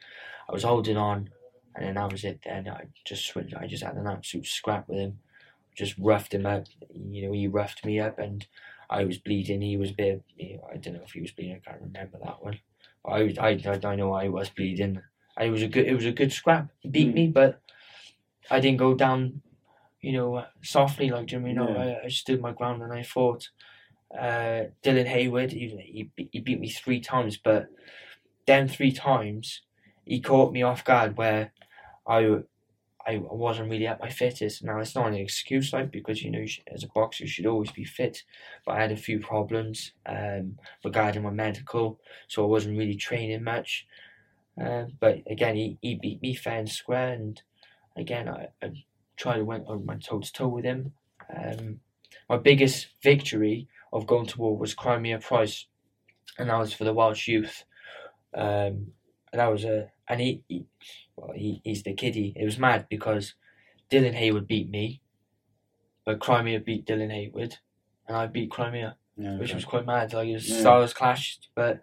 I 0.49 0.51
was 0.51 0.63
holding 0.63 0.97
on, 0.97 1.29
and 1.75 1.85
then 1.85 1.95
that 1.95 2.11
was 2.11 2.23
it. 2.23 2.41
Then 2.43 2.67
I 2.69 2.85
just 3.05 3.25
switched. 3.25 3.55
I 3.55 3.67
just 3.67 3.83
had 3.83 3.95
an 3.95 4.07
absolute 4.07 4.45
scrap 4.47 4.87
with 4.89 4.99
him, 4.99 5.19
just 5.75 5.95
roughed 5.97 6.33
him 6.33 6.45
up. 6.45 6.65
You 6.93 7.27
know, 7.27 7.33
he 7.33 7.47
roughed 7.47 7.85
me 7.85 7.99
up, 7.99 8.19
and 8.19 8.45
I 8.89 9.05
was 9.05 9.17
bleeding. 9.17 9.61
He 9.61 9.77
was 9.77 9.91
a 9.91 9.95
bit. 9.95 10.23
You 10.37 10.57
know, 10.57 10.67
I 10.73 10.77
don't 10.77 10.95
know 10.95 11.03
if 11.03 11.11
he 11.11 11.21
was 11.21 11.31
bleeding. 11.31 11.55
I 11.65 11.69
can't 11.69 11.81
remember 11.81 12.19
that 12.23 12.43
one. 12.43 12.59
I 13.05 13.23
was- 13.23 13.37
I 13.37 13.49
I, 13.65 13.79
I 13.83 13.95
know 13.95 14.13
I 14.13 14.27
was 14.29 14.49
bleeding. 14.49 15.01
And 15.37 15.47
it 15.47 15.51
was 15.51 15.61
a 15.63 15.67
good. 15.67 15.87
It 15.87 15.95
was 15.95 16.05
a 16.05 16.11
good 16.11 16.31
scrap. 16.33 16.69
He 16.79 16.89
beat 16.89 17.13
me, 17.13 17.27
but 17.27 17.61
I 18.49 18.59
didn't 18.59 18.77
go 18.79 18.93
down. 18.95 19.41
You 20.01 20.13
know, 20.13 20.45
softly 20.63 21.09
like 21.11 21.27
do 21.27 21.35
you 21.35 21.41
know 21.41 21.45
I 21.45 21.47
mean? 21.47 21.55
No, 21.55 21.69
Yeah. 21.85 21.99
I, 22.03 22.05
I 22.05 22.09
stood 22.09 22.41
my 22.41 22.53
ground 22.53 22.81
and 22.81 22.93
I 22.93 23.03
fought. 23.03 23.49
Uh, 24.17 24.65
Dylan 24.83 25.05
Hayward, 25.07 25.51
he, 25.53 26.09
he 26.17 26.27
he 26.31 26.39
beat 26.39 26.59
me 26.59 26.69
three 26.69 26.99
times, 26.99 27.37
but 27.37 27.69
then 28.45 28.67
three 28.67 28.91
times 28.91 29.61
he 30.05 30.19
caught 30.19 30.51
me 30.53 30.61
off 30.63 30.83
guard 30.83 31.17
where 31.17 31.53
I 32.11 32.39
I 33.07 33.17
wasn't 33.17 33.71
really 33.71 33.87
at 33.87 33.99
my 33.99 34.09
fittest. 34.09 34.63
Now 34.63 34.79
it's 34.79 34.95
not 34.95 35.07
an 35.07 35.15
excuse, 35.15 35.73
like 35.73 35.91
because 35.91 36.21
you 36.21 36.29
know 36.29 36.45
as 36.73 36.83
a 36.83 36.87
boxer 36.87 37.23
you 37.23 37.29
should 37.29 37.45
always 37.45 37.71
be 37.71 37.83
fit, 37.83 38.23
but 38.65 38.73
I 38.73 38.81
had 38.81 38.91
a 38.91 38.97
few 38.97 39.19
problems 39.19 39.93
um, 40.05 40.59
regarding 40.83 41.23
my 41.23 41.31
medical, 41.31 41.99
so 42.27 42.43
I 42.43 42.47
wasn't 42.47 42.77
really 42.77 42.95
training 42.95 43.43
much. 43.43 43.87
Uh, 44.61 44.85
but 44.99 45.23
again, 45.27 45.55
he, 45.55 45.77
he 45.81 45.95
beat 45.95 46.21
me 46.21 46.35
fair 46.35 46.59
and 46.59 46.69
square, 46.69 47.13
and 47.13 47.41
again 47.95 48.29
I, 48.29 48.49
I 48.61 48.71
tried 49.17 49.37
to 49.37 49.45
went 49.45 49.67
on 49.67 49.85
my 49.85 49.95
toe 49.95 50.19
to 50.19 50.31
toe 50.31 50.47
with 50.47 50.65
him. 50.65 50.93
Um, 51.35 51.79
my 52.29 52.37
biggest 52.37 52.87
victory 53.01 53.67
of 53.93 54.05
going 54.05 54.27
to 54.27 54.37
war 54.39 54.57
was 54.57 54.73
Crimea 54.73 55.19
Prize, 55.19 55.65
and 56.37 56.49
that 56.49 56.59
was 56.59 56.73
for 56.73 56.83
the 56.83 56.93
Welsh 56.93 57.27
youth. 57.27 57.63
Um, 58.33 58.93
and 59.31 59.39
that 59.39 59.51
was 59.51 59.63
a 59.63 59.89
and 60.11 60.19
he, 60.19 60.43
he 60.49 60.65
well 61.15 61.31
he, 61.33 61.61
he's 61.63 61.83
the 61.83 61.93
kiddie. 61.93 62.33
It 62.35 62.43
was 62.43 62.59
mad 62.59 62.87
because 62.89 63.33
Dylan 63.89 64.13
Hayward 64.13 64.45
beat 64.45 64.69
me, 64.69 65.01
but 66.05 66.19
Crimea 66.19 66.59
beat 66.59 66.85
Dylan 66.85 67.11
Hayward, 67.11 67.57
and 68.07 68.17
I 68.17 68.27
beat 68.27 68.51
Crimea, 68.51 68.97
Yeah, 69.15 69.37
which 69.37 69.49
okay. 69.51 69.55
was 69.55 69.65
quite 69.65 69.85
mad. 69.85 70.13
Like 70.13 70.27
it 70.27 70.33
was 70.33 70.49
Yeah. 70.49 70.59
stars 70.59 70.93
clashed, 70.93 71.49
but 71.55 71.81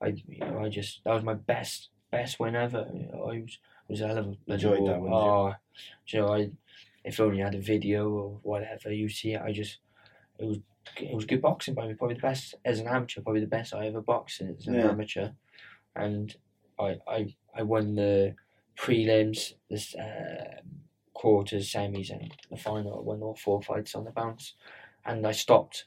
I 0.00 0.14
you 0.26 0.40
know 0.40 0.64
I 0.64 0.70
just 0.70 1.02
that 1.04 1.12
was 1.12 1.22
my 1.22 1.34
best 1.34 1.90
best 2.10 2.40
win 2.40 2.56
ever. 2.56 2.88
You 2.92 3.08
know, 3.12 3.24
I 3.30 3.40
was 3.42 3.58
was 3.88 4.00
a 4.00 4.06
hell 4.08 4.18
of 4.18 4.26
a 4.48 4.52
Enjoyed 4.54 4.86
that 4.88 5.00
one? 5.00 5.12
Oh, 5.12 5.54
you 6.06 6.20
know 6.20 6.28
I 6.32 6.50
if 7.04 7.20
only 7.20 7.42
I 7.42 7.46
had 7.46 7.54
a 7.54 7.60
video 7.60 8.08
or 8.08 8.38
whatever 8.42 8.90
you 8.90 9.08
see 9.10 9.34
it. 9.34 9.42
I 9.42 9.52
just 9.52 9.78
it 10.38 10.46
was 10.46 10.58
it 10.96 11.14
was 11.14 11.26
good 11.26 11.42
boxing 11.42 11.74
by 11.74 11.86
me. 11.86 11.94
Probably 11.94 12.16
the 12.16 12.22
best 12.22 12.54
as 12.64 12.80
an 12.80 12.88
amateur. 12.88 13.20
Probably 13.20 13.42
the 13.42 13.46
best 13.58 13.74
I 13.74 13.88
ever 13.88 14.00
boxed 14.00 14.40
as 14.40 14.66
an 14.66 14.74
Yeah. 14.74 14.88
amateur, 14.88 15.30
and 15.94 16.34
I 16.78 16.96
I 17.06 17.34
I 17.54 17.62
won 17.62 17.94
the 17.94 18.34
prelims, 18.76 19.54
this 19.70 19.94
uh, 19.94 20.60
quarters, 21.14 21.72
semis, 21.72 22.10
and 22.10 22.32
the 22.50 22.56
final. 22.56 22.98
I 22.98 23.02
won 23.02 23.22
all 23.22 23.36
four 23.36 23.62
fights 23.62 23.94
on 23.94 24.04
the 24.04 24.10
bounce, 24.10 24.54
and 25.04 25.26
I 25.26 25.32
stopped 25.32 25.86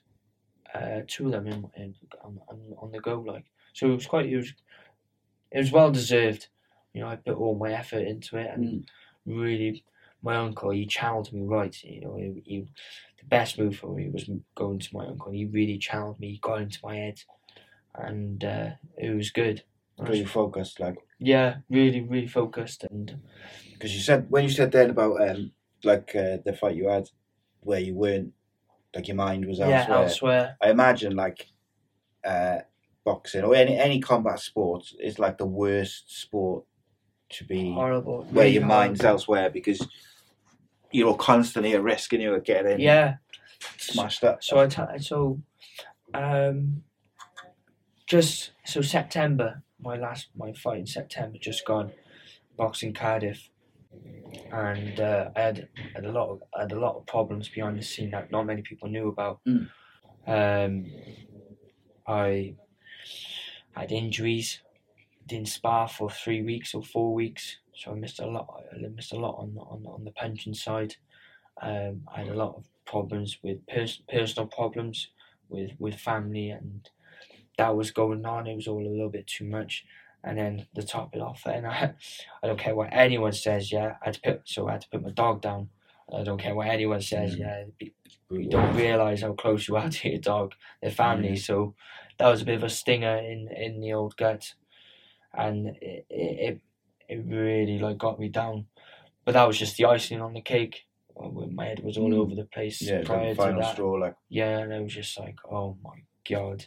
uh, 0.74 1.02
two 1.08 1.26
of 1.28 1.32
them 1.32 1.48
in, 1.48 1.69
in 1.76 1.95
on, 2.24 2.39
on, 2.78 2.91
the 2.91 3.00
go. 3.00 3.19
Like 3.19 3.45
so, 3.74 3.88
it 3.88 3.95
was 3.95 4.06
quite 4.06 4.28
it 4.28 4.38
was 4.38 4.54
it 5.52 5.60
was 5.60 5.71
well 5.71 5.91
deserved. 5.91 6.48
You 6.93 7.02
know, 7.02 7.08
I 7.08 7.17
put 7.17 7.36
all 7.36 7.58
my 7.58 7.74
effort 7.74 8.08
into 8.08 8.38
it, 8.38 8.50
and 8.54 8.89
really, 9.26 9.84
my 10.21 10.38
uncle 10.38 10.71
he 10.71 10.86
channeled 10.86 11.34
me 11.34 11.41
right. 11.43 11.76
You 11.84 12.02
know, 12.02 12.15
he, 12.15 12.41
he, 12.45 12.60
the 13.19 13.26
best 13.26 13.60
move 13.60 13.78
for 13.78 13.93
me 13.93 14.10
was 14.10 14.30
going 14.56 14.80
to 14.80 14.95
my 14.95 15.06
uncle. 15.06 15.32
He 15.32 15.45
really 15.45 15.78
channeled 15.78 16.19
me, 16.19 16.32
he 16.32 16.38
got 16.38 16.62
into 16.62 16.80
my 16.84 16.95
head, 16.95 17.22
and 17.93 18.43
uh, 18.43 18.70
it 18.97 19.16
was 19.16 19.32
good. 19.32 19.64
Pretty 20.04 20.26
focused, 20.26 20.80
like 20.80 20.98
Yeah, 21.20 21.58
really, 21.70 22.02
really 22.02 22.28
focused, 22.28 22.84
and 22.91 23.18
because 23.72 23.96
you 23.96 24.02
said 24.02 24.30
when 24.30 24.43
you 24.43 24.50
said 24.50 24.72
then 24.72 24.89
about 24.89 25.22
um 25.30 25.52
like 25.84 26.14
uh, 26.16 26.38
the 26.43 26.54
fight 26.60 26.76
you 26.76 26.89
had 26.89 27.10
where 27.62 27.80
you 27.80 27.93
weren't 27.93 28.34
like 28.93 29.08
your 29.08 29.16
mind 29.16 29.46
was 29.46 29.60
elsewhere. 29.62 29.86
Yeah, 29.88 30.04
elsewhere. 30.04 30.58
I 30.62 30.70
imagine 30.70 31.16
like 31.16 31.48
uh 32.26 32.60
boxing 33.06 33.43
or 33.43 33.56
any 33.56 33.78
any 33.78 34.02
combat 34.02 34.39
sport 34.39 34.86
is 35.00 35.18
like 35.20 35.38
the 35.38 35.46
worst 35.46 36.12
sport 36.20 36.66
to 37.30 37.46
be 37.46 37.72
Horrible, 37.72 38.24
where 38.32 38.46
really 38.46 38.56
your 38.56 38.66
mind's 38.66 39.02
horrible. 39.02 39.20
elsewhere 39.20 39.50
because 39.50 39.88
you're 40.91 41.16
constantly 41.16 41.74
at 41.74 41.84
risk 41.84 42.12
and 42.14 42.22
you're 42.22 42.39
getting 42.39 42.80
Yeah. 42.80 43.16
smashed 43.78 44.24
up. 44.26 44.43
So 44.43 44.60
I 44.60 44.68
t- 44.68 45.00
so 45.00 45.39
um 46.14 46.84
just 48.08 48.52
so 48.66 48.82
September, 48.82 49.64
my 49.80 49.97
last 49.97 50.30
my 50.36 50.53
fight 50.53 50.80
in 50.80 50.88
September 50.88 51.38
just 51.39 51.65
gone, 51.65 51.91
boxing 52.57 52.93
Cardiff, 52.93 53.49
and 54.51 54.99
uh, 54.99 55.30
I 55.36 55.39
had 55.39 55.69
had 55.93 56.05
a 56.05 56.11
lot 56.11 56.30
of 56.30 56.43
I 56.55 56.61
had 56.61 56.71
a 56.71 56.80
lot 56.80 56.95
of 56.95 57.05
problems 57.05 57.49
behind 57.49 57.78
the 57.78 57.84
scene 57.84 58.11
that 58.11 58.32
not 58.32 58.45
many 58.45 58.61
people 58.61 58.89
knew 58.89 59.09
about. 59.09 59.39
Mm. 59.47 59.69
Um, 60.28 60.91
I 62.07 62.55
had 63.76 63.91
injuries, 63.91 64.61
didn't 65.28 65.49
spar 65.49 65.88
for 65.88 66.09
three 66.09 66.41
weeks 66.41 66.73
or 66.73 66.84
four 66.84 67.13
weeks, 67.13 67.57
so 67.76 67.91
I 67.91 67.95
missed 67.95 68.19
a 68.19 68.28
lot. 68.28 68.63
I 68.73 68.88
missed 68.88 69.13
a 69.13 69.19
lot 69.19 69.38
on 69.38 69.57
on 69.57 69.86
on 69.86 70.03
the 70.03 70.11
punching 70.11 70.53
side. 70.53 70.95
Um, 71.61 72.01
I 72.13 72.19
had 72.19 72.30
a 72.30 72.36
lot 72.36 72.55
of 72.55 72.65
problems 72.86 73.38
with 73.43 73.65
pers- 73.67 74.01
personal 74.09 74.47
problems 74.47 75.09
with 75.49 75.71
with 75.80 75.95
family, 75.95 76.49
and 76.49 76.89
that 77.58 77.76
was 77.76 77.91
going 77.91 78.26
on. 78.26 78.47
It 78.47 78.56
was 78.56 78.68
all 78.68 78.86
a 78.86 78.89
little 78.89 79.10
bit 79.10 79.28
too 79.28 79.45
much. 79.45 79.86
And 80.24 80.39
then 80.39 80.66
to 80.74 80.82
top 80.82 81.16
it 81.16 81.22
off, 81.22 81.43
and 81.45 81.68
I, 81.68 81.93
I 82.41 82.47
don't 82.47 82.58
care 82.58 82.76
what 82.76 82.89
anyone 82.91 83.32
says. 83.32 83.72
Yeah, 83.72 83.97
I 84.01 84.06
had 84.06 84.14
to 84.16 84.22
put 84.22 84.41
so 84.45 84.68
I 84.68 84.72
had 84.74 84.82
to 84.82 84.89
put 84.89 85.03
my 85.03 85.12
dog 85.12 85.41
down. 85.41 85.70
I 86.12 86.24
don't 86.24 86.39
care 86.41 86.56
what 86.56 86.68
anyone 86.68 87.01
says. 87.01 87.36
Yeah, 87.38 87.66
you 88.32 88.49
don't 88.49 88.76
realize 88.76 89.22
how 89.22 89.34
close 89.34 89.68
you 89.68 89.76
are 89.76 89.88
to 89.97 90.10
your 90.10 90.20
dog, 90.20 90.53
their 90.82 90.89
family. 90.89 91.36
So 91.36 91.76
that 92.18 92.28
was 92.28 92.41
a 92.41 92.45
bit 92.45 92.56
of 92.56 92.64
a 92.64 92.70
stinger 92.72 93.18
in 93.18 93.49
in 93.56 93.82
the 93.82 93.93
old 93.93 94.18
gut, 94.18 94.56
and 95.34 95.68
it 95.80 96.06
it, 96.10 96.62
it 97.08 97.24
really 97.28 97.78
like 97.78 97.99
got 97.99 98.20
me 98.20 98.30
down. 98.30 98.66
But 99.26 99.34
that 99.34 99.47
was 99.47 99.60
just 99.60 99.78
the 99.78 99.86
icing 99.86 100.22
on 100.22 100.34
the 100.34 100.41
cake. 100.41 100.86
My 101.20 101.66
head 101.66 101.84
was 101.84 101.97
all 101.99 102.10
Mm. 102.10 102.18
over 102.18 102.34
the 102.36 102.45
place 102.45 102.82
Yeah, 102.82 103.03
prior 103.03 103.30
the 103.30 103.36
to 103.36 103.36
final 103.36 103.62
that. 103.62 103.74
straw, 103.74 103.91
like 103.93 104.16
Yeah, 104.30 104.58
and 104.60 104.74
I 104.74 104.80
was 104.82 104.93
just 104.93 105.20
like, 105.20 105.36
oh 105.51 105.78
my 105.84 106.01
god. 106.28 106.66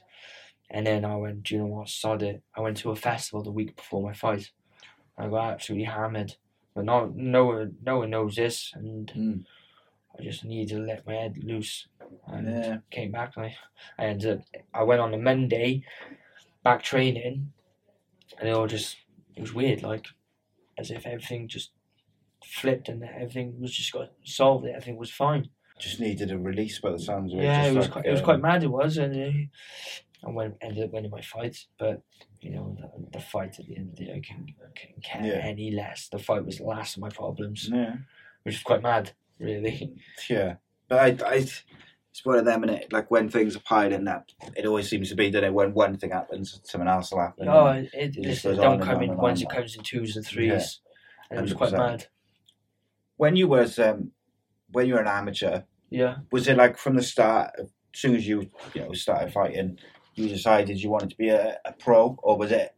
And 0.70 0.86
then 0.86 1.04
I 1.04 1.16
went, 1.16 1.44
do 1.44 1.54
you 1.54 1.60
know 1.60 1.66
what, 1.66 1.88
sod 1.88 2.22
it. 2.22 2.42
I 2.54 2.60
went 2.60 2.76
to 2.78 2.90
a 2.90 2.96
festival 2.96 3.42
the 3.42 3.50
week 3.50 3.76
before 3.76 4.02
my 4.02 4.12
fight. 4.12 4.50
I 5.16 5.28
got 5.28 5.52
absolutely 5.52 5.86
hammered. 5.86 6.36
But 6.74 6.84
no, 6.84 7.12
no, 7.14 7.46
one, 7.46 7.76
no 7.82 7.98
one 7.98 8.10
knows 8.10 8.36
this, 8.36 8.72
and 8.74 9.10
Mm. 9.16 9.44
I 10.18 10.22
just 10.22 10.44
needed 10.44 10.76
to 10.76 10.82
let 10.82 11.06
my 11.06 11.14
head 11.14 11.38
loose. 11.42 11.88
And 12.26 12.46
Yeah. 12.46 12.78
came 12.90 13.10
back, 13.12 13.36
and 13.36 13.46
I, 13.46 13.56
I 13.98 14.06
ended 14.06 14.38
up, 14.38 14.44
I 14.74 14.82
went 14.82 15.00
on 15.00 15.14
a 15.14 15.18
Monday, 15.18 15.84
back 16.62 16.82
training, 16.82 17.52
and 18.38 18.48
it 18.48 18.52
all 18.52 18.66
just, 18.66 18.96
it 19.34 19.40
was 19.40 19.54
weird, 19.54 19.82
like, 19.82 20.06
as 20.76 20.90
if 20.90 21.06
everything 21.06 21.48
just 21.48 21.72
flipped 22.44 22.88
and 22.88 23.02
everything 23.02 23.60
was 23.60 23.74
just 23.74 23.92
got 23.92 24.10
solved, 24.24 24.66
everything 24.66 24.96
was 24.96 25.10
fine. 25.10 25.48
just 25.80 26.00
needed 26.00 26.30
a 26.30 26.38
release 26.38 26.78
by 26.80 26.90
the 26.90 26.98
sounds 26.98 27.32
of 27.32 27.40
it. 27.40 27.44
Yeah, 27.44 27.66
it 27.66 27.74
was 27.74 27.86
like, 27.86 27.92
quite, 27.92 28.06
it 28.06 28.10
was 28.10 28.20
um, 28.20 28.24
quite 28.24 28.40
mad. 28.40 28.62
It 28.62 28.70
was, 28.70 28.96
and 28.98 29.48
I 30.26 30.30
went 30.30 30.56
ended 30.60 30.84
up 30.84 30.92
winning 30.92 31.10
my 31.10 31.20
fight. 31.20 31.56
But 31.78 32.02
you 32.40 32.50
know, 32.50 32.76
the, 32.80 33.18
the 33.18 33.24
fight 33.24 33.58
at 33.58 33.66
the 33.66 33.76
end 33.76 33.90
of 33.90 33.96
the 33.96 34.04
day, 34.06 34.12
I 34.12 34.20
couldn't, 34.20 34.50
I 34.60 34.78
couldn't 34.78 35.04
care 35.04 35.22
Yeah. 35.24 35.46
any 35.46 35.70
less. 35.70 36.08
The 36.08 36.18
fight 36.18 36.44
was 36.44 36.58
the 36.58 36.64
last 36.64 36.96
of 36.96 37.02
my 37.02 37.08
problems, 37.08 37.68
Yeah. 37.72 37.96
which 38.42 38.56
is 38.56 38.62
quite 38.62 38.82
mad, 38.82 39.12
really. 39.38 39.94
Yeah, 40.28 40.54
but 40.88 40.98
I, 40.98 41.28
I, 41.28 41.34
it's 41.36 42.24
one 42.24 42.38
of 42.38 42.44
them, 42.44 42.62
and 42.64 42.72
it 42.72 42.92
like 42.92 43.10
when 43.10 43.28
things 43.28 43.54
are 43.56 43.60
piling 43.60 44.08
up, 44.08 44.28
it 44.56 44.66
always 44.66 44.88
seems 44.90 45.08
to 45.10 45.14
be 45.14 45.30
that 45.30 45.44
it 45.44 45.52
when 45.54 45.72
one 45.72 45.96
thing 45.96 46.10
happens, 46.10 46.60
something 46.64 46.88
else 46.88 47.12
will 47.12 47.20
happen. 47.20 47.48
oh, 47.48 47.66
and 47.66 47.86
it, 47.92 48.16
it, 48.16 48.22
just 48.24 48.42
don't 48.44 48.58
on 48.58 48.80
come 48.80 48.96
on 48.96 49.02
in 49.04 49.10
and 49.10 49.18
once. 49.18 49.40
on. 49.44 49.50
It 49.50 49.54
comes 49.54 49.76
in 49.76 49.82
twos 49.84 50.16
and 50.16 50.26
threes, 50.26 50.80
and 51.30 51.38
it 51.38 51.42
was 51.42 51.52
quite 51.52 51.72
100%. 51.72 51.78
mad. 51.78 52.06
When 53.16 53.36
you 53.36 53.46
was 53.48 53.78
um, 53.78 54.12
when 54.72 54.86
you 54.86 54.94
were 54.94 55.00
an 55.00 55.06
amateur, 55.08 55.62
Yeah. 55.90 56.16
was 56.32 56.48
it 56.48 56.56
like 56.56 56.76
from 56.78 56.96
the 56.96 57.02
start? 57.02 57.52
As 57.58 57.68
soon 57.94 58.14
as 58.16 58.26
you 58.26 58.50
you 58.74 58.82
know 58.82 58.92
started 58.92 59.32
fighting, 59.32 59.78
you 60.18 60.28
decided 60.28 60.82
you 60.82 60.90
wanted 60.90 61.10
to 61.10 61.16
be 61.16 61.28
a, 61.28 61.58
a 61.64 61.72
pro, 61.72 62.18
or 62.22 62.36
was 62.36 62.52
it 62.52 62.74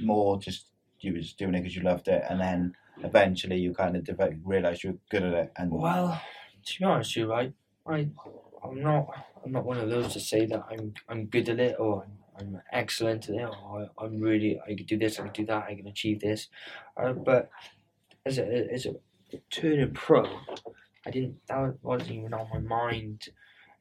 more 0.00 0.38
just 0.38 0.66
you 1.00 1.14
was 1.14 1.32
doing 1.32 1.54
it 1.54 1.60
because 1.60 1.74
you 1.74 1.82
loved 1.82 2.08
it, 2.08 2.22
and 2.28 2.40
then 2.40 2.74
eventually 3.02 3.56
you 3.56 3.74
kind 3.74 3.96
of 3.96 4.04
developed, 4.04 4.36
realized 4.44 4.84
you 4.84 4.92
were 4.92 4.98
good 5.10 5.22
at 5.22 5.32
it, 5.32 5.52
and 5.56 5.70
Well, 5.70 6.20
to 6.64 6.78
be 6.78 6.84
honest, 6.84 7.16
with 7.16 7.24
you 7.24 7.30
right. 7.32 7.52
I, 7.86 8.08
I'm 8.64 8.80
not. 8.80 9.08
I'm 9.44 9.52
not 9.52 9.64
one 9.64 9.78
of 9.78 9.90
those 9.90 10.12
to 10.12 10.20
say 10.20 10.46
that 10.46 10.64
I'm. 10.70 10.94
I'm 11.08 11.26
good 11.26 11.48
at 11.48 11.58
it 11.58 11.76
or 11.78 12.06
I'm, 12.38 12.60
excellent 12.72 13.28
at 13.28 13.34
it 13.34 13.48
or 13.48 13.90
I, 13.98 14.04
I'm 14.04 14.20
really. 14.20 14.60
I 14.64 14.74
can 14.74 14.86
do 14.86 14.98
this. 14.98 15.18
I 15.18 15.24
can 15.24 15.32
do 15.32 15.46
that. 15.46 15.64
I 15.64 15.74
can 15.74 15.86
achieve 15.86 16.20
this. 16.20 16.48
Uh, 16.96 17.12
but 17.12 17.50
as 18.24 18.38
a 18.38 18.72
as 18.72 18.86
a 18.86 18.94
turning 19.50 19.92
pro, 19.94 20.24
I 21.06 21.10
didn't. 21.10 21.38
That 21.48 21.74
wasn't 21.82 22.12
even 22.12 22.34
on 22.34 22.48
my 22.52 22.60
mind 22.60 23.30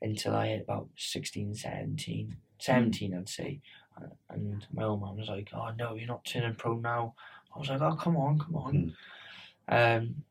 until 0.02 0.36
I 0.36 0.48
hit 0.48 0.62
about 0.62 0.90
16, 0.98 1.54
17, 1.54 2.36
17 2.64 3.14
I'd 3.14 3.30
say. 3.30 3.62
Uh, 3.98 4.08
And 4.30 4.66
my 4.74 4.84
old 4.84 5.02
man 5.02 5.18
was 5.18 5.28
like, 5.28 5.50
"Oh 5.54 5.70
no, 5.78 5.96
you're 5.96 6.08
not 6.08 6.26
turning 6.26 6.56
pro 6.56 6.76
now." 6.76 7.16
I 7.56 7.60
was 7.60 7.70
like, 7.70 7.82
"Oh 7.82 7.96
come 7.96 8.18
on, 8.18 8.40
come 8.40 8.56
on." 8.56 8.96
Um, 9.68 10.24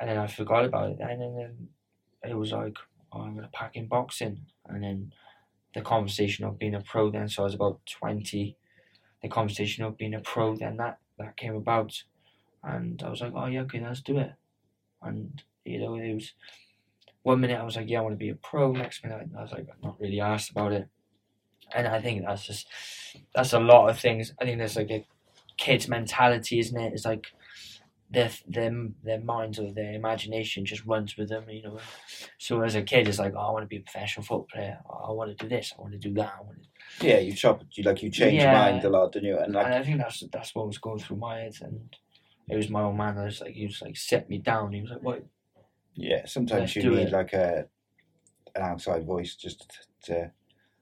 and 0.00 0.10
then 0.10 0.18
I 0.18 0.26
forgot 0.26 0.64
about 0.64 0.90
it. 0.90 1.00
And 1.00 1.20
then 1.20 1.68
it 2.22 2.34
was 2.34 2.52
like, 2.52 2.76
oh, 3.12 3.20
I'm 3.20 3.32
going 3.34 3.44
to 3.44 3.50
pack 3.52 3.76
in 3.76 3.86
boxing. 3.86 4.46
And 4.66 4.82
then 4.82 5.12
the 5.74 5.80
conversation 5.80 6.44
of 6.44 6.58
being 6.58 6.74
a 6.74 6.80
pro 6.80 7.10
then, 7.10 7.28
so 7.28 7.42
I 7.42 7.46
was 7.46 7.54
about 7.54 7.80
20, 7.86 8.56
the 9.22 9.28
conversation 9.28 9.84
of 9.84 9.96
being 9.96 10.14
a 10.14 10.20
pro 10.20 10.56
then 10.56 10.76
that, 10.76 10.98
that 11.18 11.36
came 11.36 11.54
about. 11.54 12.02
And 12.62 13.02
I 13.02 13.08
was 13.08 13.20
like, 13.20 13.32
oh, 13.34 13.46
yeah, 13.46 13.62
okay, 13.62 13.80
let's 13.80 14.02
do 14.02 14.18
it. 14.18 14.32
And, 15.02 15.42
you 15.64 15.78
know, 15.78 15.94
it 15.94 16.14
was 16.14 16.32
one 17.22 17.40
minute 17.40 17.58
I 17.58 17.64
was 17.64 17.76
like, 17.76 17.88
yeah, 17.88 18.00
I 18.00 18.02
want 18.02 18.14
to 18.14 18.18
be 18.18 18.30
a 18.30 18.34
pro. 18.34 18.72
Next 18.72 19.02
minute 19.02 19.28
I 19.36 19.42
was 19.42 19.52
like, 19.52 19.66
I'm 19.72 19.80
not 19.82 20.00
really 20.00 20.20
asked 20.20 20.50
about 20.50 20.72
it. 20.72 20.88
And 21.74 21.86
I 21.86 22.00
think 22.00 22.24
that's 22.24 22.46
just, 22.46 22.66
that's 23.34 23.52
a 23.52 23.60
lot 23.60 23.88
of 23.88 23.98
things. 23.98 24.32
I 24.40 24.44
think 24.44 24.58
there's 24.58 24.76
like 24.76 24.90
a 24.90 25.04
kid's 25.56 25.88
mentality, 25.88 26.58
isn't 26.58 26.78
it? 26.80 26.92
It's 26.92 27.04
like, 27.04 27.26
their 28.10 28.30
their 28.46 28.72
their 29.02 29.20
minds 29.20 29.58
or 29.58 29.72
their 29.72 29.92
imagination 29.92 30.64
just 30.64 30.84
runs 30.86 31.16
with 31.16 31.28
them, 31.28 31.44
you 31.50 31.62
know. 31.62 31.78
So 32.38 32.60
as 32.62 32.74
a 32.76 32.82
kid, 32.82 33.08
it's 33.08 33.18
like, 33.18 33.34
oh, 33.36 33.40
I 33.40 33.50
want 33.50 33.64
to 33.64 33.68
be 33.68 33.78
a 33.78 33.80
professional 33.80 34.24
football 34.24 34.46
player. 34.52 34.78
I 34.88 35.10
want 35.10 35.36
to 35.36 35.44
do 35.44 35.48
this. 35.48 35.74
I 35.76 35.80
want 35.80 35.92
to 35.92 35.98
do 35.98 36.14
that. 36.14 36.34
I 36.38 36.42
want 36.42 36.58
to... 36.62 37.06
yeah, 37.06 37.18
you 37.18 37.32
chop, 37.32 37.62
you 37.72 37.82
like 37.82 38.02
you 38.02 38.10
change 38.10 38.34
Yeah. 38.34 38.42
your 38.42 38.52
mind 38.52 38.84
a 38.84 38.90
lot, 38.90 39.12
didn't 39.12 39.28
you? 39.28 39.38
And 39.38 39.52
like 39.52 39.66
And 39.66 39.74
I 39.74 39.82
think 39.82 39.98
that's 39.98 40.22
that's 40.32 40.54
what 40.54 40.68
was 40.68 40.78
going 40.78 41.00
through 41.00 41.16
my 41.16 41.40
head. 41.40 41.54
And 41.62 41.96
it 42.48 42.56
was 42.56 42.70
my 42.70 42.82
old 42.82 42.96
man. 42.96 43.16
that 43.16 43.24
was 43.24 43.40
like, 43.40 43.54
he 43.54 43.66
was 43.66 43.82
like, 43.82 43.96
set 43.96 44.30
me 44.30 44.38
down. 44.38 44.72
He 44.72 44.82
was 44.82 44.90
like, 44.90 45.02
what? 45.02 45.24
Yeah, 45.94 46.26
sometimes 46.26 46.76
you 46.76 46.88
need 46.88 47.08
it. 47.08 47.12
like 47.12 47.32
a 47.32 47.66
an 48.54 48.62
outside 48.62 49.04
voice 49.04 49.34
just 49.34 49.68
to 50.04 50.30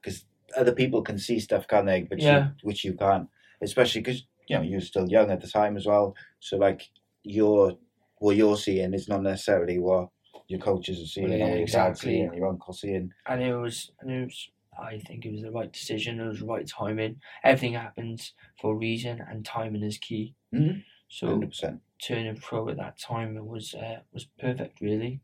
because 0.01 0.25
other 0.57 0.71
people 0.73 1.01
can 1.01 1.17
see 1.17 1.39
stuff, 1.39 1.67
can't 1.67 1.85
they? 1.85 2.01
But 2.03 2.19
Yeah. 2.21 2.47
you, 2.47 2.51
which 2.63 2.83
you 2.83 2.93
can't, 2.93 3.27
especially 3.61 4.01
because 4.01 4.25
you 4.47 4.55
know 4.57 4.61
you're 4.63 4.81
still 4.81 5.07
young 5.09 5.31
at 5.31 5.41
the 5.41 5.47
time 5.47 5.75
as 5.77 5.85
well. 5.85 6.15
So 6.39 6.57
like 6.57 6.89
your 7.23 7.77
what 8.19 8.35
you're 8.35 8.57
seeing 8.57 8.93
is 8.93 9.07
not 9.09 9.21
necessarily 9.23 9.79
what 9.79 10.09
your 10.47 10.59
coaches 10.59 11.01
are 11.01 11.07
seeing, 11.07 11.33
or 11.33 11.37
yeah, 11.37 11.47
your 11.47 11.57
exactly. 11.57 12.11
seeing, 12.11 12.29
or 12.29 12.35
your 12.35 12.47
uncle 12.47 12.73
seeing. 12.73 13.11
And 13.27 13.41
it 13.41 13.55
was, 13.55 13.91
and 13.99 14.11
it 14.11 14.25
was. 14.25 14.49
I 14.77 14.99
think 14.99 15.25
it 15.25 15.31
was 15.31 15.41
the 15.41 15.51
right 15.51 15.71
decision. 15.71 16.19
It 16.19 16.27
was 16.27 16.39
the 16.39 16.45
right 16.45 16.67
timing. 16.67 17.21
Everything 17.45 17.73
happens 17.75 18.33
for 18.59 18.73
a 18.73 18.77
reason, 18.77 19.21
and 19.29 19.45
timing 19.45 19.83
is 19.83 19.97
key. 19.97 20.35
Mhm. 20.53 20.83
So 21.07 21.27
Hundred 21.27 21.49
percent. 21.49 21.81
turning 22.01 22.35
pro 22.35 22.67
at 22.69 22.75
that 22.77 22.99
time 22.99 23.37
it 23.37 23.45
was 23.45 23.73
uh, 23.73 23.99
was 24.11 24.25
perfect, 24.37 24.81
really. 24.81 25.21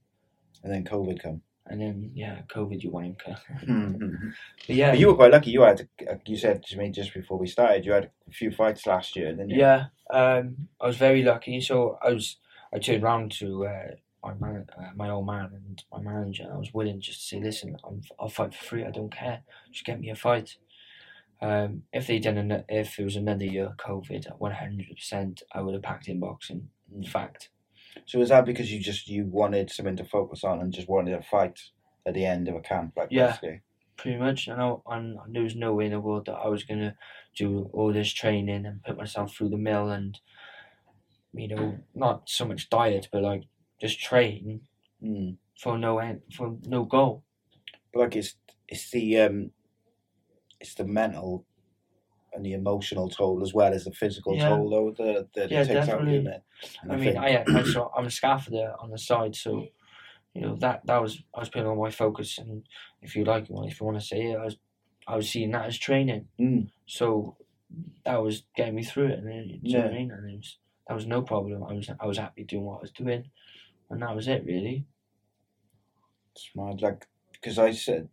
And 0.63 0.71
then 0.71 0.83
COVID 0.85 1.21
come. 1.21 1.41
And 1.67 1.79
then 1.79 2.11
yeah, 2.15 2.41
COVID, 2.49 2.81
you 2.81 2.91
wanker. 2.91 3.37
Mhm. 3.63 4.33
But 4.67 4.75
yeah, 4.75 4.91
But 4.91 4.99
you 4.99 5.07
were 5.07 5.15
quite 5.15 5.31
lucky. 5.31 5.51
You 5.51 5.61
had, 5.61 5.87
you 6.25 6.35
said 6.35 6.63
to 6.63 6.77
me 6.77 6.89
just 6.89 7.13
before 7.13 7.37
we 7.37 7.47
started, 7.47 7.85
you 7.85 7.91
had 7.91 8.09
a 8.27 8.31
few 8.31 8.51
fights 8.51 8.87
last 8.87 9.15
year, 9.15 9.29
didn't 9.31 9.51
you? 9.51 9.59
Yeah, 9.59 9.85
um, 10.11 10.67
I 10.81 10.87
was 10.87 10.97
very 10.97 11.23
lucky. 11.23 11.61
So 11.61 11.97
I 12.03 12.11
was, 12.11 12.37
I 12.73 12.79
turned 12.79 13.03
round 13.03 13.31
to 13.33 13.67
uh, 13.67 13.87
my 14.23 14.33
man, 14.33 14.65
uh, 14.77 14.89
my 14.95 15.09
old 15.09 15.27
man, 15.27 15.51
and 15.53 15.83
my 15.91 16.01
manager. 16.01 16.43
And 16.43 16.53
I 16.53 16.57
was 16.57 16.73
willing 16.73 16.99
just 16.99 17.21
to 17.21 17.25
say, 17.27 17.39
listen, 17.39 17.77
I'm, 17.87 18.01
I'll 18.19 18.27
fight 18.27 18.53
for 18.55 18.65
free. 18.65 18.83
I 18.83 18.91
don't 18.91 19.13
care. 19.13 19.43
Just 19.71 19.85
get 19.85 19.99
me 19.99 20.09
a 20.09 20.15
fight. 20.15 20.57
Um, 21.41 21.83
if 21.93 22.05
they 22.07 22.19
done, 22.19 22.37
an, 22.37 22.63
if 22.69 22.99
it 22.99 23.03
was 23.03 23.15
another 23.15 23.45
year 23.45 23.65
of 23.65 23.77
COVID, 23.77 24.27
one 24.39 24.51
hundred 24.51 24.89
percent, 24.95 25.41
I 25.53 25.61
would 25.61 25.73
have 25.73 25.83
packed 25.83 26.07
in 26.07 26.19
boxing. 26.19 26.69
In 26.93 27.03
fact, 27.03 27.49
So 28.05 28.19
was 28.19 28.29
that 28.29 28.45
because 28.45 28.71
you 28.71 28.79
just 28.79 29.07
you 29.07 29.25
wanted 29.25 29.69
something 29.69 29.97
to 29.97 30.05
focus 30.05 30.43
on 30.43 30.59
and 30.59 30.73
just 30.73 30.89
wanted 30.89 31.13
a 31.13 31.21
fight 31.21 31.59
at 32.05 32.13
the 32.13 32.25
end 32.25 32.47
of 32.47 32.55
a 32.55 32.61
camp, 32.61 32.93
like 32.97 33.09
Yeah. 33.11 33.27
basically? 33.27 33.61
pretty 33.97 34.17
much. 34.17 34.47
And 34.47 34.59
I 34.59 34.65
know, 34.65 34.83
and 34.87 35.19
there 35.29 35.43
was 35.43 35.55
no 35.55 35.75
way 35.75 35.85
in 35.85 35.91
the 35.91 35.99
world 35.99 36.25
that 36.25 36.33
I 36.33 36.47
was 36.47 36.63
gonna 36.63 36.95
do 37.35 37.69
all 37.71 37.93
this 37.93 38.11
training 38.11 38.65
and 38.65 38.83
put 38.83 38.97
myself 38.97 39.35
through 39.35 39.49
the 39.49 39.57
mill 39.57 39.89
and, 39.91 40.19
you 41.33 41.47
know, 41.47 41.79
not 41.93 42.27
so 42.29 42.45
much 42.45 42.69
diet, 42.69 43.07
but 43.11 43.21
like 43.23 43.43
just 43.79 43.99
train 43.99 44.61
Mm. 45.03 45.37
for 45.59 45.77
no 45.77 45.97
end, 45.99 46.21
for 46.33 46.57
no 46.65 46.83
goal. 46.85 47.23
But 47.93 47.99
like 47.99 48.15
it's 48.15 48.35
it's 48.67 48.89
the 48.91 49.19
um 49.19 49.51
it's 50.59 50.75
the 50.75 50.85
mental 50.85 51.45
and 52.33 52.45
the 52.45 52.53
emotional 52.53 53.09
toll 53.09 53.41
as 53.43 53.53
well 53.53 53.73
as 53.73 53.83
the 53.85 53.91
physical 53.91 54.35
Yeah. 54.35 54.49
toll 54.49 54.69
though 54.69 55.03
that 55.03 55.27
that 55.35 55.51
Yeah, 55.51 55.61
it 55.61 55.67
takes 55.67 55.79
out 55.89 55.99
definitely. 55.99 56.17
of 56.17 56.23
you. 56.23 56.31
And 56.83 56.91
I 56.91 56.95
mean, 56.95 57.13
think- 57.13 57.17
I, 57.49 57.59
I 57.59 57.63
saw, 57.63 57.89
I'm 57.97 58.05
a 58.05 58.09
scaffolder 58.09 58.75
on 58.81 58.89
the 58.91 58.97
side, 58.97 59.35
so 59.35 59.67
you 60.33 60.41
know 60.41 60.55
that 60.57 60.85
that 60.85 61.01
was 61.01 61.21
I 61.35 61.39
was 61.39 61.49
putting 61.49 61.67
all 61.67 61.75
my 61.75 61.91
focus, 61.91 62.37
and 62.37 62.63
if 63.01 63.15
you 63.15 63.25
like, 63.25 63.47
well, 63.49 63.65
if 63.67 63.79
you 63.79 63.85
want 63.85 63.99
to 63.99 64.05
say 64.05 64.21
it, 64.31 64.37
I 64.37 64.45
was 64.45 64.57
I 65.07 65.15
was 65.15 65.29
seeing 65.29 65.51
that 65.51 65.65
as 65.65 65.77
training. 65.77 66.27
Mm. 66.39 66.69
So 66.85 67.37
that 68.05 68.21
was 68.21 68.43
getting 68.55 68.75
me 68.75 68.83
through 68.83 69.07
it, 69.07 69.19
and 69.19 69.27
then, 69.27 69.59
you 69.61 69.73
know 69.77 69.83
what 69.85 69.91
I 69.91 69.93
mean? 69.93 70.11
And 70.11 70.29
it 70.31 70.37
was, 70.37 70.57
that 70.87 70.93
was 70.93 71.05
no 71.07 71.21
problem. 71.21 71.63
I 71.63 71.73
was 71.73 71.89
I 71.99 72.05
was 72.05 72.17
happy 72.17 72.43
doing 72.43 72.63
what 72.65 72.77
I 72.77 72.81
was 72.81 72.91
doing, 72.91 73.29
and 73.89 74.01
that 74.01 74.15
was 74.15 74.27
it 74.27 74.45
really. 74.45 74.85
It's 76.33 76.49
mad, 76.55 76.81
like 76.81 77.07
because 77.33 77.57
I 77.59 77.71
said 77.71 78.07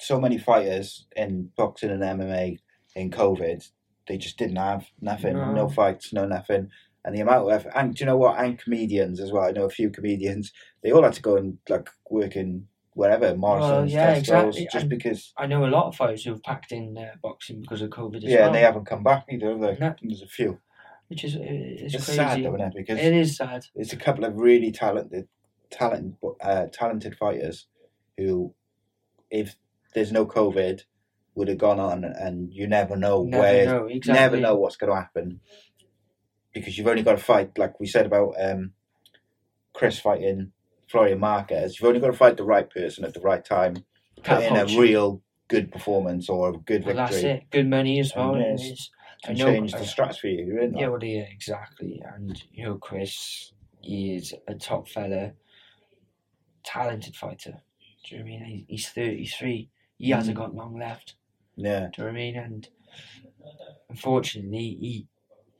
so 0.00 0.18
many 0.20 0.38
fighters 0.38 1.06
in 1.16 1.50
boxing 1.56 1.90
and 1.90 2.02
MMA 2.02 2.58
in 2.94 3.10
COVID, 3.10 3.68
they 4.06 4.18
just 4.18 4.36
didn't 4.38 4.56
have 4.56 4.86
nothing, 5.00 5.34
no, 5.34 5.52
No. 5.52 5.68
fights, 5.68 6.12
no 6.12 6.26
nothing. 6.26 6.70
And 7.04 7.14
the 7.14 7.20
amount 7.20 7.50
of 7.52 7.66
and 7.74 7.94
do 7.94 8.02
you 8.02 8.06
know 8.06 8.16
what? 8.16 8.38
And 8.42 8.58
comedians 8.58 9.20
as 9.20 9.30
well. 9.30 9.44
I 9.44 9.50
know 9.50 9.64
a 9.64 9.70
few 9.70 9.90
comedians. 9.90 10.52
They 10.82 10.90
all 10.90 11.02
had 11.02 11.12
to 11.14 11.22
go 11.22 11.36
and 11.36 11.58
like 11.68 11.90
work 12.08 12.34
in 12.36 12.66
wherever 12.94 13.34
Morrison's, 13.36 13.92
yeah, 13.92 14.14
Tesco's, 14.14 14.56
exactly. 14.56 14.64
just 14.72 14.74
And 14.82 14.88
because. 14.90 15.32
I 15.36 15.46
know 15.46 15.66
a 15.66 15.68
lot 15.68 15.88
of 15.88 15.96
fighters 15.96 16.24
who've 16.24 16.42
packed 16.42 16.72
in 16.72 16.96
uh, 16.96 17.16
boxing 17.22 17.60
because 17.60 17.82
of 17.82 17.90
COVID 17.90 18.18
as 18.18 18.24
Yeah, 18.24 18.36
well. 18.38 18.46
and 18.46 18.54
they 18.54 18.60
haven't 18.60 18.86
come 18.86 19.02
back 19.02 19.26
either. 19.30 19.50
Have 19.50 19.60
they? 19.60 19.76
No. 19.78 19.94
There's 20.02 20.22
a 20.22 20.26
few. 20.28 20.60
which 21.08 21.24
is 21.24 21.34
it's, 21.38 21.94
It's 21.94 22.04
crazy. 22.06 22.16
sad 22.16 22.42
though, 22.44 22.54
isn't 22.54 22.68
it? 22.68 22.74
Because 22.74 22.98
it 23.00 23.12
is 23.12 23.36
sad. 23.36 23.66
It's 23.74 23.92
a 23.92 23.96
couple 23.96 24.24
of 24.24 24.36
really 24.36 24.70
talented, 24.72 25.28
talented, 25.70 26.16
uh, 26.40 26.66
talented 26.72 27.16
fighters 27.16 27.66
who, 28.16 28.54
if 29.30 29.56
there's 29.94 30.12
no 30.12 30.24
COVID, 30.24 30.84
would 31.34 31.48
have 31.48 31.58
gone 31.58 31.80
on, 31.80 32.04
and 32.04 32.52
you 32.52 32.66
never 32.66 32.96
know 32.96 33.24
Never 33.24 33.42
where, 33.42 33.66
know, 33.66 33.88
never 34.06 34.36
know 34.38 34.54
what's 34.56 34.76
going 34.76 34.90
to 34.92 34.96
happen, 35.00 35.40
because 36.52 36.76
you've 36.78 36.86
only 36.86 37.02
got 37.02 37.12
to 37.18 37.24
fight, 37.24 37.56
like 37.58 37.78
we 37.80 37.86
said 37.86 38.06
about 38.06 38.34
um, 38.40 38.72
Chris 39.72 39.98
fighting 39.98 40.52
Florian 40.88 41.18
Marku. 41.20 41.62
You've 41.64 41.88
only 41.88 42.00
got 42.00 42.08
to 42.08 42.12
fight 42.16 42.36
the 42.36 42.44
right 42.44 42.68
person 42.68 43.04
at 43.04 43.14
the 43.14 43.20
right 43.20 43.44
time, 43.44 43.84
put 44.22 44.42
in 44.42 44.56
a 44.56 44.64
real 44.78 45.22
good 45.48 45.72
performance 45.72 46.28
or 46.28 46.50
a 46.50 46.52
good 46.58 46.84
Well, 46.84 46.94
victory. 46.94 47.22
that's 47.22 47.24
it. 47.24 47.50
Good 47.50 47.68
money 47.68 47.98
as 48.00 48.12
well. 48.14 48.34
And 48.34 48.42
it 48.42 48.54
it's- 48.54 48.70
is. 48.70 48.90
Know. 49.26 49.34
change 49.36 49.72
the 49.72 49.78
I- 49.78 49.84
stratosphere 49.84 50.32
you're 50.44 50.58
in. 50.60 50.76
Yeah, 50.76 50.88
well, 50.88 51.02
yeah, 51.02 51.22
exactly. 51.22 51.98
And 52.14 52.42
you 52.52 52.64
know, 52.66 52.74
Chris, 52.76 53.52
he 53.80 54.14
is 54.16 54.34
a 54.46 54.54
top 54.54 54.86
fella, 54.86 55.32
talented 56.62 57.16
fighter. 57.16 57.62
Do 58.06 58.16
you 58.16 58.22
know 58.22 58.30
what 58.30 58.42
I 58.42 58.46
mean? 58.48 58.66
He's 58.68 58.88
thirty 58.90 59.26
three. 59.26 59.70
He 59.96 60.10
hasn't 60.10 60.36
Mm. 60.36 60.40
got 60.40 60.54
long 60.54 60.78
left. 60.78 61.14
Yeah, 61.56 61.88
Do 61.92 62.02
you 62.02 62.04
know 62.04 62.04
what 62.04 62.10
I 62.10 62.12
mean? 62.12 62.36
And 62.36 62.68
unfortunately, 63.88 64.76
he 64.80 65.06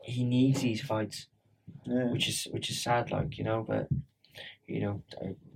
he 0.02 0.24
needs 0.24 0.60
these 0.60 0.82
fights, 0.82 1.28
yeah. 1.86 2.10
which 2.10 2.28
is 2.28 2.46
which 2.50 2.70
is 2.70 2.82
sad. 2.82 3.10
Like 3.10 3.38
you 3.38 3.44
know, 3.44 3.64
but 3.66 3.88
you 4.66 4.80
know, 4.80 5.02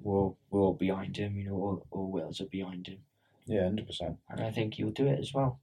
we're 0.02 0.30
we're 0.50 0.60
all 0.60 0.74
behind 0.74 1.16
him. 1.16 1.36
You 1.36 1.48
know, 1.48 1.54
all 1.54 1.86
all 1.90 2.10
Wales 2.10 2.40
are 2.40 2.46
behind 2.46 2.86
him, 2.86 2.98
yeah, 3.46 3.64
hundred 3.64 3.86
percent. 3.86 4.16
and 4.28 4.40
I 4.40 4.50
think 4.50 4.74
he'll 4.74 4.90
do 4.90 5.06
it 5.06 5.18
as 5.18 5.32
well. 5.34 5.60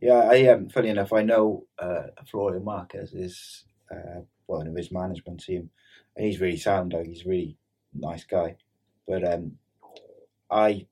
Yeah, 0.00 0.28
I 0.30 0.46
um, 0.48 0.68
funny 0.68 0.88
enough, 0.88 1.12
I 1.12 1.22
know 1.22 1.66
uh, 1.78 2.08
Florian 2.30 2.64
Marku 2.64 3.08
is 3.14 3.64
uh, 3.90 4.20
one 4.46 4.66
of 4.66 4.76
his 4.76 4.92
management 4.92 5.40
team, 5.40 5.70
and 6.16 6.26
he's 6.26 6.40
really 6.40 6.56
sound. 6.56 6.92
Like 6.92 7.06
he's 7.06 7.24
a 7.26 7.28
really 7.28 7.56
nice 7.94 8.24
guy. 8.24 8.56
But 9.06 9.26
um, 9.26 9.52
I 10.50 10.86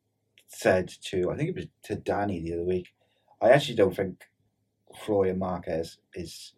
said 0.48 0.88
to 1.04 1.30
I 1.30 1.36
think 1.36 1.50
it 1.50 1.56
was 1.56 1.66
to 1.84 1.96
Danny 1.96 2.40
the 2.40 2.54
other 2.54 2.64
week, 2.64 2.88
I 3.40 3.50
actually 3.50 3.76
don't 3.76 3.94
think 3.94 4.24
Florian 5.04 5.38
Marku 5.38 5.84
is. 6.14 6.52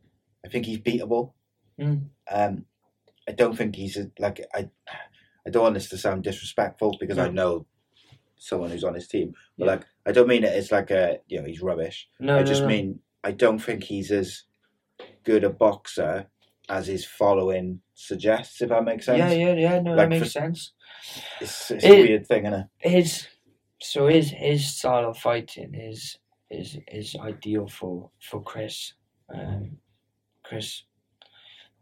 I 0.45 0.49
think 0.49 0.67
he's 0.67 0.79
beatable. 0.79 1.33
Mm. 1.81 2.05
Um, 2.31 2.65
I 3.29 3.33
don't 3.33 3.57
think 3.57 3.75
he's 3.77 3.97
a, 3.97 4.11
like 4.19 4.41
I. 4.55 4.69
I 5.47 5.51
don't 5.51 5.63
want 5.63 5.75
this 5.75 5.89
to 5.91 5.97
sound 5.99 6.25
disrespectful 6.25 6.97
because 7.01 7.17
I 7.17 7.29
know 7.31 7.65
someone 8.37 8.71
who's 8.71 8.85
on 8.85 8.95
his 8.95 9.09
team, 9.09 9.33
but 9.57 9.65
Yeah. 9.65 9.71
like 9.73 9.87
I 10.07 10.13
don't 10.13 10.29
mean 10.29 10.45
it 10.45 10.53
It's 10.55 10.71
like 10.71 10.91
a 10.91 11.21
you 11.27 11.41
know 11.41 11.47
he's 11.47 11.63
rubbish. 11.63 12.09
No, 12.21 12.37
I 12.37 12.41
no, 12.41 12.45
just 12.45 12.63
no. 12.63 12.69
mean 12.69 13.01
I 13.25 13.33
don't 13.33 13.59
think 13.59 13.85
he's 13.85 14.11
as 14.13 14.43
good 15.25 15.45
a 15.45 15.51
boxer 15.51 16.27
as 16.69 16.87
his 16.87 17.05
following 17.07 17.81
suggests. 17.95 18.61
If 18.61 18.69
that 18.69 18.85
makes 18.85 19.07
sense. 19.07 19.19
Yeah, 19.19 19.31
yeah, 19.33 19.55
yeah. 19.55 19.81
No, 19.81 19.93
Like 19.93 19.97
that 20.01 20.09
makes 20.11 20.25
for- 20.27 20.31
sense. 20.41 20.73
It's, 21.41 21.71
it's 21.71 21.85
It- 21.85 21.91
a 21.91 22.03
weird 22.03 22.27
thing, 22.27 22.45
isn't 22.45 22.61
it? 22.61 22.67
his 22.91 23.27
so 23.81 24.07
his 24.09 24.31
his 24.31 24.67
style 24.67 25.09
of 25.09 25.17
fighting 25.17 25.75
is 25.75 26.19
is 26.51 26.79
is 26.93 27.17
ideal 27.21 27.67
for 27.69 28.11
for 28.21 28.43
Chris. 28.43 28.95
Um, 29.33 29.79
Chris, 30.43 30.85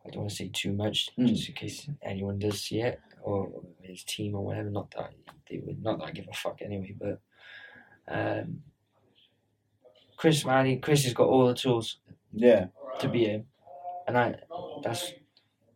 I 0.04 0.10
don't 0.10 0.22
want 0.22 0.30
to 0.30 0.36
say 0.36 0.48
too 0.52 0.72
much, 0.72 1.08
Mm. 1.18 1.28
just 1.28 1.48
in 1.48 1.54
case 1.54 1.88
anyone 2.02 2.38
does 2.38 2.60
see 2.60 2.80
it 2.80 3.00
or 3.22 3.50
his 3.82 4.02
team 4.04 4.34
or 4.34 4.44
whatever. 4.44 4.70
Not 4.70 4.90
that 4.96 5.12
they 5.48 5.58
would 5.58 5.82
not 5.82 5.98
that 5.98 6.06
I 6.06 6.10
give 6.10 6.26
a 6.28 6.34
fuck 6.34 6.60
anyway, 6.62 6.94
but 6.98 7.20
um, 8.08 8.62
Chris 10.16 10.44
man, 10.44 10.80
Chris 10.80 11.04
has 11.04 11.14
got 11.14 11.28
all 11.28 11.46
the 11.46 11.54
tools 11.54 11.98
Yeah, 12.32 12.66
to 13.00 13.08
be 13.08 13.24
him, 13.26 13.46
and 14.08 14.16
I 14.18 14.34
that's 14.82 15.12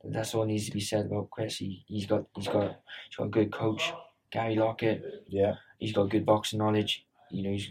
that's 0.03 0.35
all 0.35 0.47
needs 0.47 0.67
to 0.67 0.73
be 0.73 0.81
said 0.81 1.07
about 1.07 1.31
Chris. 1.31 1.59
He 1.59 1.85
he's 1.87 2.07
got 2.07 2.25
he's 2.35 2.49
got 2.49 2.81
he's 3.09 3.17
got 3.17 3.25
a 3.27 3.29
good 3.29 3.53
coach, 3.53 3.93
Gary 4.31 4.57
Lockett 4.57 5.25
yeah, 5.29 5.55
he's 5.79 5.93
got 5.93 6.11
good 6.11 6.25
boxing 6.27 6.59
knowledge. 6.59 7.07
You 7.31 7.43
know, 7.45 7.51
he's, 7.51 7.71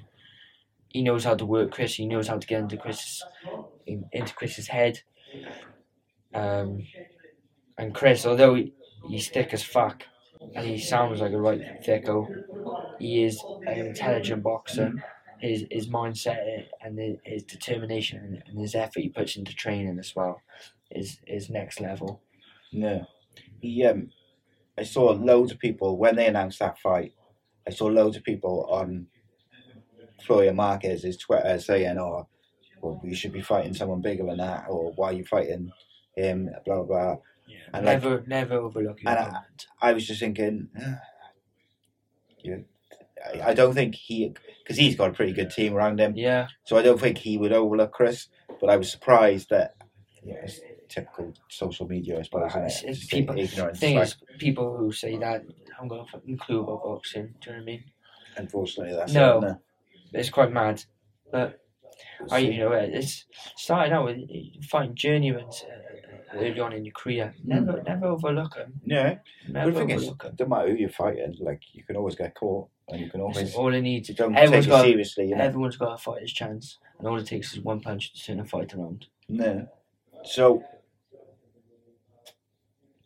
he 0.90 1.02
knows 1.02 1.24
how 1.24 1.36
to 1.36 1.46
work 1.46 1.72
Chris. 1.72 1.96
He 1.96 2.06
knows 2.06 2.28
how 2.28 2.38
to 2.38 2.48
get 2.48 2.62
into 2.62 2.78
Chris's 2.78 3.24
in, 3.86 4.06
into 4.12 4.34
Chris's 4.34 4.68
head. 4.68 5.02
Um, 6.34 6.84
and 7.78 7.94
Chris, 7.94 8.26
although 8.26 8.56
he, 8.56 8.74
he's 9.08 9.30
thick 9.30 9.54
as 9.54 9.64
fuck, 9.64 10.04
and 10.56 10.66
he 10.66 10.80
sounds 10.80 11.22
like 11.22 11.32
a 11.32 11.40
right 11.40 11.62
thicko, 11.86 12.28
he 13.00 13.24
is 13.24 13.42
an 13.66 13.78
intelligent 13.78 14.44
boxer. 14.44 14.94
His 15.40 15.66
his 15.72 15.88
mindset 15.88 16.66
and 16.82 17.00
his, 17.00 17.18
his 17.24 17.44
determination 17.44 18.44
and, 18.46 18.60
his 18.60 18.76
effort 18.76 19.00
he 19.00 19.10
puts 19.10 19.38
into 19.38 19.56
training 19.56 19.98
as 19.98 20.14
well 20.14 20.42
is 20.92 21.20
is 21.28 21.50
next 21.50 21.80
level. 21.80 22.22
yeah. 22.72 23.04
He 23.62 23.86
um, 23.86 24.10
I 24.78 24.84
saw 24.84 25.12
loads 25.12 25.52
of 25.52 25.60
people 25.60 25.98
when 25.98 26.16
they 26.16 26.28
announced 26.28 26.60
that 26.60 26.80
fight. 26.80 27.14
I 27.68 27.72
saw 27.72 27.86
loads 27.86 28.18
of 28.18 28.24
people 28.24 28.68
on 28.70 29.08
Florian 30.26 30.55
Marku's 30.55 31.17
Twitter 31.17 31.59
saying, 31.59 31.97
"Oh, 31.97 32.28
well, 32.82 33.01
you 33.03 33.15
should 33.15 33.34
be 33.34 33.41
fighting 33.41 33.74
someone 33.74 34.01
bigger 34.01 34.26
than 34.26 34.38
that," 34.38 34.65
or 34.70 34.91
"Why 34.93 35.09
are 35.09 35.13
you 35.13 35.26
fighting 35.26 35.72
him?" 36.15 36.49
Blah 36.65 36.84
blah. 36.84 36.86
blah. 36.86 37.15
And 37.74 37.86
like, 37.86 38.01
never 38.03 38.24
never 38.28 38.55
overlook 38.55 39.01
your 39.01 39.11
and 39.11 39.20
I- 39.20 39.41
I 39.89 39.93
was 39.93 40.05
just 40.07 40.20
thinking, 40.20 40.70
"Ah, 40.80 40.99
you, 42.43 42.65
I, 43.36 43.49
I 43.49 43.53
don't 43.53 43.74
think 43.74 43.95
he, 43.95 44.34
because 44.63 44.78
he's 44.78 44.95
got 44.95 45.09
a 45.09 45.13
pretty 45.13 45.34
good 45.34 45.49
team 45.51 45.74
around 45.74 45.99
him, 45.99 46.13
Yeah. 46.15 46.47
so 46.63 46.78
I 46.78 46.82
don't 46.82 46.99
think 46.99 47.17
he 47.17 47.38
would 47.38 47.51
overlook 47.53 47.91
Chris. 47.91 48.28
But 48.61 48.70
I 48.70 48.76
was 48.78 48.91
surprised 48.91 49.49
that, 49.51 49.76
you 50.24 50.34
know, 50.34 50.39
it's 50.43 50.59
typical 50.89 51.34
social 51.49 51.88
media, 51.88 52.20
I 52.20 52.24
suppose. 52.24 52.51
It's- 52.55 52.84
it's 52.84 53.05
people- 53.07 53.36
thing 53.74 53.97
is, 53.97 54.15
people 54.38 54.76
who 54.78 54.91
say 54.91 55.17
that 55.17 55.43
I'm 55.80 55.88
going 55.88 56.05
to 56.05 56.11
fucking 56.11 56.38
clue 56.38 56.61
about 56.63 56.84
boxing. 56.84 57.36
Do 57.41 57.49
you 57.49 57.55
know 57.55 57.57
what 57.57 57.61
I 57.61 57.65
mean? 57.65 57.84
unfortunately, 58.38 58.95
that's 58.95 59.11
No. 59.13 59.39
it, 59.43 59.55
It's 60.14 60.30
quite 60.30 60.51
mad. 60.51 60.84
But? 61.32 61.60
I, 62.32 62.39
you 62.39 62.60
know, 62.60 62.72
it's 62.72 63.26
starting 63.55 63.93
out 63.93 64.05
with 64.05 64.18
fighting 64.66 64.95
journeymen 64.95 65.45
uh, 65.45 66.38
early 66.38 66.60
on 66.60 66.74
in 66.74 66.86
your 66.86 66.93
career. 66.93 67.34
Never, 67.43 67.82
never 67.84 68.07
overlook 68.07 68.55
them. 68.55 68.74
yeah. 68.86 69.20
Never 69.47 69.72
the 69.72 69.80
thing 69.80 69.89
is, 69.91 70.07
them. 70.07 70.36
no 70.39 70.45
matter 70.45 70.70
who 70.70 70.76
you're 70.76 70.89
fighting, 70.89 71.36
like 71.39 71.62
you 71.74 71.84
can 71.84 71.95
always 71.95 72.16
get 72.16 72.36
caught, 72.36 72.68
and 72.89 73.01
you 73.01 73.10
can 73.10 73.22
always 73.22 73.53
All 73.55 73.74
it 73.74 73.82
needs, 73.82 74.10
you 74.10 74.16
don't 74.16 74.36
everyone's 74.36 74.66
take 74.66 74.74
it 74.74 74.82
seriously. 74.82 75.30
You 75.30 75.36
know? 75.36 75.43
everyone's 75.43 75.78
got 75.78 75.93
a 75.93 75.97
fighter's 75.97 76.34
chance, 76.34 76.78
and 76.97 77.07
all 77.07 77.18
it 77.18 77.26
takes 77.26 77.53
is 77.53 77.60
one 77.62 77.80
punch 77.80 78.14
to 78.14 78.24
turn 78.24 78.39
a 78.39 78.45
fight 78.45 78.74
around. 78.74 79.07
No. 79.28 79.68
So, 80.24 80.64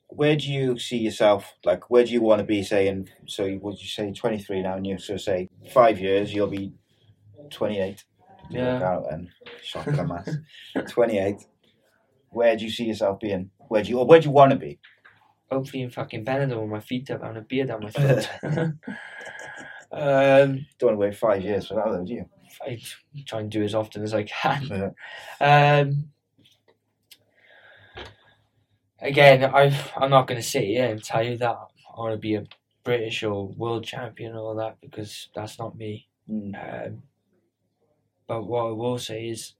where 0.07 0.35
do 0.35 0.51
you 0.51 0.79
see 0.79 0.97
yourself? 0.97 1.53
Like, 1.63 1.89
where 1.89 2.03
do 2.03 2.11
you 2.11 2.21
want 2.21 2.39
to 2.39 2.45
be? 2.45 2.63
Saying, 2.63 3.09
so 3.27 3.57
would 3.61 3.79
you 3.79 3.87
say 3.87 4.11
twenty 4.11 4.39
three 4.39 4.61
now? 4.61 4.75
And 4.75 4.87
you 4.87 4.97
so 4.97 5.17
say 5.17 5.49
five 5.71 5.99
years, 5.99 6.33
you'll 6.33 6.47
be 6.47 6.73
twenty 7.49 7.79
eight. 7.79 8.03
Yeah. 8.49 8.73
Look 8.73 8.83
out 8.83 9.13
and 9.13 9.29
shocking 9.61 9.99
a 9.99 10.05
mass. 10.05 10.29
twenty 10.89 11.17
eight. 11.17 11.45
Where 12.29 12.55
do 12.55 12.65
you 12.65 12.71
see 12.71 12.85
yourself 12.85 13.19
being? 13.19 13.51
Where 13.57 13.83
do 13.83 13.89
you 13.89 13.99
or 13.99 14.05
where 14.05 14.19
do 14.19 14.25
you 14.25 14.31
want 14.31 14.51
to 14.51 14.57
be? 14.57 14.79
Hopefully 15.51 15.83
in 15.83 15.89
fucking 15.91 16.25
Benidorm 16.25 16.61
with 16.61 16.71
my 16.71 16.79
feet 16.79 17.11
up 17.11 17.23
and 17.23 17.37
a 17.37 17.41
beer 17.41 17.65
down 17.65 17.81
my 17.83 17.89
throat. 17.91 18.27
um, 19.91 20.65
Don't 20.79 20.81
want 20.81 20.93
to 20.93 20.95
wait 20.95 21.15
five 21.15 21.43
years 21.43 21.67
for 21.67 21.75
that, 21.75 21.85
though, 21.85 22.03
do 22.03 22.13
you? 22.13 22.25
I 22.61 22.79
try 23.25 23.41
and 23.41 23.51
do 23.51 23.63
as 23.63 23.75
often 23.75 24.03
as 24.03 24.13
I 24.13 24.23
can. 24.23 24.93
Yeah. 25.39 25.79
Um, 25.79 26.09
again, 28.99 29.43
I 29.43 29.77
I'm 29.97 30.09
not 30.09 30.27
going 30.27 30.41
to 30.41 30.47
sit 30.47 30.63
here 30.63 30.89
and 30.89 31.03
tell 31.03 31.23
you 31.23 31.37
that 31.37 31.55
I 31.55 31.99
want 31.99 32.13
to 32.13 32.17
be 32.17 32.35
a 32.35 32.45
British 32.83 33.23
or 33.23 33.47
world 33.47 33.85
champion 33.85 34.33
or 34.33 34.39
all 34.39 34.55
that 34.55 34.77
because 34.81 35.29
that's 35.35 35.59
not 35.59 35.77
me. 35.77 36.07
Mm. 36.29 36.87
Um, 36.87 37.03
but 38.27 38.47
what 38.47 38.67
I 38.67 38.71
will 38.71 38.97
say 38.97 39.27
is, 39.27 39.53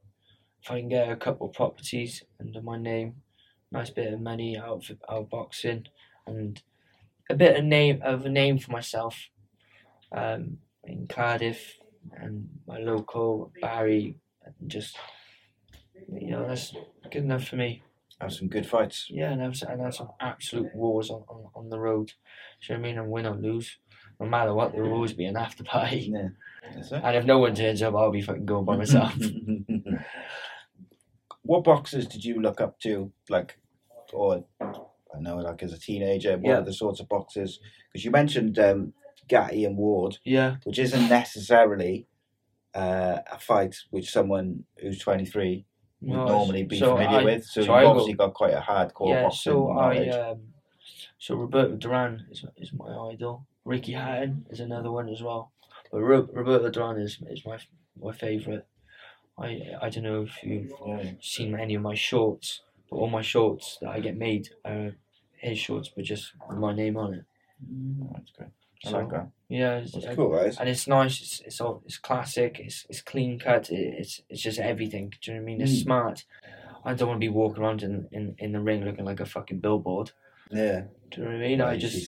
if 0.61 0.71
I 0.71 0.79
can 0.79 0.89
get 0.89 1.09
a 1.09 1.15
couple 1.15 1.47
of 1.47 1.53
properties 1.53 2.23
under 2.39 2.61
my 2.61 2.77
name, 2.77 3.15
nice 3.71 3.89
bit 3.89 4.13
of 4.13 4.21
money 4.21 4.57
out 4.57 4.89
of, 4.89 4.97
out 5.09 5.17
of 5.17 5.29
boxing, 5.29 5.85
and 6.25 6.61
a 7.29 7.35
bit 7.35 7.57
of 7.57 7.65
name 7.65 8.01
of 8.03 8.25
a 8.25 8.29
name 8.29 8.57
for 8.59 8.71
myself 8.71 9.29
um, 10.11 10.57
in 10.85 11.07
Cardiff 11.07 11.77
and 12.13 12.47
my 12.67 12.77
local 12.77 13.51
Barry, 13.61 14.17
and 14.45 14.69
just 14.69 14.97
you 16.11 16.31
know 16.31 16.47
that's 16.47 16.73
good 17.11 17.23
enough 17.23 17.45
for 17.47 17.55
me. 17.55 17.81
Have 18.21 18.33
some 18.33 18.47
good 18.47 18.65
fights. 18.65 19.07
Yeah, 19.09 19.31
and 19.31 19.41
have, 19.41 19.61
and 19.67 19.81
have 19.81 19.95
some 19.95 20.11
absolute 20.21 20.73
wars 20.73 21.09
on, 21.09 21.23
on, 21.27 21.47
on 21.55 21.69
the 21.69 21.79
road. 21.79 22.07
Do 22.07 22.13
you 22.61 22.75
know 22.75 22.81
what 22.81 22.87
I 22.87 22.89
mean? 22.89 22.99
And 22.99 23.11
win 23.11 23.25
or 23.25 23.35
lose. 23.35 23.77
no 24.19 24.27
matter 24.27 24.53
what, 24.53 24.71
there 24.71 24.83
will 24.83 24.93
always 24.93 25.13
be 25.13 25.25
an 25.25 25.35
after 25.35 25.63
party. 25.63 26.11
Yeah. 26.13 26.29
That's. 26.75 26.91
And 26.91 27.15
if 27.15 27.25
no 27.25 27.39
one 27.39 27.55
turns 27.55 27.81
up, 27.81 27.95
I'll 27.95 28.11
be 28.11 28.21
fucking 28.21 28.45
going 28.45 28.65
by 28.65 28.77
myself. 28.77 29.13
what 31.43 31.63
boxers 31.63 32.07
did 32.07 32.23
you 32.23 32.41
look 32.41 32.61
up 32.61 32.79
to, 32.81 33.11
like, 33.29 33.57
or 34.13 34.43
I 34.61 35.19
know, 35.19 35.37
like 35.37 35.63
as 35.63 35.73
a 35.73 35.79
teenager, 35.79 36.37
what 36.37 36.49
Yeah. 36.49 36.57
are 36.59 36.63
the 36.63 36.73
sorts 36.73 36.99
of 36.99 37.09
boxers? 37.09 37.59
Because 37.91 38.05
you 38.05 38.11
mentioned 38.11 38.57
um, 38.59 38.93
Gatti 39.27 39.65
and 39.65 39.77
Ward, 39.77 40.17
yeah, 40.23 40.55
which 40.63 40.79
isn't 40.79 41.09
necessarily 41.09 42.07
uh, 42.73 43.19
a 43.31 43.39
fight 43.39 43.75
which 43.91 44.11
someone 44.11 44.63
who's 44.79 44.99
23 44.99 45.65
would 46.01 46.15
No, 46.17 46.25
normally 46.25 46.63
be 46.63 46.79
so 46.79 46.95
familiar 46.95 47.19
I- 47.19 47.23
with. 47.23 47.45
So, 47.45 47.61
so 47.61 47.61
you've 47.61 47.69
I 47.71 47.81
go- 47.83 47.89
obviously 47.89 48.13
got 48.13 48.33
quite 48.33 48.53
a 48.53 48.61
hardcore 48.61 49.09
yeah. 49.09 49.23
boxing 49.23 49.53
So 49.53 49.71
I, 49.71 49.75
knowledge. 49.93 50.13
um, 50.15 50.41
so 51.19 51.35
Roberto 51.35 51.75
Duran 51.75 52.25
is 52.31 52.45
is 52.57 52.71
my 52.73 52.87
idol. 53.11 53.45
Ricky 53.65 53.93
Hatton 53.93 54.45
is 54.49 54.59
another 54.59 54.91
one 54.91 55.07
as 55.09 55.21
well. 55.21 55.51
But 55.93 56.01
Ro- 56.01 56.29
Roberto 56.33 56.69
Duran 56.71 56.97
is 56.99 57.19
is 57.29 57.45
my 57.45 57.57
my 58.01 58.11
favorite. 58.11 58.65
I 59.37 59.61
I 59.79 59.89
don't 59.89 60.03
know 60.03 60.23
if 60.23 60.43
you've 60.43 60.71
seen 61.21 61.53
any 61.59 61.75
of 61.75 61.83
my 61.83 61.93
shorts, 61.95 62.61
but 62.89 62.95
all 62.97 63.09
my 63.09 63.21
shorts 63.21 63.77
that 63.81 63.89
I 63.91 63.99
get 63.99 64.17
made 64.17 64.49
are 64.65 64.95
his 65.37 65.59
shorts, 65.59 65.89
but 65.95 66.03
just 66.03 66.33
with 66.49 66.57
my 66.57 66.73
name 66.73 66.97
on 66.97 67.13
it. 67.13 67.25
Mm, 67.63 68.11
That's 68.13 68.31
good. 68.37 68.51
I 68.85 68.89
So, 68.89 68.97
like 68.97 69.09
that. 69.11 69.27
Yeah, 69.49 69.77
it's, 69.77 69.95
I- 70.05 70.15
cool, 70.15 70.31
guys. 70.35 70.57
and 70.59 70.67
it's 70.67 70.87
nice. 70.87 71.21
It's 71.21 71.41
it's 71.41 71.61
all 71.61 71.83
it's 71.85 71.99
classic. 71.99 72.59
It's 72.59 72.85
it's 72.89 73.01
clean 73.01 73.37
cut. 73.39 73.69
It, 73.69 73.93
it's 73.99 74.21
it's 74.29 74.41
just 74.41 74.59
everything. 74.59 75.13
Do 75.21 75.31
you 75.31 75.37
know 75.37 75.43
what 75.43 75.51
I 75.51 75.51
mean? 75.51 75.61
It's 75.61 75.73
Mm. 75.79 75.83
smart. 75.83 76.25
I 76.85 76.93
don't 76.95 77.07
want 77.07 77.21
to 77.21 77.25
be 77.29 77.29
walking 77.29 77.63
around 77.63 77.81
in, 77.83 78.07
in, 78.11 78.35
in 78.39 78.51
the 78.51 78.59
ring 78.59 78.83
looking 78.83 79.05
like 79.05 79.21
a 79.21 79.25
fucking 79.25 79.59
billboard. 79.59 80.11
Yeah. 80.51 80.81
Do 81.11 81.21
you 81.21 81.23
know 81.23 81.31
what 81.33 81.43
I 81.43 81.47
mean? 81.47 81.61
I 81.61 81.77
just 81.77 82.11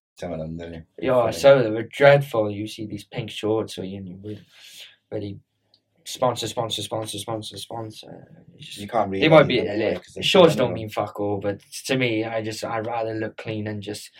Some 0.21 0.33
of 0.33 0.39
them, 0.39 0.55
don't 0.55 0.73
you? 0.75 0.83
Yeah, 0.99 1.31
so 1.31 1.63
they 1.63 1.71
were 1.71 1.81
dreadful. 1.81 2.51
You 2.51 2.67
see 2.67 2.85
these 2.85 3.05
pink 3.05 3.31
shorts, 3.31 3.79
or 3.79 3.85
you 3.85 4.01
know, 4.01 4.35
really 5.09 5.39
sponsor, 6.03 6.47
sponsor, 6.47 6.83
sponsor, 6.83 7.17
sponsor, 7.17 7.57
sponsor. 7.57 8.45
Just- 8.55 8.77
You 8.77 8.87
can't 8.87 9.09
really 9.09 9.21
They 9.21 9.29
might 9.29 9.47
be 9.47 9.57
read 9.57 9.67
them 9.67 9.81
anyway, 9.81 9.95
'cause 9.95 10.13
they're 10.13 10.21
shorts 10.21 10.55
don't 10.55 10.73
mean 10.73 10.89
fuck 10.89 11.19
all, 11.19 11.39
but 11.39 11.59
to 11.87 11.97
me, 11.97 12.23
I 12.23 12.43
just 12.43 12.63
I'd 12.63 12.85
rather 12.85 13.15
look 13.15 13.35
clean 13.37 13.65
and 13.65 13.81
just 13.81 14.11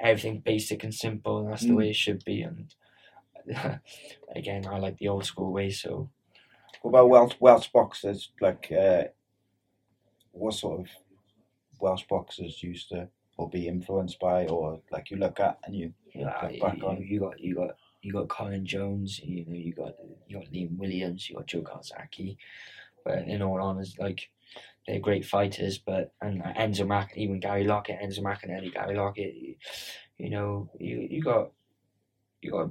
everything 0.00 0.40
basic 0.40 0.82
and 0.82 0.92
simple. 0.92 1.38
And 1.38 1.52
that's 1.52 1.62
the 1.62 1.74
Mm. 1.74 1.76
way 1.76 1.90
it 1.90 1.96
should 1.96 2.24
be. 2.24 2.42
And 2.42 2.74
again, 4.34 4.66
I 4.66 4.78
like 4.80 4.98
the 4.98 5.06
old 5.08 5.24
school 5.24 5.52
way. 5.52 5.70
So 5.70 6.10
What 6.82 6.90
about 6.90 7.08
Welsh, 7.08 7.34
Welsh 7.38 7.68
boxers? 7.68 8.32
Like, 8.40 8.72
uh, 8.72 9.04
what 10.32 10.54
sort 10.54 10.80
of 10.80 10.88
Welsh 11.78 12.04
boxers 12.08 12.60
used 12.64 12.88
to 12.88 13.08
or 13.40 13.48
be 13.48 13.66
influenced 13.66 14.18
by, 14.20 14.46
or 14.46 14.80
like 14.92 15.10
you 15.10 15.16
look 15.16 15.40
at 15.40 15.58
and 15.64 15.74
you 15.74 15.92
yeah, 16.14 16.34
look 16.42 16.52
you, 16.52 16.60
back 16.60 16.76
you- 16.78 16.86
on? 16.86 16.96
you 17.02 17.20
got 17.20 17.40
you 17.40 17.54
got 17.54 17.70
you 18.02 18.12
got 18.12 18.28
Colin 18.28 18.64
Jones. 18.66 19.18
You 19.22 19.44
know, 19.46 19.54
you 19.54 19.72
got 19.72 19.94
you 20.28 20.38
got 20.38 20.52
Liam 20.52 20.76
Williams. 20.76 21.28
You 21.28 21.36
got 21.36 21.46
Joe 21.46 21.62
Calzaghe. 21.62 22.36
But 23.04 23.20
in 23.26 23.40
all 23.42 23.60
honesty, 23.62 23.96
like 24.02 24.28
they're 24.86 25.00
great 25.00 25.24
fighters. 25.24 25.78
But 25.78 26.12
and 26.20 26.42
Enzo 26.42 26.86
Mac, 26.86 27.16
even 27.16 27.40
Gary 27.40 27.64
Lockett, 27.64 28.00
Enzo 28.00 28.20
Maccarinelli, 28.20 28.74
Gary 28.74 28.96
Lockett. 28.96 29.34
You, 29.34 29.54
you 30.18 30.30
know, 30.30 30.70
you 30.78 31.08
you 31.10 31.22
got 31.22 31.52
you 32.42 32.50
got 32.50 32.70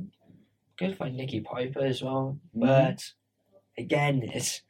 good 0.78 0.98
fight 0.98 1.14
Nicky 1.14 1.42
Piper 1.42 1.80
as 1.84 2.02
well. 2.04 2.38
Mhm. 2.56 2.62
But 2.62 3.14
again, 3.78 4.22
it's 4.24 4.62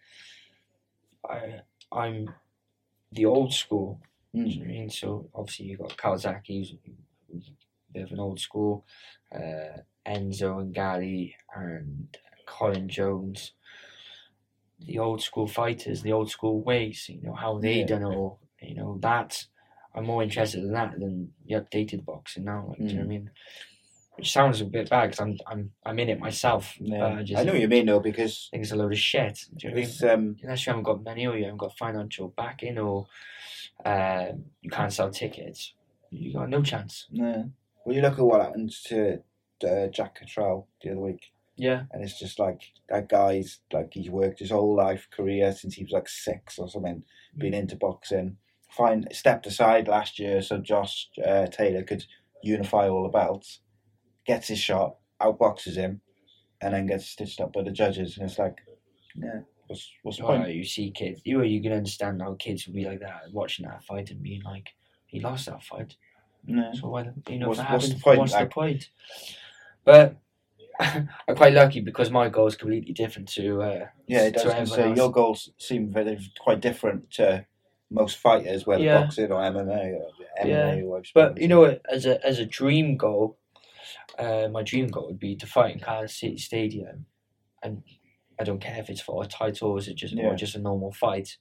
I 1.30 1.62
I'm 1.92 2.34
the 3.12 3.26
old 3.26 3.54
school. 3.54 4.00
Mm. 4.36 4.44
Do 4.44 4.50
you 4.50 4.56
know 4.60 4.66
what 4.66 4.70
I 4.70 4.74
mean? 4.74 4.90
So 4.90 5.30
obviously 5.34 5.66
you've 5.68 5.80
got 5.80 5.98
Calzaghe, 5.98 6.42
who's, 6.48 6.74
a 7.34 7.94
bit 7.94 8.04
of 8.04 8.12
an 8.12 8.20
old 8.20 8.40
school. 8.40 8.86
Uh, 9.34 9.82
Enzo 10.08 10.60
and 10.60 10.74
Gary 10.74 11.36
and 11.56 12.16
Colin 12.46 12.88
Jones. 12.90 13.54
The 14.80 15.00
old 15.00 15.22
school 15.22 15.48
fighters, 15.48 16.02
the 16.04 16.14
old 16.14 16.32
school 16.32 16.62
ways, 16.62 17.08
you 17.10 17.22
know, 17.22 17.34
how 17.34 17.58
they 17.60 17.80
Yeah. 17.80 17.86
done 17.88 18.04
it 18.04 18.16
all. 18.16 18.40
You 18.62 18.76
know, 18.76 18.98
that's 19.02 19.48
I'm 19.96 20.06
more 20.06 20.22
interested 20.24 20.64
in 20.64 20.72
that 20.72 20.92
than 21.00 21.34
the 21.46 21.56
updated 21.56 22.06
boxing 22.06 22.46
now. 22.46 22.68
Like, 22.70 22.78
do 22.78 22.84
you 22.86 22.90
know 22.92 22.96
what 22.98 23.02
I 23.02 23.06
Mm. 23.06 23.10
mean? 23.10 23.32
Which 24.16 24.32
sounds 24.32 24.62
a 24.62 24.66
bit 24.66 24.90
bad 24.90 25.08
because 25.12 25.20
I'm 25.20 25.38
I'm 25.48 25.72
I'm 25.86 26.00
in 26.00 26.10
it 26.10 26.20
myself. 26.20 26.76
Yeah. 26.80 27.00
but 27.00 27.12
I, 27.14 27.24
just 27.24 27.40
I 27.40 27.44
know 27.44 27.54
what 27.54 27.62
you 27.62 27.68
mean 27.68 27.88
though, 27.88 28.00
because 28.00 28.48
think 28.52 28.64
it's 28.64 28.72
a 28.72 28.76
load 28.76 28.92
of 28.94 29.00
shit. 29.00 29.46
Do 29.56 29.68
you 29.68 29.74
know 29.74 29.80
what 29.82 30.02
I 30.04 30.06
mean? 30.18 30.30
um, 30.30 30.36
unless 30.44 30.66
you 30.66 30.70
haven't 30.72 30.84
got 30.84 31.04
money 31.04 31.26
or 31.28 31.36
you 31.38 31.46
haven't 31.46 31.58
got 31.58 31.78
financial 31.78 32.30
backing 32.30 32.78
or 32.78 33.08
uh, 33.86 34.26
you 34.62 34.70
can't 34.70 34.94
sell 34.94 35.10
tickets, 35.10 35.74
you 36.10 36.34
got 36.34 36.50
no 36.50 36.62
chance. 36.62 37.08
yeah. 37.12 37.44
Well, 37.86 37.96
you 37.96 38.02
look 38.02 38.20
at 38.20 38.26
what 38.26 38.42
happened 38.42 38.72
to 38.86 39.22
uh, 39.66 39.88
Jack 39.88 40.20
Catterall 40.20 40.68
the 40.82 40.92
other 40.92 41.00
week, 41.00 41.32
Yeah, 41.56 41.84
and 41.92 42.04
it's 42.04 42.20
just 42.20 42.38
like 42.40 42.62
that 42.90 43.10
guy's 43.10 43.60
like 43.72 43.90
he's 43.94 44.10
worked 44.10 44.40
his 44.40 44.52
whole 44.52 44.76
life 44.76 45.08
career 45.12 45.52
since 45.54 45.76
he 45.76 45.84
was 45.84 45.94
like 45.94 46.10
six 46.10 46.60
or 46.60 46.70
something, 46.70 47.04
been 47.38 47.54
into 47.54 47.76
boxing. 47.76 48.38
Fine, 48.70 49.08
stepped 49.12 49.48
aside 49.48 49.88
last 49.88 50.20
year 50.20 50.42
so 50.44 50.60
Josh 50.60 51.10
uh, 51.26 51.48
Taylor 51.48 51.82
could 51.84 52.06
unify 52.44 52.88
all 52.88 53.04
the 53.04 53.10
belts. 53.10 53.62
Gets 54.28 54.50
his 54.50 54.60
shot, 54.60 54.98
outboxes 55.20 55.76
him, 55.76 56.02
and 56.62 56.74
then 56.76 56.86
gets 56.86 57.08
stitched 57.08 57.42
up 57.42 57.54
by 57.54 57.64
the 57.64 57.72
judges. 57.72 58.18
And 58.18 58.30
it's 58.30 58.38
like, 58.38 58.58
yeah, 59.16 59.40
what's 59.70 59.90
what's 60.04 60.18
the 60.18 60.24
point? 60.24 60.50
you 60.50 60.64
see 60.66 60.92
kids, 60.92 61.22
you 61.24 61.40
are 61.40 61.44
you 61.46 61.62
can 61.62 61.72
understand 61.72 62.22
how 62.22 62.34
kids 62.36 62.66
would 62.68 62.76
be 62.76 62.84
like 62.86 63.00
that 63.00 63.22
watching 63.32 63.66
that 63.66 63.84
fight 63.84 64.12
and 64.12 64.22
being 64.22 64.44
like, 64.44 64.70
he 65.06 65.20
lost 65.22 65.46
that 65.46 65.64
fight. 65.64 65.96
Yeah. 66.46 66.72
So 66.74 66.90
why, 66.90 67.10
you 67.30 67.40
know, 67.40 67.48
What's- 67.50 67.60
for 67.62 67.66
what's 67.72 67.84
having, 67.86 67.98
the 67.98 68.04
point, 68.04 68.20
what's 68.20 68.34
like- 68.34 68.50
the 68.50 68.54
point? 68.54 68.90
But 69.86 70.16
I'm 70.80 71.36
quite 71.36 71.54
lucky 71.54 71.82
because 71.82 72.10
my 72.10 72.30
goal 72.30 72.48
is 72.48 72.56
completely 72.56 72.94
different 72.94 73.28
to 73.34 73.62
uh, 73.62 73.86
Yeah, 74.08 74.24
it 74.28 74.34
to 74.38 74.44
does. 74.44 74.46
everyone 74.46 74.68
So 74.68 74.94
your 74.94 75.12
goals 75.12 75.52
seem 75.58 75.90
very 75.92 76.18
quite 76.40 76.62
different 76.62 77.12
to 77.12 77.46
most 77.92 78.18
fighters, 78.18 78.66
whether 78.66 78.84
Yeah. 78.84 79.02
boxing 79.02 79.32
or 79.32 79.42
MMA 79.42 79.94
or 80.00 80.10
MMA. 80.42 80.48
Yeah, 80.48 80.82
Or 80.86 80.98
I've 81.00 81.12
But 81.14 81.40
you 81.42 81.48
know, 81.50 81.78
as 81.92 82.06
a 82.06 82.26
as 82.26 82.40
a 82.40 82.46
dream 82.46 82.96
goal, 82.98 83.38
uh, 84.18 84.48
my 84.52 84.64
dream 84.64 84.88
goal 84.88 85.08
would 85.08 85.20
be 85.20 85.36
to 85.36 85.46
fight 85.48 85.74
in 85.74 85.80
Cardiff 85.82 86.12
City 86.12 86.38
Stadium, 86.38 87.06
and 87.64 87.84
I 88.40 88.44
don't 88.44 88.62
care 88.62 88.80
if 88.80 88.90
it's 88.90 89.02
for 89.02 89.22
a 89.24 89.28
title 89.28 89.72
or 89.72 89.78
is 89.80 89.88
it 89.88 89.96
just 89.96 90.14
Yeah. 90.14 90.28
or 90.28 90.36
just 90.36 90.56
a 90.56 90.60
normal 90.60 90.92
fight. 90.94 91.38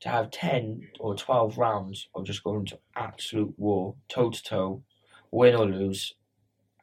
To 0.00 0.08
have 0.08 0.30
ten 0.30 0.88
or 0.98 1.14
twelve 1.14 1.56
rounds 1.56 2.08
of 2.14 2.24
just 2.26 2.42
going 2.42 2.66
to 2.66 2.78
absolute 2.96 3.54
war, 3.58 3.94
toe 4.08 4.30
to 4.30 4.42
toe, 4.42 4.82
win 5.30 5.54
or 5.54 5.66
lose, 5.66 6.14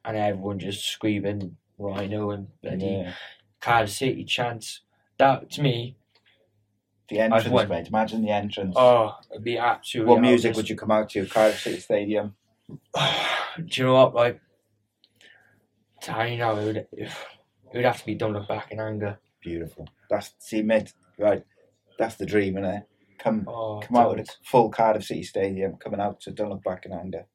and 0.06 0.16
everyone 0.18 0.60
just 0.60 0.86
screaming 0.86 1.58
Rhino 1.78 2.32
and 2.32 2.48
bloody 2.62 2.86
Yeah. 2.86 3.14
Cardiff 3.60 3.92
City 3.92 4.24
chants. 4.24 4.82
That 5.18 5.52
to 5.52 5.62
me, 5.62 5.98
the 7.10 7.20
entrance, 7.20 7.70
mate. 7.70 7.88
Imagine 7.90 8.22
the 8.24 8.32
entrance. 8.32 8.74
oh, 8.78 9.18
it'd 9.30 9.44
be 9.44 9.58
absolutely. 9.58 10.14
what 10.14 10.22
music 10.22 10.56
would 10.56 10.70
you 10.70 10.78
come 10.78 10.92
out 10.92 11.10
to? 11.10 11.26
Cardiff 11.28 11.60
City 11.60 11.80
Stadium. 11.82 12.36
Do 13.58 13.66
you 13.70 13.84
know 13.84 13.94
what? 13.96 14.16
Like, 14.16 14.40
I 16.08 16.36
know. 16.38 16.58
It 16.58 16.66
would, 16.66 16.78
it 16.94 17.12
would 17.74 17.86
have 17.86 18.00
to 18.00 18.06
be 18.06 18.16
"Don't 18.16 18.34
Look 18.34 18.48
Back 18.48 18.72
in 18.72 18.80
Anger." 18.80 19.20
Beautiful. 19.42 19.88
That's 20.10 20.34
see, 20.40 20.62
mate. 20.62 20.94
Right, 21.18 21.44
that's 21.98 22.16
the 22.16 22.26
dream, 22.26 22.56
innit? 22.56 22.84
Come, 23.20 23.46
Oh, 23.48 23.80
come 23.80 23.98
out 23.98 24.16
with 24.16 24.28
a 24.28 24.32
full 24.44 24.70
Cardiff 24.70 25.04
City 25.06 25.24
Stadium, 25.24 25.76
coming 25.78 26.00
out 26.00 26.20
to 26.22 26.32
Don't 26.32 26.50
Look 26.50 26.64
Back 26.64 26.86
in 26.86 26.94
Anger. 26.94 27.26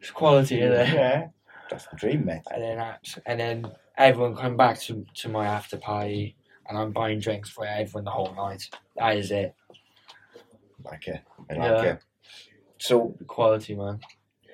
It's 0.00 0.10
quality 0.10 0.60
in 0.60 0.70
there. 0.70 0.86
Yeah, 0.94 1.26
that's 1.70 1.86
the 1.86 1.96
dream, 1.96 2.24
mate. 2.24 2.42
And 2.52 2.62
then, 2.62 2.94
and 3.26 3.40
then 3.40 3.72
everyone 3.98 4.36
come 4.36 4.56
back 4.56 4.78
to 4.82 5.04
to 5.16 5.28
my 5.28 5.46
after 5.46 5.76
party, 5.78 6.36
and 6.68 6.78
I'm 6.78 6.92
buying 6.92 7.18
drinks 7.20 7.50
for 7.50 7.66
everyone 7.66 8.04
the 8.04 8.10
whole 8.10 8.34
night. 8.34 8.62
That 8.96 9.16
is 9.16 9.30
it. 9.30 9.54
Like 10.84 11.08
it, 11.08 11.20
I 11.50 11.54
like 11.54 11.60
Yeah. 11.84 11.92
it. 11.94 12.02
So 12.78 13.16
Quality, 13.26 13.74
man. 13.74 14.00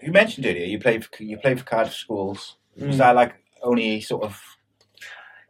you 0.00 0.12
mentioned 0.12 0.46
earlier 0.46 0.64
you 0.64 0.78
play 0.78 0.98
for 1.00 1.22
you 1.22 1.38
play 1.38 1.54
for 1.56 1.64
Cardiff 1.64 1.94
schools. 1.94 2.56
Was 2.76 2.94
Mm. 2.94 2.98
that 2.98 3.16
like 3.16 3.34
only 3.62 4.00
sort 4.00 4.22
of 4.24 4.40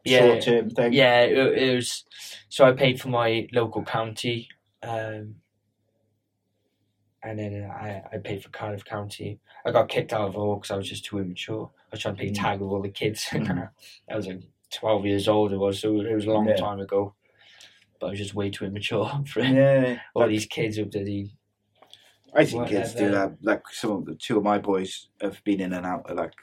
Yeah, 0.05 0.19
short 0.19 0.41
term 0.43 0.69
thing? 0.69 0.93
Yeah, 0.93 1.21
it, 1.21 1.37
it 1.37 1.75
was. 1.75 2.03
So 2.49 2.65
I 2.65 2.71
paid 2.73 2.99
for 3.01 3.09
my 3.09 3.47
local 3.53 3.83
county, 3.83 4.49
um, 4.81 5.35
and 7.23 7.39
then 7.39 7.69
I, 7.71 8.01
I 8.11 8.17
played 8.17 8.43
for 8.43 8.49
Cardiff 8.49 8.83
County. 8.83 9.39
I 9.65 9.71
got 9.71 9.87
kicked 9.89 10.11
out 10.13 10.27
of 10.27 10.35
all 10.37 10.55
because 10.57 10.71
I 10.71 10.75
was 10.75 10.89
just 10.89 11.05
too 11.05 11.19
immature. 11.19 11.71
I 11.75 11.87
was 11.91 12.01
trying 12.01 12.15
to 12.15 12.19
play 12.21 12.31
Mm. 12.31 12.35
tag 12.41 12.59
with 12.59 12.69
all 12.69 12.81
the 12.81 12.89
kids. 12.89 13.25
Mm. 13.31 13.69
I 14.11 14.15
was 14.15 14.27
like 14.27 14.41
12 14.71 15.05
years 15.05 15.27
old, 15.27 15.53
it 15.53 15.57
was, 15.57 15.79
so 15.79 16.01
it 16.01 16.13
was 16.13 16.25
a 16.25 16.31
long 16.31 16.47
Yeah. 16.47 16.55
time 16.55 16.79
ago. 16.79 17.13
But 17.99 18.07
I 18.07 18.09
was 18.09 18.19
just 18.19 18.33
way 18.35 18.49
too 18.49 18.65
immature 18.65 19.09
for 19.27 19.39
Yeah, 19.41 19.99
all 20.13 20.23
like- 20.23 20.31
these 20.31 20.45
kids 20.45 20.77
who 20.77 20.85
did 20.85 21.05
the. 21.05 21.29
I 22.35 22.45
think 22.45 22.67
kids 22.67 22.95
do 22.95 23.11
that. 23.11 23.37
Like 23.43 23.61
some 23.71 23.91
of 23.91 24.05
the 24.05 24.15
two 24.15 24.37
of 24.37 24.43
my 24.43 24.57
boys 24.57 25.07
have 25.21 25.41
been 25.43 25.61
in 25.61 25.71
and 25.71 25.85
out 25.85 26.09
of 26.09 26.17
like 26.17 26.33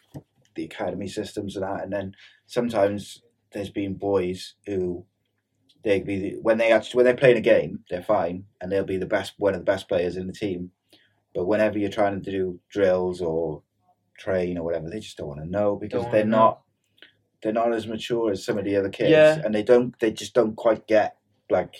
the 0.55 0.65
academy 0.65 1.09
systems 1.09 1.57
and 1.57 1.65
that, 1.65 1.83
and 1.83 1.93
then 1.93 2.15
sometimes 2.47 3.21
there's 3.53 3.71
been 3.71 3.95
boys 3.95 4.55
who 4.67 5.05
they 5.83 6.01
be 6.01 6.19
the, 6.19 6.31
when 6.43 6.59
they 6.59 6.73
actually 6.73 6.99
when 6.99 7.05
they're 7.07 7.17
playing 7.17 7.39
a 7.39 7.41
game, 7.41 7.81
they're 7.89 8.03
fine 8.03 8.45
and 8.61 8.71
they'll 8.71 8.85
be 8.85 8.99
the 8.99 9.07
best 9.07 9.35
one 9.39 9.55
of 9.55 9.61
the 9.61 9.65
best 9.65 9.89
players 9.89 10.17
in 10.17 10.27
the 10.27 10.33
team. 10.33 10.71
But 11.35 11.47
whenever 11.47 11.79
you're 11.79 11.91
trying 11.91 12.21
to 12.21 12.31
do 12.31 12.61
drills 12.69 13.21
or 13.21 13.63
train 14.19 14.59
or 14.59 14.65
whatever, 14.65 14.91
they 14.91 15.01
just 15.01 15.17
don't 15.17 15.29
want 15.29 15.41
to 15.41 15.47
know 15.49 15.77
because 15.77 16.05
they're 16.13 16.25
know. 16.25 16.37
not 16.37 16.61
they're 17.43 17.53
not 17.53 17.73
as 17.73 17.87
mature 17.87 18.33
as 18.33 18.45
some 18.45 18.59
of 18.59 18.65
the 18.65 18.77
other 18.77 18.91
kids, 18.91 19.11
Yeah. 19.11 19.41
and 19.45 19.55
they 19.55 19.63
don't 19.63 19.99
they 20.01 20.11
just 20.11 20.35
don't 20.35 20.55
quite 20.57 20.87
get 20.87 21.17
like 21.49 21.75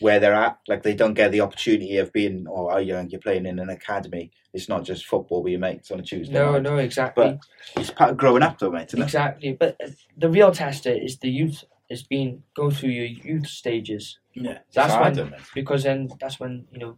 where 0.00 0.20
they're 0.20 0.34
at. 0.34 0.58
Like 0.68 0.82
they 0.82 0.94
don't 0.94 1.14
get 1.14 1.32
the 1.32 1.40
opportunity 1.40 1.98
of 1.98 2.12
being, 2.12 2.46
or 2.46 2.80
you 2.80 2.92
know, 2.92 3.06
you're 3.08 3.20
playing 3.20 3.46
in 3.46 3.58
an 3.58 3.70
academy. 3.70 4.30
It's 4.52 4.68
not 4.68 4.84
just 4.84 5.06
football 5.06 5.42
with 5.42 5.50
your 5.50 5.60
mates 5.60 5.90
on 5.90 6.00
a 6.00 6.02
Tuesday. 6.02 6.32
No, 6.32 6.52
night. 6.52 6.62
no, 6.62 6.78
exactly. 6.78 7.38
But 7.74 7.80
it's 7.80 7.90
part 7.90 8.10
of 8.10 8.16
growing 8.16 8.42
up, 8.42 8.58
though, 8.58 8.70
mate. 8.70 8.88
Isn't 8.88 9.00
it? 9.00 9.04
Exactly. 9.04 9.52
But 9.52 9.76
uh, 9.84 9.88
the 10.16 10.30
real 10.30 10.52
tester 10.52 10.92
is 10.92 11.18
the 11.18 11.30
youth. 11.30 11.64
Is 11.88 12.02
being 12.02 12.42
go 12.56 12.68
through 12.68 12.90
your 12.90 13.04
youth 13.04 13.46
stages. 13.46 14.18
Yeah, 14.34 14.58
That's 14.74 14.92
when 14.94 15.30
mate. 15.30 15.40
because 15.54 15.84
then 15.84 16.08
that's 16.18 16.40
when 16.40 16.66
you 16.72 16.80
know 16.80 16.96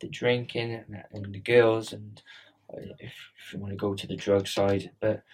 the 0.00 0.06
drinking 0.08 0.72
and, 0.72 1.02
and 1.12 1.34
the 1.34 1.40
girls 1.40 1.92
and 1.92 2.22
uh, 2.72 2.80
if, 3.00 3.10
if 3.36 3.52
you 3.52 3.58
want 3.58 3.72
to 3.72 3.76
go 3.76 3.92
to 3.94 4.06
the 4.06 4.14
drug 4.14 4.46
side, 4.46 4.92
but 5.00 5.24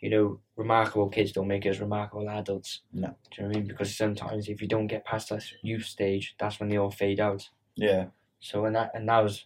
you 0.00 0.10
know 0.10 0.40
remarkable 0.56 1.08
kids 1.08 1.32
don't 1.32 1.48
make 1.48 1.66
us 1.66 1.78
remarkable 1.78 2.28
adults. 2.28 2.80
No. 2.92 3.08
Do 3.08 3.14
you 3.36 3.42
know 3.42 3.48
what 3.48 3.56
I 3.56 3.60
mean? 3.60 3.68
Because 3.68 3.96
sometimes 3.96 4.48
if 4.48 4.60
you 4.60 4.68
don't 4.68 4.86
get 4.86 5.04
past 5.04 5.28
that 5.28 5.44
youth 5.62 5.84
stage, 5.84 6.34
that's 6.38 6.58
when 6.58 6.68
they 6.68 6.78
all 6.78 6.90
fade 6.90 7.20
out. 7.20 7.48
Yeah. 7.76 8.06
So 8.40 8.64
and 8.64 8.74
that 8.76 8.92
and 8.94 9.08
that 9.08 9.20
was 9.20 9.44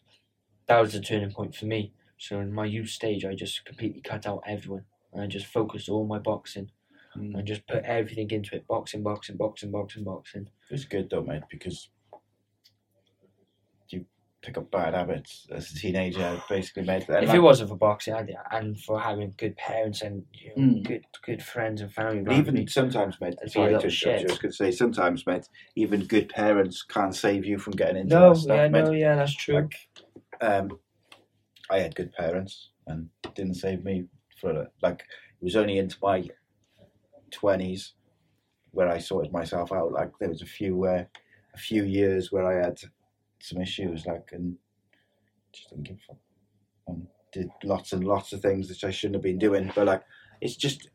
that 0.66 0.80
was 0.80 0.92
the 0.92 1.00
turning 1.00 1.32
point 1.32 1.54
for 1.54 1.66
me. 1.66 1.92
So 2.18 2.40
in 2.40 2.52
my 2.52 2.64
youth 2.64 2.88
stage, 2.88 3.24
I 3.24 3.34
just 3.34 3.64
completely 3.64 4.00
cut 4.00 4.26
out 4.26 4.42
everyone 4.46 4.84
and 5.12 5.22
I 5.22 5.26
just 5.26 5.46
focused 5.46 5.88
all 5.88 6.06
my 6.06 6.18
boxing. 6.18 6.70
Mm. 7.16 7.38
And 7.38 7.46
just 7.46 7.66
put 7.68 7.84
everything 7.84 8.30
into 8.32 8.56
it: 8.56 8.66
boxing, 8.66 9.04
boxing, 9.04 9.36
boxing, 9.36 9.70
boxing, 9.70 10.02
boxing. 10.02 10.48
It's 10.70 10.84
good 10.84 11.10
though, 11.10 11.22
mate, 11.22 11.44
because 11.48 11.88
pick 14.44 14.58
up 14.58 14.70
bad 14.70 14.92
habits 14.94 15.46
as 15.50 15.70
a 15.72 15.74
teenager, 15.74 16.40
basically, 16.48 16.82
mate. 16.84 17.08
And 17.08 17.22
if 17.24 17.28
like- 17.30 17.36
it 17.36 17.40
wasn't 17.40 17.70
for 17.70 17.76
boxing 17.76 18.14
I'd, 18.14 18.30
and 18.52 18.78
for 18.78 19.00
having 19.00 19.32
good 19.38 19.56
parents 19.56 20.02
and 20.02 20.24
you 20.32 20.50
know, 20.50 20.62
Mm. 20.62 20.84
good 20.86 21.04
good 21.24 21.42
friends 21.42 21.80
and 21.80 21.92
family, 21.92 22.20
But 22.22 22.34
even 22.34 22.54
me, 22.54 22.66
sometimes, 22.66 23.20
mate, 23.20 23.34
I'd 23.40 23.44
be 23.44 23.46
a 23.46 23.50
sorry 23.50 23.70
to 23.72 23.78
you, 23.80 23.86
I 23.86 23.88
shit. 23.88 24.22
was 24.30 24.38
going 24.38 24.52
to 24.52 24.56
say, 24.56 24.70
sometimes, 24.70 25.26
mate, 25.26 25.48
even 25.76 26.04
good 26.04 26.28
parents 26.28 26.82
can't 26.82 27.14
save 27.14 27.44
you 27.46 27.58
from 27.58 27.72
getting 27.74 27.96
into 27.96 28.14
No, 28.14 28.28
that 28.34 28.36
stuff, 28.40 28.56
yeah, 28.56 28.68
mate. 28.68 28.84
no, 28.84 28.90
yeah, 28.92 29.16
that's 29.16 29.34
true. 29.34 29.54
Like, 29.56 29.74
um, 30.42 30.78
I 31.70 31.78
had 31.80 31.94
good 31.94 32.12
parents 32.12 32.70
and 32.86 33.08
didn't 33.34 33.54
save 33.54 33.82
me 33.84 34.04
for 34.38 34.68
like 34.82 35.00
it 35.00 35.44
was 35.44 35.56
only 35.56 35.78
into 35.78 35.96
my 36.02 36.28
twenties 37.30 37.94
where 38.72 38.88
I 38.88 38.98
sorted 38.98 39.32
myself 39.32 39.72
out. 39.72 39.92
Like 39.92 40.10
there 40.20 40.28
was 40.28 40.42
a 40.42 40.46
few 40.46 40.76
where 40.76 41.08
a 41.54 41.58
few 41.58 41.84
years 41.84 42.30
where 42.32 42.46
I 42.46 42.64
had 42.66 42.78
some 43.44 43.60
issues, 43.60 44.06
like 44.06 44.30
and 44.32 44.56
just 45.52 45.70
didn't 45.70 45.84
give 45.84 45.96
a 45.96 46.06
fuck. 46.06 46.16
And 46.86 47.06
did 47.32 47.48
lots 47.62 47.92
and 47.92 48.04
lots 48.04 48.32
of 48.32 48.40
things 48.40 48.68
that 48.68 48.84
I 48.84 48.90
shouldn't 48.90 49.16
have 49.16 49.22
been 49.22 49.38
doing. 49.38 49.70
But 49.74 49.86
like 49.86 50.02
it's 50.40 50.56
just 50.56 50.88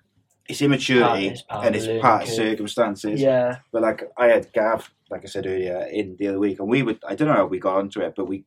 it's 0.47 0.61
immaturity 0.61 1.27
it's 1.27 1.43
part 1.43 1.67
and 1.67 1.75
it's 1.75 2.01
part 2.01 2.23
of 2.23 2.29
circumstances. 2.29 3.21
Yeah. 3.21 3.59
But 3.71 3.83
like 3.83 4.03
I 4.17 4.27
had 4.27 4.51
Gav, 4.53 4.89
like 5.11 5.23
I 5.23 5.27
said 5.27 5.45
earlier, 5.45 5.87
in 5.91 6.15
the 6.17 6.29
other 6.29 6.39
week, 6.39 6.59
and 6.59 6.67
we 6.67 6.81
would 6.81 6.99
I 7.07 7.15
don't 7.15 7.27
know 7.27 7.35
how 7.35 7.45
we 7.45 7.59
got 7.59 7.77
onto 7.77 8.01
it, 8.01 8.13
but 8.15 8.27
we 8.27 8.45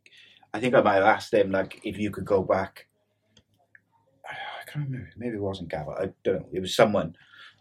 I 0.53 0.61
think 0.61 0.75
I 0.75 0.81
might 0.81 0.97
have 0.97 1.05
asked 1.05 1.33
him 1.33 1.51
like 1.51 1.81
if 1.85 1.99
you 1.99 2.11
could 2.11 2.25
go 2.25 2.43
back. 2.43 2.87
I 4.29 4.71
can't 4.71 4.87
remember. 4.87 5.11
Maybe 5.17 5.37
it 5.37 5.43
wasn't 5.43 5.71
Gav. 5.71 5.89
I 5.89 6.11
don't 6.25 6.41
know. 6.41 6.49
It 6.53 6.61
was 6.61 6.75
someone 6.75 7.15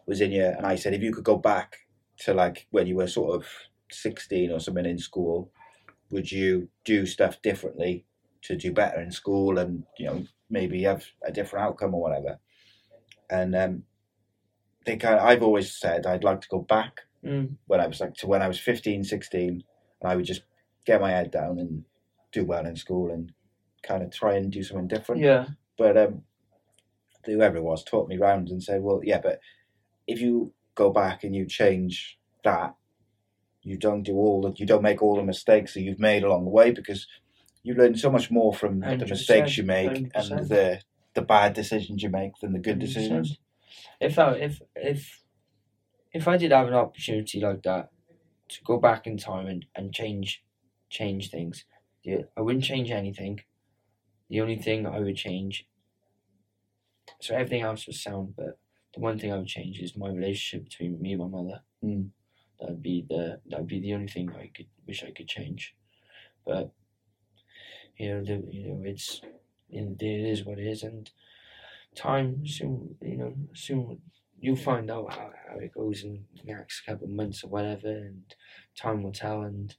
was 0.08 0.22
in 0.22 0.32
here, 0.32 0.56
and 0.58 0.66
I 0.66 0.76
said 0.76 0.94
if 0.94 1.04
you 1.04 1.14
could 1.14 1.24
go 1.24 1.38
back 1.38 1.78
to 2.20 2.34
like 2.34 2.68
when 2.72 2.88
you 2.88 2.96
were 2.96 3.08
sort 3.08 3.36
of 3.36 3.46
sixteen 3.92 4.52
or 4.52 4.60
something 4.60 4.86
in 4.86 4.98
school, 4.98 5.52
would 6.12 6.32
you 6.32 6.70
do 6.86 7.06
stuff 7.06 7.42
differently 7.42 8.06
to 8.44 8.56
do 8.56 8.72
better 8.72 9.00
in 9.00 9.12
school 9.12 9.58
and 9.58 9.84
you 9.98 10.06
know 10.06 10.24
maybe 10.50 10.84
have 10.84 11.06
a 11.26 11.32
different 11.32 11.66
outcome 11.66 11.94
or 11.96 12.02
whatever? 12.02 12.40
And 13.30 13.56
um, 13.56 13.84
they 14.86 14.98
kind 14.98 15.16
of, 15.20 15.26
I've 15.26 15.44
always 15.44 15.74
said 15.74 16.06
I'd 16.06 16.24
like 16.24 16.42
to 16.42 16.50
go 16.50 16.60
back 16.60 17.02
Mm. 17.24 17.56
when 17.68 17.80
I 17.80 17.86
was 17.86 18.00
like 18.00 18.16
to 18.16 18.26
when 18.26 18.42
I 18.42 18.48
was 18.48 18.60
15, 18.60 19.04
16, 19.04 19.48
and 19.50 20.12
I 20.12 20.16
would 20.16 20.26
just 20.26 20.42
get 20.88 21.00
my 21.00 21.12
head 21.12 21.30
down 21.30 21.60
and 21.60 21.84
do 22.32 22.44
well 22.46 22.66
in 22.66 22.76
school 22.76 23.12
and 23.12 23.32
kind 23.84 24.02
of 24.02 24.10
try 24.10 24.38
and 24.38 24.52
do 24.52 24.64
something 24.64 24.88
different. 24.88 25.22
Yeah. 25.22 25.46
But 25.78 25.98
um, 25.98 26.24
whoever 27.26 27.58
it 27.58 27.64
was 27.64 27.84
taught 27.84 28.10
me 28.10 28.18
round 28.18 28.50
and 28.50 28.64
said, 28.64 28.82
well, 28.82 29.02
yeah, 29.04 29.20
but 29.22 29.40
if 30.08 30.20
you 30.20 30.52
go 30.74 30.92
back 30.92 31.24
and 31.24 31.36
you 31.36 31.46
change 31.46 32.18
that, 32.44 32.74
you 33.64 33.78
don't 33.78 34.04
do 34.04 34.16
all 34.16 34.42
the, 34.42 34.54
you 34.56 34.66
don't 34.66 34.82
make 34.82 35.02
all 35.02 35.16
the 35.16 35.24
mistakes 35.24 35.74
that 35.74 35.82
you've 35.82 36.00
made 36.00 36.24
along 36.24 36.46
the 36.46 36.52
way 36.52 36.72
because 36.72 37.08
you 37.64 37.74
learn 37.74 37.96
so 37.96 38.10
much 38.10 38.32
more 38.32 38.54
from 38.54 38.80
the 38.80 38.88
100%, 38.88 39.10
mistakes 39.10 39.58
you 39.58 39.64
make 39.64 39.92
and 39.92 40.12
100%. 40.12 40.48
the 40.50 40.82
the 41.14 41.22
bad 41.22 41.54
decisions 41.54 42.02
you 42.02 42.10
make 42.10 42.32
than 42.40 42.54
the 42.54 42.60
good 42.60 42.80
decisions. 42.80 43.38
If 44.00 44.18
I 44.18 44.32
if 44.34 44.62
if 44.76 45.22
if 46.14 46.28
I 46.28 46.38
did 46.38 46.52
have 46.52 46.68
an 46.68 46.74
opportunity 46.74 47.40
like 47.42 47.64
that 47.64 47.90
to 48.50 48.64
go 48.64 48.78
back 48.78 49.08
in 49.08 49.18
time 49.18 49.48
and, 49.48 49.66
and 49.76 49.94
change 49.94 50.44
change 50.90 51.30
things, 51.30 51.66
yeah, 52.04 52.24
I 52.38 52.42
wouldn't 52.42 52.64
change 52.64 52.90
anything. 52.92 53.42
The 54.30 54.42
only 54.42 54.58
thing 54.58 54.88
I 54.88 55.00
would 55.00 55.18
change 55.18 55.68
so 57.20 57.36
everything 57.36 57.62
else 57.62 57.88
was 57.88 58.02
sound, 58.02 58.36
but 58.36 58.58
the 58.94 59.00
one 59.00 59.20
thing 59.20 59.32
I 59.32 59.38
would 59.38 59.48
change 59.48 59.80
is 59.80 59.96
my 59.96 60.10
relationship 60.10 60.70
between 60.70 61.02
me 61.02 61.14
and 61.14 61.22
my 61.22 61.28
mother. 61.28 61.62
Mm. 61.84 62.10
That'd 62.62 62.82
be 62.82 63.06
the 63.10 63.42
that'd 63.48 63.68
be 63.68 63.80
the 63.80 63.94
only 63.94 64.08
thing 64.08 64.32
I 64.32 64.52
could 64.56 64.68
wish 64.88 65.04
I 65.04 65.12
could 65.12 65.28
change. 65.28 65.76
But 66.46 66.72
you 67.98 68.10
know, 68.10 68.24
the, 68.24 68.44
you 68.50 68.68
know, 68.68 68.82
it's 68.86 69.22
it 69.70 70.02
is 70.02 70.46
what 70.46 70.60
it 70.60 70.68
is, 70.68 70.84
and 70.84 71.10
time 71.96 72.46
soon, 72.46 72.96
you 73.02 73.18
know, 73.18 73.34
soon 73.54 74.00
you'll 74.40 74.56
find 74.56 74.90
out 74.90 75.14
how, 75.14 75.32
how 75.50 75.60
it 75.60 75.74
goes 75.74 76.04
in 76.04 76.26
the 76.36 76.54
next 76.54 76.82
couple 76.82 77.06
of 77.06 77.14
months 77.14 77.44
or 77.44 77.50
whatever, 77.50 77.90
and 77.90 78.36
time 78.76 79.04
will 79.04 79.12
tell. 79.12 79.42
And 79.42 79.76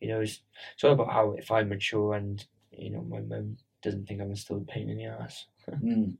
you 0.00 0.08
know, 0.08 0.20
it's, 0.20 0.42
it's 0.74 0.84
all 0.84 0.92
about 0.92 1.12
how 1.12 1.32
if 1.32 1.50
I 1.50 1.62
mature 1.62 2.14
and 2.14 2.44
you 2.72 2.90
know 2.90 3.02
my 3.02 3.20
mum 3.20 3.56
doesn't 3.82 4.06
think 4.06 4.20
I'm 4.20 4.34
still 4.36 4.58
a 4.58 4.60
pain 4.60 4.90
in 4.90 4.98
the 4.98 5.06
ass. 5.06 5.46
Mm. 5.68 6.16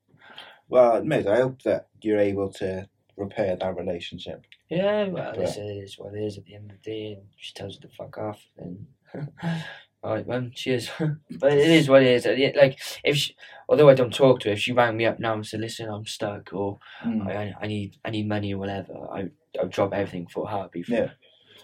Well, 0.69 1.03
mate, 1.05 1.27
I 1.27 1.37
hope 1.37 1.63
that 1.63 1.89
you're 2.01 2.19
able 2.19 2.51
to 2.55 2.89
repair 3.17 3.57
that 3.57 3.77
relationship. 3.77 4.45
Yeah, 4.71 5.09
well, 5.09 5.33
But- 5.35 5.39
this 5.41 5.57
is 5.57 5.99
what 5.99 6.15
it 6.15 6.23
is 6.23 6.39
at 6.39 6.45
the 6.45 6.55
end 6.55 6.71
of 6.71 6.81
the 6.83 6.91
day, 6.91 7.13
and 7.15 7.23
she 7.37 7.53
tells 7.53 7.75
you 7.75 7.81
to 7.83 7.89
fuck 7.97 8.17
off, 8.19 8.41
then. 8.57 8.87
All 10.03 10.15
right, 10.15 10.27
mum. 10.27 10.53
Cheers. 10.55 10.89
but 11.39 11.53
it 11.53 11.69
is 11.69 11.89
what 11.89 12.03
it 12.03 12.09
is. 12.09 12.25
At 12.25 12.37
the 12.37 12.47
end- 12.47 12.57
Like 12.57 12.79
if, 13.05 13.17
she, 13.17 13.35
although 13.69 13.89
I 13.91 13.95
don't 13.95 14.15
talk 14.15 14.41
to 14.41 14.49
her, 14.49 14.53
if 14.55 14.61
she 14.61 14.73
rang 14.73 14.97
me 14.97 15.05
up 15.05 15.19
now 15.21 15.35
and 15.35 15.47
said, 15.47 15.61
"Listen, 15.61 15.91
I'm 15.91 16.07
stuck," 16.07 16.53
or 16.55 16.79
Mm. 17.03 17.27
I, 17.27 17.55
I 17.61 17.67
need, 17.67 17.97
I 18.05 18.11
need 18.11 18.27
money 18.29 18.55
or 18.55 18.59
whatever, 18.59 18.95
I, 19.13 19.29
I'll 19.59 19.69
drop 19.69 19.93
everything 19.93 20.27
for 20.29 20.45
a 20.45 20.51
heartbeat. 20.51 20.87
For 20.87 20.93
Yeah. 20.93 21.01
her. 21.01 21.13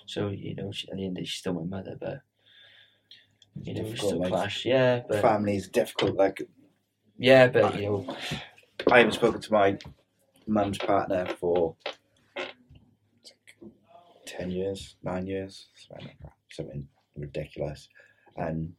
So 0.07 0.29
you 0.29 0.55
know, 0.55 0.71
she, 0.73 0.89
at 0.91 0.97
the 0.97 1.05
end 1.07 1.17
of 1.17 1.23
the 1.23 1.27
she's 1.27 1.39
still 1.39 1.55
my 1.55 1.63
mother, 1.63 1.97
but 1.99 2.21
you 3.63 3.73
know, 3.75 3.83
we 3.85 3.97
still 3.97 4.21
clash. 4.27 4.67
Yeah, 4.67 5.01
but 5.09 5.23
Family 5.23 5.57
is 5.57 5.69
difficult. 5.69 6.17
Like 6.17 6.43
yeah, 7.19 7.47
but 7.47 7.77
you 7.77 7.83
know, 7.87 8.17
I 8.93 8.99
haven't 8.99 9.13
spoken 9.15 9.41
to 9.41 9.53
my 9.53 9.79
mum's 10.47 10.77
partner 10.79 11.27
for 11.41 11.75
ten 14.37 14.51
years, 14.51 14.97
nine 15.03 15.27
years, 15.27 15.69
something 15.75 16.07
like 16.07 16.19
that. 16.23 16.33
something 16.51 16.87
ridiculous. 17.17 17.89
And 18.37 18.73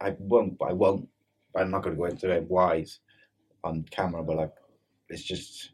I 0.00 0.16
won't. 0.18 0.56
I 0.66 0.72
won't. 0.72 1.08
I'm 1.56 1.70
not 1.70 1.82
going 1.82 1.96
to 1.96 1.98
go 2.00 2.06
into 2.06 2.30
it 2.30 2.44
wise 2.48 3.00
on 3.64 3.84
camera, 3.90 4.22
but 4.22 4.36
like 4.36 4.54
it's 5.08 5.22
just 5.22 5.72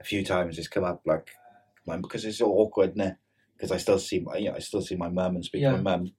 a 0.00 0.04
few 0.04 0.24
times 0.24 0.58
it's 0.58 0.68
come 0.68 0.84
up 0.84 1.02
like 1.06 1.28
because 2.00 2.24
it's 2.24 2.38
so 2.38 2.46
awkward, 2.52 2.96
is 2.96 3.12
Because 3.56 3.72
I 3.72 3.78
still 3.78 3.98
see 3.98 4.20
my, 4.20 4.36
you 4.36 4.50
know, 4.50 4.56
I 4.56 4.60
still 4.60 4.82
see 4.82 4.96
my 4.96 5.08
mum 5.08 5.36
and 5.36 5.44
speak 5.44 5.62
Yeah. 5.62 5.72
to 5.72 5.78
my 5.78 5.96
mum, 5.96 6.12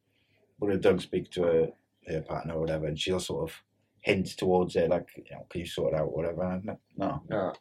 but 0.60 0.72
I 0.72 0.76
don't 0.76 1.02
speak 1.02 1.32
to 1.32 1.44
her, 1.44 1.70
her 2.08 2.22
partner 2.22 2.56
or 2.56 2.62
whatever, 2.62 2.88
and 2.88 3.00
she'll 3.00 3.20
sort 3.20 3.50
of 3.50 3.56
hint 4.02 4.38
towards 4.38 4.76
it, 4.76 4.90
like, 4.90 5.10
you 5.16 5.24
know, 5.32 5.46
can 5.50 5.62
you 5.62 5.68
sort 5.68 5.94
it 5.94 5.98
out 6.00 6.08
or 6.08 6.16
whatever? 6.16 6.44
And 6.44 6.54
I'm 6.54 6.64
like, 6.66 6.80
no, 6.98 7.22
no. 7.30 7.54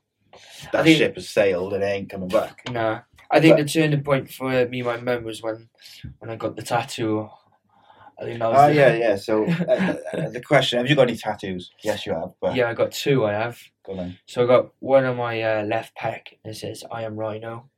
that 0.72 0.86
ship 0.88 1.14
has 1.16 1.28
sailed 1.28 1.74
and 1.74 1.82
it 1.82 1.86
ain't 1.86 2.10
coming 2.10 2.28
back. 2.28 2.62
Nah, 2.70 3.00
I 3.30 3.40
think 3.40 3.56
But- 3.56 3.62
the 3.66 3.68
turning 3.80 4.02
point 4.02 4.30
for 4.30 4.48
me 4.66 4.80
and 4.80 4.84
my 4.86 4.96
mum 4.98 5.24
was 5.24 5.42
when 5.42 5.68
when 6.18 6.30
I 6.30 6.36
got 6.36 6.56
the 6.56 6.62
tattoo 6.62 7.28
I 8.20 8.24
think 8.24 8.38
that 8.40 8.50
was 8.50 8.58
Oh 8.60 8.68
the- 8.68 8.74
yeah, 8.74 8.92
yeah. 8.94 9.16
So 9.16 9.44
uh, 9.68 9.94
uh, 10.12 10.28
the 10.28 10.42
question: 10.46 10.78
Have 10.78 10.88
you 10.90 10.94
got 10.96 11.08
any 11.08 11.16
tattoos? 11.16 11.70
Yes, 11.82 12.04
you 12.04 12.12
have. 12.12 12.32
But 12.40 12.54
Yeah, 12.54 12.68
I 12.68 12.74
got 12.74 12.92
two. 12.92 13.24
I 13.24 13.32
have. 13.32 13.58
Go 13.86 13.98
on. 13.98 14.18
So 14.26 14.44
I 14.44 14.46
got 14.46 14.72
one 14.80 15.04
on 15.06 15.16
my 15.16 15.40
uh, 15.42 15.62
left 15.64 15.96
pec. 15.96 16.20
and 16.44 16.52
It 16.52 16.56
says 16.58 16.84
"I 16.92 17.04
am 17.04 17.16
Rhino." 17.16 17.70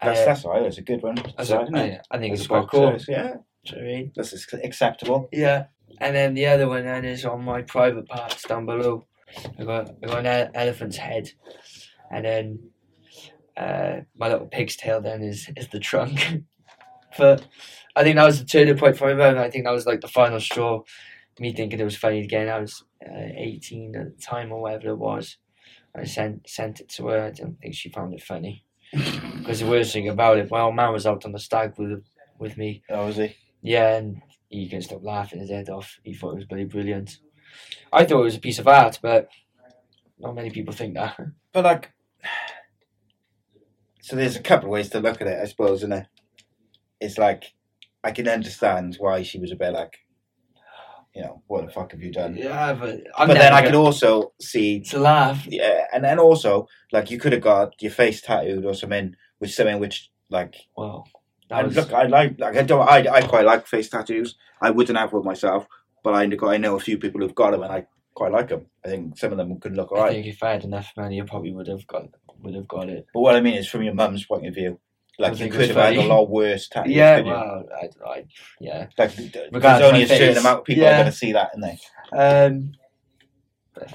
That's 0.00 0.20
Uh, 0.20 0.24
that's 0.26 0.44
all 0.44 0.52
right. 0.52 0.62
That's 0.62 0.78
a 0.78 0.82
good 0.82 1.02
one. 1.02 1.16
That's 1.36 1.48
So, 1.48 1.62
isn't? 1.62 1.74
I 1.76 2.18
think 2.18 2.34
it's 2.34 2.46
quite 2.46 2.68
cool. 2.68 2.88
it's- 2.90 3.08
Yeah, 3.08 3.38
Do 3.64 3.76
you 3.76 3.82
know 3.82 3.88
I 3.88 3.92
mean? 3.92 4.12
that's 4.14 4.32
acceptable. 4.54 5.28
Yeah. 5.32 5.64
And 6.00 6.14
then 6.14 6.34
the 6.34 6.46
other 6.46 6.68
one 6.68 6.84
then 6.84 7.04
is 7.04 7.24
on 7.24 7.42
my 7.42 7.62
private 7.62 8.06
parts 8.06 8.44
down 8.44 8.64
below. 8.64 9.06
I 9.58 9.64
got 9.64 9.90
I 10.04 10.06
got 10.06 10.18
an 10.20 10.26
ele- 10.26 10.50
elephant's 10.54 10.98
head, 10.98 11.32
and 12.12 12.24
then 12.24 12.70
uh, 13.58 14.00
my 14.16 14.28
little 14.28 14.46
pig's 14.46 14.76
tail. 14.76 15.00
Then 15.00 15.22
is 15.22 15.50
is 15.56 15.68
the 15.68 15.80
trunk. 15.80 16.42
but 17.18 17.46
I 17.96 18.02
think 18.02 18.16
that 18.16 18.24
was 18.24 18.38
the 18.38 18.46
turning 18.46 18.78
point 18.78 18.96
for 18.96 19.08
me. 19.08 19.14
man. 19.14 19.38
I 19.38 19.50
think 19.50 19.64
that 19.64 19.72
was 19.72 19.86
like 19.86 20.00
the 20.00 20.08
final 20.08 20.40
straw. 20.40 20.82
Me 21.40 21.52
thinking 21.52 21.80
it 21.80 21.84
was 21.84 21.96
funny 21.96 22.20
again. 22.20 22.48
I 22.48 22.60
was 22.60 22.84
uh, 23.04 23.30
eighteen 23.36 23.94
at 23.96 24.16
the 24.16 24.22
time 24.22 24.52
or 24.52 24.62
whatever 24.62 24.90
it 24.90 24.98
was. 24.98 25.36
I 25.94 26.04
sent 26.04 26.48
sent 26.48 26.80
it 26.80 26.88
to 26.90 27.08
her. 27.08 27.24
I 27.24 27.30
don't 27.30 27.58
think 27.60 27.74
she 27.74 27.90
found 27.90 28.14
it 28.14 28.22
funny. 28.22 28.64
Because 29.38 29.60
the 29.60 29.66
worst 29.66 29.92
thing 29.92 30.08
about 30.08 30.36
it, 30.36 30.50
my 30.50 30.60
old 30.60 30.74
man 30.74 30.92
was 30.92 31.06
out 31.06 31.24
on 31.24 31.32
the 31.32 31.38
stag 31.38 31.74
with 31.78 32.04
with 32.38 32.56
me. 32.56 32.82
Oh, 32.90 33.06
was 33.06 33.16
he? 33.16 33.34
Yeah, 33.62 33.96
and 33.96 34.20
he 34.48 34.66
couldn't 34.66 34.82
stop 34.82 35.02
laughing 35.02 35.40
his 35.40 35.50
head 35.50 35.68
off. 35.68 35.98
He 36.02 36.14
thought 36.14 36.32
it 36.32 36.36
was 36.36 36.44
bloody 36.44 36.64
brilliant. 36.64 37.18
I 37.92 38.04
thought 38.04 38.20
it 38.20 38.24
was 38.24 38.36
a 38.36 38.40
piece 38.40 38.58
of 38.58 38.68
art, 38.68 38.98
but 39.02 39.28
not 40.18 40.34
many 40.34 40.50
people 40.50 40.74
think 40.74 40.94
that. 40.94 41.18
But 41.52 41.64
like, 41.64 41.92
so 44.08 44.16
there's 44.16 44.36
a 44.36 44.42
couple 44.42 44.68
of 44.68 44.70
ways 44.70 44.88
to 44.90 45.00
look 45.00 45.20
at 45.20 45.26
it, 45.26 45.38
I 45.38 45.44
suppose, 45.44 45.80
isn't 45.80 45.92
it? 45.92 46.06
It's 46.98 47.18
like 47.18 47.52
I 48.02 48.10
can 48.10 48.26
understand 48.26 48.96
why 48.98 49.22
she 49.22 49.38
was 49.38 49.52
a 49.52 49.56
bit 49.56 49.74
like, 49.74 49.98
you 51.14 51.20
know, 51.20 51.42
what 51.46 51.66
the 51.66 51.72
fuck 51.72 51.92
have 51.92 52.00
you 52.00 52.10
done? 52.10 52.34
Yeah, 52.34 52.72
but 52.72 53.00
but 53.18 53.34
then 53.34 53.52
I 53.52 53.62
could 53.62 53.74
also 53.74 54.32
see 54.40 54.80
to 54.80 54.98
laugh. 54.98 55.46
Yeah, 55.46 55.84
and 55.92 56.02
then 56.02 56.18
also 56.18 56.68
like 56.90 57.10
you 57.10 57.18
could 57.18 57.32
have 57.32 57.42
got 57.42 57.82
your 57.82 57.90
face 57.92 58.22
tattooed 58.22 58.64
or 58.64 58.72
something 58.72 59.14
with 59.40 59.50
something 59.50 59.78
which 59.78 60.10
like. 60.30 60.54
wow. 60.74 61.04
And 61.50 61.66
was- 61.66 61.76
look, 61.76 61.92
I 61.92 62.04
like 62.04 62.40
like 62.40 62.56
I 62.56 62.62
don't 62.62 62.88
I, 62.88 63.06
I 63.12 63.22
quite 63.22 63.44
like 63.44 63.66
face 63.66 63.90
tattoos. 63.90 64.36
I 64.62 64.70
wouldn't 64.70 64.98
have 64.98 65.12
one 65.12 65.24
myself, 65.24 65.66
but 66.02 66.14
I 66.14 66.22
I 66.46 66.56
know 66.56 66.76
a 66.76 66.80
few 66.80 66.96
people 66.96 67.20
who've 67.20 67.34
got 67.34 67.50
them, 67.50 67.62
and 67.62 67.72
I 67.72 67.86
quite 68.18 68.32
like 68.32 68.48
them. 68.48 68.66
I 68.84 68.88
think 68.88 69.16
some 69.16 69.30
of 69.30 69.38
them 69.38 69.60
could 69.60 69.76
look 69.76 69.90
I 69.92 69.96
alright. 69.96 70.12
think 70.12 70.26
if 70.26 70.42
I 70.42 70.50
had 70.50 70.64
enough 70.64 70.92
money, 70.96 71.20
I 71.20 71.24
probably 71.24 71.52
would 71.52 71.68
have 71.68 71.86
got 71.86 72.08
would 72.42 72.54
have 72.54 72.66
got 72.66 72.88
it. 72.88 73.06
But 73.14 73.20
what 73.20 73.36
I 73.36 73.40
mean 73.40 73.54
is, 73.54 73.68
from 73.68 73.82
your 73.84 73.94
mum's 73.94 74.24
point 74.26 74.46
of 74.46 74.54
view, 74.54 74.80
like 75.20 75.38
you 75.38 75.48
could 75.48 75.68
have 75.68 75.76
had 75.76 75.96
a 75.96 76.02
lot 76.02 76.28
worse 76.28 76.68
tattoos. 76.68 76.92
Yeah, 76.94 77.18
you? 77.18 77.24
well, 77.26 77.64
I, 77.80 78.08
I, 78.08 78.24
yeah. 78.60 78.86
Like, 78.98 79.14
th- 79.14 79.32
th- 79.32 79.50
Regardless 79.52 79.80
there's 79.80 79.92
only 79.92 80.02
a 80.02 80.08
certain 80.08 80.38
amount 80.38 80.58
of 80.60 80.64
people 80.64 80.82
yeah. 80.82 80.90
are 80.94 80.98
going 81.02 81.12
to 81.12 81.16
see 81.16 81.32
that, 81.32 81.50
and 81.54 81.62
they 81.62 81.78
Um, 82.12 82.72
but 83.74 83.88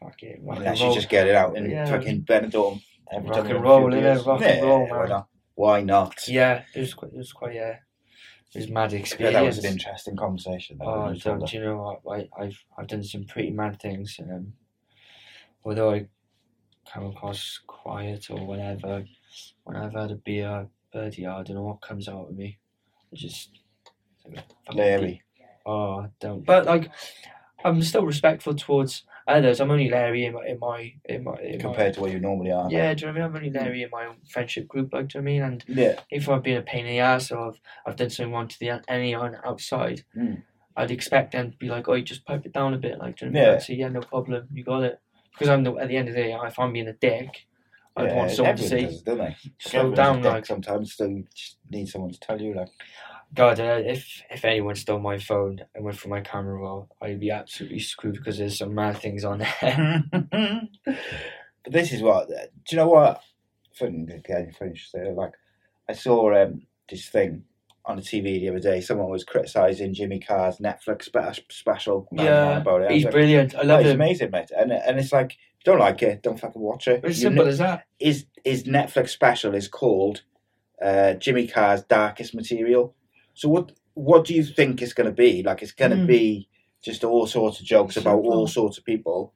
fuck 0.00 0.22
it, 0.22 0.40
unless 0.40 0.66
and 0.66 0.78
you 0.78 0.94
just 0.94 1.08
get 1.08 1.28
it 1.28 1.34
out 1.36 1.56
in 1.56 1.70
Yeah. 1.70 1.86
fucking 1.86 2.22
Benidorm. 2.22 2.82
every 3.12 3.30
Rock 3.30 3.48
and 3.48 3.62
roll, 3.62 3.84
innit? 3.90 4.26
Rock 4.26 4.42
and 4.42 4.58
Yeah, 4.58 4.60
roll, 4.64 4.86
Why 4.88 4.98
man. 4.98 5.08
not? 5.08 5.28
Why 5.54 5.80
not? 5.82 6.28
Yeah, 6.28 6.62
it 6.74 6.80
was 6.80 6.94
quite, 6.94 7.12
it 7.12 7.18
was 7.18 7.32
quite 7.32 7.56
a, 7.56 7.78
it 8.54 8.58
was 8.60 8.68
mad 8.70 8.92
Yeah, 8.92 8.98
experience. 9.00 9.34
that 9.34 9.44
was 9.44 9.58
an 9.58 9.72
interesting 9.72 10.16
conversation. 10.16 10.78
that 10.78 10.86
Oh, 10.86 11.12
do 11.12 11.56
you 11.56 11.64
know 11.64 12.00
what? 12.04 12.18
I, 12.18 12.42
I've 12.42 12.64
I've 12.78 12.86
done 12.86 13.02
some 13.04 13.24
pretty 13.24 13.50
mad 13.50 13.80
things, 13.80 14.18
um, 14.22 14.52
although 15.64 15.92
I 15.92 16.06
come 16.92 17.06
across 17.06 17.60
quiet 17.66 18.30
or 18.30 18.46
whatever, 18.46 19.04
when 19.64 19.76
I've 19.76 19.92
had 19.92 20.10
a 20.12 20.16
beer, 20.16 20.68
birdie, 20.92 21.26
I 21.26 21.42
don't 21.42 21.56
know 21.56 21.62
what 21.62 21.82
comes 21.82 22.08
out 22.08 22.28
of 22.28 22.36
me. 22.36 22.58
I 23.12 23.16
just 23.16 23.58
it's 24.16 24.24
like 24.26 24.36
a 24.38 24.44
fucking 24.66 24.80
Larry. 24.80 25.06
deep- 25.12 25.22
Oh, 25.68 26.00
I 26.02 26.08
don't. 26.20 26.44
But 26.46 26.64
like, 26.66 26.90
I'm 27.64 27.82
still 27.82 28.06
respectful 28.06 28.54
towards 28.54 29.02
others. 29.26 29.60
I'm 29.60 29.70
only 29.70 29.88
Larry 29.88 30.24
in 30.26 30.34
my 30.34 30.46
in 30.46 30.58
my 30.58 30.92
in 31.04 31.24
my 31.24 31.34
in 31.40 31.60
compared 31.60 31.88
my, 31.88 31.92
to 31.92 32.00
where 32.00 32.10
you 32.12 32.20
normally 32.20 32.52
are. 32.52 32.70
yeah, 32.70 32.94
do 32.94 33.06
you 33.06 33.12
know 33.12 33.20
what 33.20 33.20
I 33.20 33.28
mean? 33.28 33.36
I'm 33.36 33.36
only 33.36 33.50
Larry 33.58 33.82
in 33.82 33.90
my 33.90 34.06
own 34.06 34.16
friendship 34.28 34.68
group, 34.68 34.92
like, 34.92 35.08
do 35.08 35.18
you 35.18 35.22
know 35.22 35.24
what 35.24 35.30
I 35.30 35.34
mean? 35.34 35.42
And 35.42 35.64
Yeah. 35.68 36.00
if 36.10 36.28
I've 36.28 36.42
been 36.42 36.56
a 36.58 36.62
pain 36.62 36.86
in 36.86 36.92
the 36.92 37.00
ass 37.00 37.30
or 37.30 37.48
I've, 37.48 37.60
I've 37.86 37.96
done 37.96 38.10
something 38.10 38.32
wrong 38.32 38.48
to 38.48 38.58
the 38.58 38.82
anyone 38.88 39.36
outside, 39.44 40.04
Mm. 40.16 40.42
I'd 40.76 40.90
expect 40.90 41.32
them 41.32 41.50
to 41.52 41.56
be 41.56 41.68
like, 41.68 41.88
"Oh, 41.88 41.94
you 41.94 42.02
just 42.02 42.24
pipe 42.26 42.44
it 42.44 42.52
down 42.52 42.74
a 42.74 42.78
bit," 42.78 42.98
like, 42.98 43.16
do 43.16 43.26
you 43.26 43.32
know 43.32 43.38
what 43.38 43.40
I 43.40 43.42
Yeah. 43.44 43.50
mean? 43.50 43.56
I'd 43.56 43.62
say, 43.62 43.74
"Yeah, 43.74 43.88
no 43.88 44.00
problem, 44.00 44.48
you 44.52 44.62
got 44.64 44.82
it." 44.82 45.00
Because 45.32 45.48
I'm 45.48 45.64
the, 45.64 45.74
at 45.76 45.88
the 45.88 45.96
end 45.96 46.08
of 46.08 46.14
the 46.14 46.22
day, 46.22 46.32
if 46.32 46.58
I'm 46.58 46.72
being 46.72 46.88
a 46.88 46.92
dick, 46.92 47.46
I'd 47.96 48.08
Yeah, 48.08 48.16
want 48.16 48.30
someone 48.30 48.56
to 48.56 48.62
say, 48.68 48.82
does, 48.82 49.02
don't 49.02 49.18
they? 49.18 49.36
"Slow 49.58 49.92
down," 49.92 50.22
like, 50.22 50.44
sometimes, 50.46 50.94
so 50.94 51.06
you 51.06 51.24
just 51.34 51.58
need 51.70 51.86
someone 51.88 52.10
to 52.12 52.20
tell 52.20 52.40
you, 52.40 52.54
like, 52.54 52.68
God, 53.34 53.60
uh, 53.60 53.80
if 53.84 54.22
if 54.30 54.44
anyone 54.44 54.76
stole 54.76 54.98
my 55.00 55.18
phone 55.18 55.60
and 55.74 55.84
went 55.84 55.98
for 55.98 56.08
my 56.08 56.20
camera 56.20 56.54
roll, 56.54 56.88
I'd 57.02 57.20
be 57.20 57.30
absolutely 57.30 57.80
screwed 57.80 58.14
because 58.14 58.38
there's 58.38 58.58
some 58.58 58.74
mad 58.74 58.98
things 58.98 59.24
on 59.24 59.38
there. 59.38 60.04
But 61.64 61.72
this 61.72 61.92
is 61.92 62.00
what. 62.00 62.28
Do 62.28 62.36
you 62.70 62.76
know 62.76 62.86
what? 62.88 63.20
Funny 63.74 64.06
again, 64.14 64.52
say. 64.76 65.12
Like, 65.12 65.32
I 65.88 65.94
saw 65.94 66.32
um, 66.40 66.62
this 66.88 67.08
thing 67.08 67.42
on 67.84 67.96
the 67.96 68.02
TV 68.02 68.38
the 68.40 68.50
other 68.50 68.60
day. 68.60 68.80
Someone 68.80 69.10
was 69.10 69.24
criticizing 69.24 69.92
Jimmy 69.92 70.20
Carr's 70.20 70.58
Netflix 70.58 71.06
spe- 71.06 71.50
special. 71.50 72.06
yeah, 72.12 72.58
about 72.58 72.82
it. 72.82 72.92
He's 72.92 73.04
like, 73.04 73.12
brilliant. 73.12 73.56
I 73.56 73.62
"Oh, 73.62 73.66
love 73.66 73.82
he's 73.84 73.92
amazing, 73.92 74.30
mate. 74.30 74.52
And 74.56 74.70
and 74.72 74.98
it's 75.00 75.12
like, 75.12 75.36
don't 75.64 75.80
like 75.80 76.02
it, 76.02 76.22
don't 76.22 76.38
fucking 76.38 76.62
watch 76.62 76.86
it. 76.86 77.00
It's 77.04 77.20
simple 77.20 77.42
kn- 77.42 77.48
as 77.52 77.58
that. 77.58 77.84
His 77.98 78.26
his 78.44 78.62
Netflix 78.62 79.08
special 79.08 79.54
is 79.54 79.66
called 79.66 80.22
uh, 80.80 81.14
Jimmy 81.14 81.48
Carr's 81.48 81.82
Darkest 81.82 82.32
Material. 82.32 82.94
So 83.36 83.48
what 83.48 83.72
what 83.94 84.24
do 84.26 84.34
you 84.34 84.42
think 84.44 84.82
it's 84.82 84.92
going 84.92 85.08
to 85.08 85.14
be? 85.14 85.42
Like, 85.42 85.62
it's 85.62 85.72
going 85.72 85.90
to 85.92 85.96
Hmm. 85.98 86.06
be 86.06 86.48
just 86.82 87.02
all 87.04 87.26
sorts 87.26 87.60
of 87.60 87.66
jokes 87.66 87.96
about 87.96 88.18
all 88.24 88.46
sorts 88.46 88.76
of 88.78 88.84
people. 88.84 89.32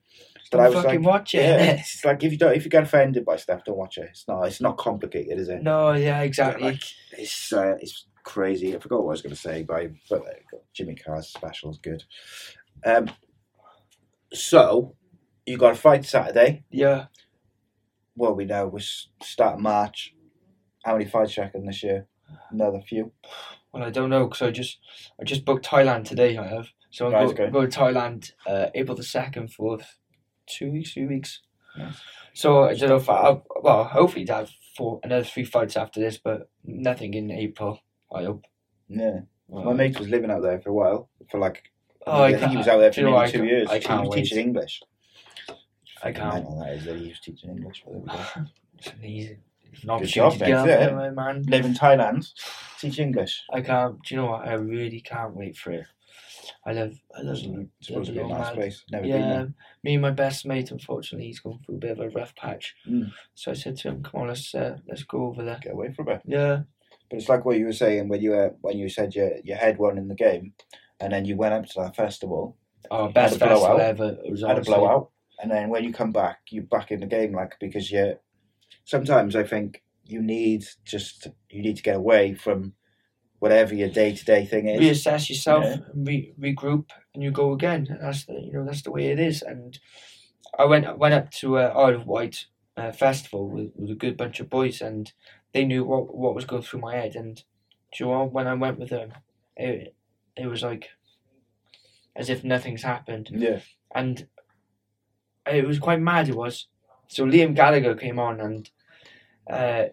But 0.50 0.58
Don't 0.58 0.66
I 0.66 0.68
was 0.68 0.82
fucking 0.82 1.02
like, 1.02 1.08
watch 1.12 1.34
it, 1.34 1.42
Yeah, 1.42 1.62
it's 1.78 2.04
like 2.04 2.22
if 2.24 2.32
you 2.32 2.38
don't, 2.38 2.54
if 2.56 2.64
you 2.64 2.70
get 2.70 2.82
offended 2.82 3.24
by 3.24 3.36
stuff, 3.36 3.62
don't 3.64 3.78
watch 3.78 3.96
it. 3.98 4.08
It's 4.10 4.26
not, 4.28 4.42
it's 4.42 4.60
not 4.60 4.76
complicated, 4.76 5.38
is 5.38 5.48
it? 5.48 5.62
No, 5.62 5.92
yeah, 5.92 6.20
exactly. 6.22 6.62
Like, 6.72 6.82
it's, 7.12 7.52
uh, 7.52 7.76
it's 7.80 8.06
crazy. 8.24 8.74
I 8.76 8.78
forgot 8.80 9.02
what 9.02 9.10
I 9.10 9.12
was 9.12 9.22
going 9.22 9.34
to 9.34 9.40
say, 9.40 9.62
but, 9.62 9.76
I- 9.76 9.94
but 10.10 10.20
uh, 10.22 10.58
Jimmy 10.74 10.94
Carr's 10.96 11.28
special 11.28 11.70
is 11.70 11.78
good. 11.78 12.02
Um, 12.84 13.10
so 14.32 14.96
you 15.46 15.56
got 15.56 15.72
a 15.72 15.76
fight 15.76 16.04
Saturday. 16.04 16.64
Yeah. 16.70 17.06
Well, 18.16 18.34
we 18.34 18.44
know 18.44 18.66
we 18.66 18.82
start 19.22 19.58
March. 19.60 20.14
How 20.84 20.92
many 20.96 21.06
fights 21.06 21.36
you 21.36 21.42
reckon 21.44 21.66
this 21.66 21.82
year? 21.82 22.06
Another 22.50 22.80
few. 22.80 23.12
Well, 23.72 23.82
I 23.84 23.90
don't 23.90 24.10
know 24.10 24.26
because 24.26 24.42
I 24.42 24.50
just 24.50 24.78
I 25.20 25.24
just 25.24 25.44
booked 25.44 25.64
Thailand 25.66 26.04
today. 26.04 26.36
I 26.36 26.46
have 26.46 26.68
so 26.90 27.06
I'm 27.06 27.12
Right, 27.12 27.36
go, 27.36 27.50
going 27.50 27.70
to 27.70 27.78
Thailand 27.78 28.32
uh, 28.46 28.66
April 28.74 28.96
the 28.96 29.02
second 29.04 29.52
for 29.52 29.78
two 30.46 30.72
weeks, 30.72 30.92
three 30.92 31.06
weeks. 31.06 31.40
So 32.34 32.64
I 32.64 32.74
don't 32.74 32.88
know 32.88 32.96
if 32.96 33.08
I 33.08 33.36
well 33.62 33.84
hopefully 33.84 34.24
to 34.26 34.34
have 34.34 34.50
four 34.76 35.00
another 35.04 35.24
three 35.24 35.44
fights 35.44 35.76
after 35.76 36.00
this, 36.00 36.18
but 36.18 36.50
nothing 36.64 37.14
in 37.14 37.30
April. 37.30 37.80
I 38.12 38.24
hope. 38.24 38.44
Yeah. 38.88 39.20
Well, 39.46 39.64
My 39.64 39.72
mate 39.72 39.98
was 39.98 40.08
living 40.08 40.30
out 40.30 40.42
there 40.42 40.60
for 40.60 40.70
a 40.70 40.74
while. 40.74 41.08
For 41.30 41.38
like, 41.38 41.62
Oh, 42.06 42.22
I, 42.22 42.28
I 42.28 42.36
think 42.38 42.50
he 42.52 42.56
was 42.56 42.66
out 42.68 42.78
there 42.78 42.92
for 42.92 43.00
you 43.00 43.06
know 43.06 43.10
nearly 43.12 43.22
what, 43.22 43.28
I 43.28 43.30
two 43.32 43.38
can't- 43.38 43.50
years. 43.50 43.68
I 43.70 43.78
he 43.78 43.84
can't 43.84 44.00
was 44.00 44.10
wait. 44.10 44.22
teaching 44.24 44.38
English. 44.38 44.82
I 46.02 46.12
can't. 46.12 46.34
Mental 46.34 46.58
that 46.60 46.72
is 46.74 46.84
that 46.86 46.96
he 46.96 47.08
was 47.08 47.20
teaching 47.20 47.50
English. 47.50 47.84
But 47.84 47.92
there 47.92 48.00
we 48.00 48.06
go. 48.08 48.46
It's 48.78 48.92
easy, 49.04 49.36
an 49.72 49.80
Good 49.80 49.90
opportunity 49.90 50.38
job, 50.38 50.40
mate. 50.40 50.52
out 50.52 50.68
Yeah. 50.68 50.76
there, 50.90 51.12
man. 51.12 51.42
Live 51.44 51.64
in 51.64 51.74
Thailand, 51.74 52.32
teach 52.78 52.98
English. 52.98 53.42
I 53.52 53.60
can't. 53.60 54.02
Do 54.02 54.14
you 54.14 54.20
know 54.20 54.30
what? 54.30 54.46
I 54.48 54.54
really 54.54 55.00
can't 55.00 55.34
wait 55.34 55.56
for 55.56 55.72
it. 55.72 55.86
I 56.66 56.72
love. 56.72 56.92
I 57.16 57.22
love. 57.22 57.36
It's 57.78 57.86
supposed 57.88 58.08
to 58.08 58.12
be 58.12 58.20
a 58.20 58.26
nice 58.26 58.54
place. 58.54 58.84
Never 58.90 59.06
yeah, 59.06 59.16
been 59.18 59.28
there. 59.28 59.52
me 59.82 59.94
and 59.94 60.02
my 60.02 60.10
best 60.10 60.44
mate. 60.46 60.70
Unfortunately, 60.70 61.26
he's 61.26 61.40
gone 61.40 61.58
through 61.64 61.76
a 61.76 61.78
bit 61.78 61.92
of 61.92 62.00
a 62.00 62.08
rough 62.10 62.34
patch. 62.34 62.74
Mm. 62.88 63.10
So 63.34 63.50
I 63.52 63.54
said 63.54 63.76
to 63.78 63.88
him, 63.88 64.02
"Come 64.02 64.22
on, 64.22 64.28
let's 64.28 64.54
uh, 64.54 64.78
let's 64.88 65.04
go 65.04 65.26
over 65.26 65.42
there." 65.42 65.58
Get 65.62 65.72
away 65.72 65.92
from 65.92 66.08
it. 66.08 66.22
Yeah. 66.26 66.62
But 67.08 67.18
it's 67.18 67.28
like 67.28 67.44
what 67.44 67.58
you 67.58 67.66
were 67.66 67.72
saying 67.72 68.08
when 68.08 68.20
you 68.20 68.30
were 68.30 68.54
when 68.60 68.78
you 68.78 68.88
said 68.88 69.14
your 69.14 69.30
your 69.44 69.56
head 69.56 69.78
won 69.78 69.96
in 69.98 70.08
the 70.08 70.14
game, 70.14 70.52
and 71.00 71.12
then 71.12 71.24
you 71.24 71.36
went 71.36 71.54
up 71.54 71.66
to 71.66 71.80
that 71.80 71.96
festival. 71.96 72.56
Oh, 72.90 73.08
best 73.08 73.36
a 73.36 73.38
blowout, 73.38 73.78
festival 73.78 73.80
ever. 73.80 74.18
It 74.24 74.30
was 74.30 74.40
had 74.42 74.50
a 74.50 74.52
honestly- 74.54 74.74
blowout, 74.74 75.10
and 75.40 75.50
then 75.50 75.68
when 75.70 75.84
you 75.84 75.92
come 75.92 76.12
back, 76.12 76.40
you're 76.50 76.64
back 76.64 76.90
in 76.90 77.00
the 77.00 77.06
game, 77.06 77.32
like 77.32 77.54
because 77.60 77.90
you. 77.90 78.16
Sometimes 78.84 79.36
I 79.36 79.42
think 79.44 79.82
you 80.04 80.20
need 80.22 80.64
just 80.84 81.28
you 81.48 81.62
need 81.62 81.76
to 81.76 81.82
get 81.82 81.96
away 81.96 82.34
from 82.34 82.72
whatever 83.38 83.74
your 83.74 83.88
day 83.88 84.14
to 84.14 84.24
day 84.24 84.44
thing 84.44 84.66
is. 84.68 84.80
reassess 84.80 85.28
yourself, 85.30 85.64
Yeah. 85.64 85.76
and 85.92 86.06
re- 86.06 86.34
regroup, 86.38 86.90
and 87.14 87.22
you 87.22 87.30
go 87.30 87.52
again. 87.52 87.86
And 87.90 88.00
that's 88.02 88.24
the 88.26 88.34
you 88.34 88.52
know 88.52 88.64
that's 88.64 88.82
the 88.82 88.90
way 88.90 89.06
it 89.06 89.18
is. 89.20 89.42
And 89.42 89.78
I 90.58 90.64
went 90.64 90.98
went 90.98 91.14
up 91.14 91.30
to 91.32 91.58
uh, 91.58 91.72
Isle 91.74 91.94
of 91.96 92.06
Wight 92.06 92.46
uh, 92.76 92.92
festival 92.92 93.48
with, 93.48 93.70
with 93.76 93.90
a 93.90 93.94
good 93.94 94.16
bunch 94.16 94.40
of 94.40 94.50
boys, 94.50 94.80
and 94.80 95.12
they 95.52 95.64
knew 95.64 95.84
what 95.84 96.14
what 96.14 96.34
was 96.34 96.44
going 96.44 96.62
through 96.62 96.80
my 96.80 96.96
head. 96.96 97.14
And 97.16 97.42
you 97.98 98.06
know 98.06 98.24
when 98.24 98.46
I 98.46 98.54
went 98.54 98.78
with 98.78 98.90
them, 98.90 99.12
it 99.56 99.94
it 100.36 100.46
was 100.46 100.62
like 100.62 100.90
as 102.16 102.28
if 102.28 102.42
nothing's 102.44 102.82
happened. 102.82 103.30
Yeah. 103.32 103.60
And 103.94 104.26
it 105.46 105.66
was 105.66 105.78
quite 105.78 106.00
mad. 106.00 106.28
It 106.28 106.34
was. 106.36 106.66
So 107.10 107.26
Liam 107.26 107.56
Gallagher 107.56 107.96
came 107.96 108.20
on 108.20 108.40
and 108.40 108.70
uh, 109.50 109.86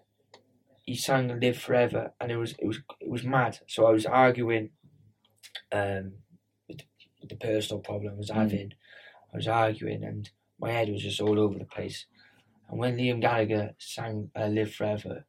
he 0.84 0.96
sang 0.96 1.40
"Live 1.40 1.58
Forever," 1.58 2.14
and 2.22 2.32
it 2.32 2.38
was 2.38 2.54
it 2.60 2.68
was 2.68 2.80
it 3.02 3.10
was 3.10 3.24
mad. 3.24 3.60
So 3.66 3.88
I 3.88 3.92
was 3.92 4.06
arguing 4.06 4.70
um, 5.72 6.14
with, 6.70 6.82
the 7.28 7.36
personal 7.36 7.82
problem 7.82 8.14
I 8.14 8.18
was 8.18 8.30
Mm. 8.30 8.74
I 9.34 9.36
was 9.36 9.48
arguing, 9.48 10.04
and 10.04 10.30
my 10.60 10.72
head 10.72 10.90
was 10.90 11.02
just 11.02 11.20
all 11.20 11.40
over 11.40 11.58
the 11.58 11.66
place. 11.66 12.06
And 12.70 12.78
when 12.78 12.98
Liam 12.98 13.20
Gallagher 13.20 13.74
sang 13.80 14.30
uh, 14.36 14.46
"Live 14.46 14.76
Forever," 14.76 15.26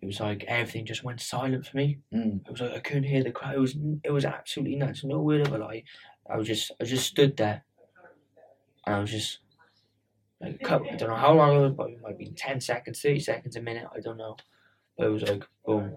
it 0.00 0.06
was 0.06 0.20
like 0.20 0.44
everything 0.44 0.86
just 0.86 1.02
went 1.02 1.20
silent 1.20 1.66
for 1.66 1.76
me. 1.76 1.98
Mm. 2.14 2.46
It 2.46 2.52
was 2.52 2.60
like 2.60 2.74
I 2.74 2.78
couldn't 2.78 3.10
hear 3.10 3.24
the 3.24 3.32
crowd. 3.32 3.56
It 3.56 3.58
was 3.66 3.76
it 4.04 4.12
was 4.12 4.24
absolutely 4.24 4.76
nuts. 4.76 5.02
No 5.02 5.20
word 5.20 5.48
of 5.48 5.52
a 5.52 5.58
lie. 5.58 5.82
I 6.30 6.36
was 6.36 6.46
just 6.46 6.70
I 6.80 6.84
just 6.84 7.08
stood 7.08 7.36
there, 7.36 7.64
and 8.86 8.94
I 8.94 9.00
was 9.00 9.10
just 9.10 9.40
like 10.40 10.54
a 10.60 10.64
couple, 10.64 10.88
I 10.90 10.96
don't 10.96 11.08
know 11.08 11.16
how 11.16 11.32
long 11.34 11.56
it 11.56 11.60
was, 11.60 11.72
but 11.72 11.90
it 11.90 12.00
might 12.02 12.18
be 12.18 12.30
ten 12.36 12.60
seconds, 12.60 13.00
thirty 13.00 13.20
seconds, 13.20 13.56
a 13.56 13.60
minute. 13.62 13.86
I 13.94 14.00
don't 14.00 14.16
know. 14.18 14.36
But 14.96 15.06
it 15.06 15.10
was 15.10 15.22
like 15.22 15.44
boom, 15.66 15.96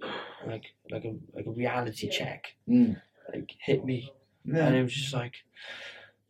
like 0.46 0.64
like 0.90 1.04
a 1.04 1.14
like 1.34 1.46
a 1.46 1.50
reality 1.50 2.08
check, 2.08 2.54
Mm. 2.68 3.00
like 3.34 3.52
hit 3.60 3.84
me, 3.84 4.12
Yeah. 4.44 4.66
and 4.66 4.76
it 4.76 4.82
was 4.82 4.92
just 4.94 5.14
like. 5.14 5.34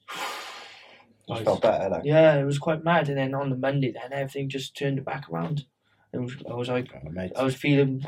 I 1.30 1.42
felt 1.44 1.62
better, 1.62 1.88
like. 1.88 2.02
Yeah, 2.04 2.34
it 2.36 2.44
was 2.44 2.58
quite 2.58 2.84
mad. 2.84 3.08
And 3.08 3.16
then 3.16 3.34
on 3.34 3.48
the 3.48 3.56
Monday, 3.56 3.92
then 3.92 4.12
everything 4.12 4.48
just 4.48 4.76
turned 4.76 4.98
it 4.98 5.04
back 5.04 5.30
around. 5.30 5.64
It 6.12 6.18
was, 6.18 6.34
I 6.50 6.54
was 6.54 6.68
like, 6.68 6.90
mate. 7.10 7.32
I 7.36 7.44
was 7.44 7.54
feeling 7.54 8.04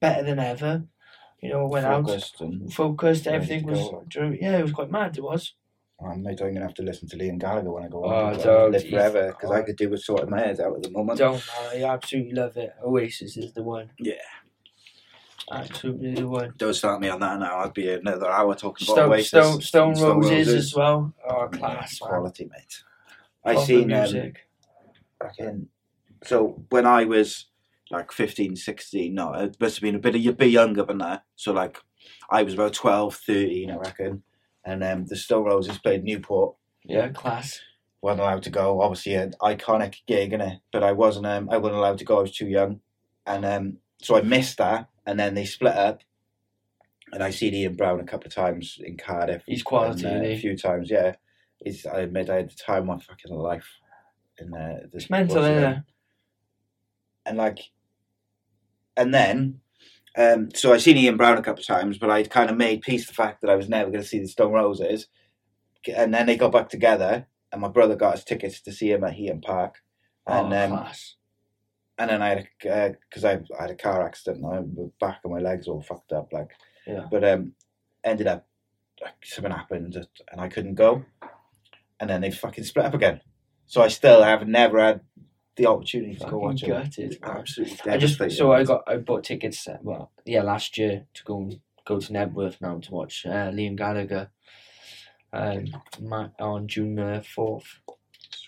better 0.00 0.22
than 0.24 0.38
ever. 0.38 0.82
You 1.40 1.50
know, 1.50 1.62
I 1.66 1.68
went 1.68 1.86
Focused 1.86 2.42
out, 2.42 2.72
focused. 2.72 3.26
Everything 3.28 3.64
was, 3.64 3.78
go, 3.78 3.98
like. 3.98 4.08
do 4.08 4.18
you 4.20 4.26
know- 4.26 4.36
yeah, 4.40 4.58
it 4.58 4.62
was 4.62 4.72
quite 4.72 4.90
mad. 4.90 5.16
It 5.16 5.22
was. 5.22 5.54
Oh, 6.00 6.14
mate, 6.14 6.40
I'm 6.40 6.54
gonna 6.54 6.64
have 6.66 6.74
to 6.74 6.82
listen 6.82 7.08
to 7.08 7.16
Liam 7.16 7.38
Gallagher 7.40 7.72
when 7.72 7.84
I 7.84 7.88
go 7.88 8.04
Oh, 8.04 8.08
on. 8.08 8.36
to 8.38 8.42
don't. 8.44 8.70
live 8.72 8.88
forever 8.88 9.28
because 9.32 9.50
I 9.50 9.62
could 9.62 9.76
do 9.76 9.90
with 9.90 10.00
sorting 10.02 10.30
my 10.30 10.40
head 10.40 10.60
out 10.60 10.76
at 10.76 10.82
the 10.84 10.90
moment. 10.90 11.18
Don't 11.18 11.42
I 11.72 11.82
absolutely 11.84 12.32
love 12.34 12.56
it. 12.56 12.72
Oasis 12.84 13.36
is 13.36 13.52
the 13.52 13.64
one. 13.64 13.90
Yeah. 13.98 14.14
Absolutely 15.50 16.14
the 16.14 16.28
one. 16.28 16.52
Don't 16.56 16.74
start 16.74 17.00
me 17.00 17.08
on 17.08 17.18
that 17.20 17.40
now. 17.40 17.58
I'd 17.60 17.72
be 17.74 17.90
another 17.90 18.30
hour 18.30 18.54
talking 18.54 18.86
about 18.86 18.94
Stone, 18.94 19.10
Oasis. 19.10 19.28
Stone, 19.28 19.60
Stone, 19.62 19.96
Stone 19.96 20.20
Roses, 20.20 20.54
as 20.54 20.74
well. 20.74 21.12
Oh, 21.28 21.48
Yeah, 21.52 21.58
class, 21.58 22.00
man. 22.00 22.10
quality, 22.10 22.44
mate. 22.44 22.84
I 23.44 23.52
Proper 23.54 23.66
seen 23.66 23.82
um, 23.92 24.00
music. 24.02 24.36
fucking. 25.20 25.68
So 26.24 26.62
when 26.68 26.86
I 26.86 27.06
was 27.06 27.46
like 27.90 28.12
15, 28.12 28.54
16, 28.56 29.14
no, 29.14 29.32
it 29.32 29.56
must 29.60 29.76
have 29.76 29.82
been 29.82 29.94
a 29.94 29.98
bit 29.98 30.14
a 30.14 30.32
bit 30.32 30.50
younger 30.50 30.84
than 30.84 30.98
that. 30.98 31.24
So 31.34 31.52
like, 31.52 31.78
I 32.30 32.42
was 32.42 32.54
about 32.54 32.74
12, 32.74 33.16
13, 33.16 33.70
I 33.70 33.76
reckon. 33.76 34.22
And 34.68 34.84
um, 34.84 35.06
the 35.06 35.16
Stone 35.16 35.44
Roses 35.44 35.78
played 35.78 36.04
Newport. 36.04 36.54
Yeah, 36.84 37.08
class. 37.08 37.60
wasn't 38.02 38.20
allowed 38.20 38.42
to 38.42 38.50
go. 38.50 38.82
Obviously, 38.82 39.14
an 39.14 39.32
iconic 39.40 39.96
gig, 40.06 40.32
innit? 40.32 40.60
But 40.72 40.82
I 40.82 40.92
wasn't. 40.92 41.26
Um, 41.26 41.48
I 41.50 41.56
wasn't 41.56 41.78
allowed 41.78 41.98
to 41.98 42.04
go. 42.04 42.18
I 42.18 42.22
was 42.22 42.36
too 42.36 42.48
young, 42.48 42.80
and 43.26 43.46
um, 43.46 43.78
so 44.02 44.16
I 44.16 44.20
missed 44.20 44.58
that. 44.58 44.88
And 45.06 45.18
then 45.18 45.34
they 45.34 45.46
split 45.46 45.74
up, 45.74 46.02
and 47.12 47.22
I 47.22 47.30
seen 47.30 47.54
Ian 47.54 47.76
Brown 47.76 47.98
a 47.98 48.04
couple 48.04 48.26
of 48.26 48.34
times 48.34 48.78
in 48.78 48.98
Cardiff. 48.98 49.42
He's 49.46 49.62
quality, 49.62 50.04
and, 50.04 50.18
uh, 50.18 50.20
isn't 50.20 50.36
a 50.36 50.40
few 50.40 50.54
times, 50.56 50.90
yeah. 50.90 51.14
He's, 51.64 51.86
I 51.86 52.00
admit, 52.00 52.28
I 52.28 52.36
had 52.36 52.50
the 52.50 52.54
time 52.54 52.82
of 52.82 52.86
my 52.88 52.98
fucking 52.98 53.34
life. 53.34 53.66
In 54.38 54.52
uh, 54.52 54.80
this, 54.92 55.04
It's 55.04 55.10
mental, 55.10 55.36
what's 55.36 55.48
it 55.48 55.52
isn't 55.52 55.62
name? 55.62 55.78
it? 55.78 55.84
And 57.24 57.38
like, 57.38 57.58
and 58.98 59.14
then. 59.14 59.60
Um, 60.16 60.48
so 60.54 60.72
I 60.72 60.78
seen 60.78 60.96
Ian 60.96 61.16
Brown 61.16 61.38
a 61.38 61.42
couple 61.42 61.60
of 61.60 61.66
times, 61.66 61.98
but 61.98 62.10
I'd 62.10 62.30
kind 62.30 62.50
of 62.50 62.56
made 62.56 62.80
peace 62.80 63.06
the 63.06 63.14
fact 63.14 63.40
that 63.40 63.50
I 63.50 63.56
was 63.56 63.68
never 63.68 63.90
going 63.90 64.02
to 64.02 64.08
see 64.08 64.18
the 64.18 64.28
Stone 64.28 64.52
Roses. 64.52 65.06
And 65.94 66.12
then 66.12 66.26
they 66.26 66.36
got 66.36 66.52
back 66.52 66.68
together, 66.68 67.26
and 67.52 67.60
my 67.60 67.68
brother 67.68 67.94
got 67.94 68.14
us 68.14 68.24
tickets 68.24 68.60
to 68.62 68.72
see 68.72 68.90
him 68.90 69.04
at 69.04 69.14
Heaton 69.14 69.40
Park. 69.40 69.76
And 70.26 70.52
oh, 70.52 70.76
um, 70.76 70.86
and 71.98 72.10
then 72.10 72.22
I 72.22 72.28
had 72.28 72.48
a 72.64 72.96
because 73.08 73.24
I, 73.24 73.40
I 73.58 73.62
had 73.62 73.70
a 73.70 73.76
car 73.76 74.04
accident. 74.04 74.44
And 74.44 74.54
I, 74.54 74.60
the 74.60 74.90
back 75.00 75.20
of 75.24 75.30
my 75.30 75.38
legs 75.38 75.68
all 75.68 75.82
fucked 75.82 76.12
up, 76.12 76.32
like. 76.32 76.50
Yeah. 76.86 77.06
But 77.10 77.22
um, 77.24 77.52
ended 78.02 78.26
up 78.26 78.46
like 79.00 79.14
something 79.22 79.52
happened, 79.52 79.94
and 80.32 80.40
I 80.40 80.48
couldn't 80.48 80.74
go. 80.74 81.04
And 82.00 82.08
then 82.08 82.20
they 82.20 82.30
fucking 82.30 82.64
split 82.64 82.86
up 82.86 82.94
again. 82.94 83.20
So 83.66 83.82
I 83.82 83.88
still 83.88 84.22
have 84.22 84.48
never 84.48 84.80
had 84.80 85.00
the 85.58 85.66
opportunity 85.66 86.14
to 86.16 86.26
go 86.26 86.38
watch 86.38 86.62
it. 86.62 86.68
gutted, 86.68 87.18
man. 87.20 87.36
Absolutely 87.38 87.92
I 87.92 87.96
just 87.98 88.30
so 88.36 88.52
I 88.52 88.64
got 88.64 88.82
I 88.86 88.96
bought 88.96 89.24
tickets. 89.24 89.68
uh, 89.68 89.76
Well, 89.82 90.10
yeah, 90.24 90.42
last 90.42 90.78
year 90.78 91.04
to 91.14 91.24
go 91.24 91.50
go 91.84 92.00
to 92.00 92.12
Knebworth 92.12 92.60
now 92.62 92.78
to 92.78 92.90
watch 92.92 93.26
uh, 93.26 93.50
Liam 93.50 93.76
Gallagher. 93.76 94.30
Um, 95.30 95.66
on 96.40 96.66
June 96.68 96.94
the 96.94 97.22
fourth, 97.34 97.80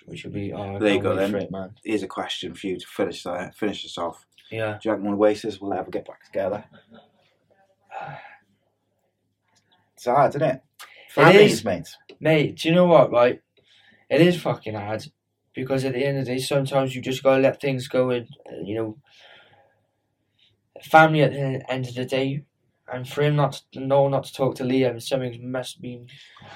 which 0.07 0.25
will 0.25 0.33
be. 0.33 0.51
Oh, 0.55 0.79
There 0.79 0.95
you 0.95 1.03
go 1.03 1.15
then. 1.15 1.35
It, 1.35 1.51
man. 1.51 1.75
Here's 1.85 2.03
a 2.03 2.07
question 2.09 2.55
for 2.55 2.67
you 2.69 2.79
to 2.79 2.87
finish 2.87 3.23
that, 3.25 3.55
finish 3.55 3.83
this 3.83 3.99
off. 3.99 4.25
Yeah. 4.51 4.79
Do 4.83 4.89
you 4.89 4.95
reckon 4.95 5.13
Oasis 5.13 5.61
will 5.61 5.75
ever 5.75 5.91
get 5.91 6.07
back 6.07 6.25
together? 6.25 6.65
It's 9.95 10.07
hard, 10.07 10.31
isn't 10.35 10.43
it? 10.43 10.63
It 10.81 11.13
Families, 11.13 11.53
is. 11.53 11.65
mate. 11.65 11.89
Mate, 12.21 12.57
do 12.57 12.69
you 12.71 12.75
know 12.75 12.87
what? 12.87 13.11
Right, 13.13 13.43
it 14.09 14.21
is 14.23 14.41
fucking 14.41 14.75
hard 14.75 15.05
because 15.55 15.85
at 15.85 15.95
the 15.95 16.05
end 16.05 16.19
of 16.19 16.27
the 16.27 16.33
day, 16.33 16.39
sometimes 16.39 16.95
you 16.95 17.03
just 17.03 17.23
gotta 17.23 17.43
let 17.43 17.61
things 17.61 17.89
go, 17.89 18.11
and 18.11 18.29
you 18.65 18.75
know, 18.75 18.99
family 20.83 21.23
at 21.23 21.33
the 21.33 21.71
end 21.71 21.89
of 21.89 21.95
the 21.95 22.05
day. 22.05 22.45
And 22.93 23.09
for 23.09 23.23
him 23.23 23.37
not 23.37 23.63
to 23.71 23.79
know 23.79 24.09
not 24.09 24.25
to 24.25 24.33
talk 24.33 24.57
to 24.57 24.65
Liam, 24.65 25.01
something 25.01 25.49
must 25.53 25.81
be. 25.81 26.07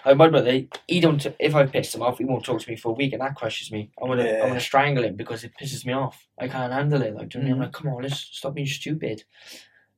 Like 0.04 0.16
my 0.16 0.28
brother, 0.28 0.62
he 0.88 0.98
don't. 0.98 1.24
If 1.38 1.54
I 1.54 1.64
piss 1.66 1.94
him 1.94 2.02
off, 2.02 2.18
he 2.18 2.24
won't 2.24 2.44
talk 2.44 2.60
to 2.60 2.70
me 2.70 2.74
for 2.76 2.88
a 2.88 2.94
week, 2.94 3.12
and 3.12 3.22
that 3.22 3.36
crushes 3.36 3.70
me. 3.70 3.92
I'm 4.02 4.08
gonna, 4.08 4.24
Yeah. 4.24 4.42
I'm 4.42 4.48
gonna 4.48 4.60
strangle 4.60 5.04
him 5.04 5.14
because 5.14 5.44
it 5.44 5.52
pisses 5.60 5.86
me 5.86 5.92
off. 5.92 6.26
I 6.36 6.48
can't 6.48 6.72
handle 6.72 7.02
it. 7.02 7.14
Like, 7.14 7.28
do 7.28 7.38
you 7.38 7.44
know 7.44 7.50
what 7.50 7.52
I 7.52 7.52
mean? 7.52 7.52
I'm 7.52 7.58
Mhm. 7.58 7.62
like, 7.62 7.72
come 7.72 7.92
on, 7.92 8.02
let's 8.02 8.16
stop 8.18 8.54
being 8.54 8.66
stupid. 8.66 9.22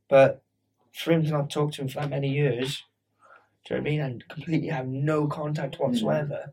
But 0.08 0.42
for 0.92 1.12
him 1.12 1.24
to 1.24 1.30
not 1.30 1.48
talk 1.48 1.72
to 1.72 1.82
him 1.82 1.88
for 1.88 2.00
that 2.00 2.10
many 2.10 2.28
years, 2.28 2.84
do 3.64 3.74
you 3.74 3.80
know 3.80 3.82
what 3.82 3.88
I 3.88 3.90
mean? 3.90 4.00
And 4.00 4.28
completely 4.28 4.68
have 4.68 4.88
no 4.88 5.26
contact 5.28 5.80
whatsoever. 5.80 6.52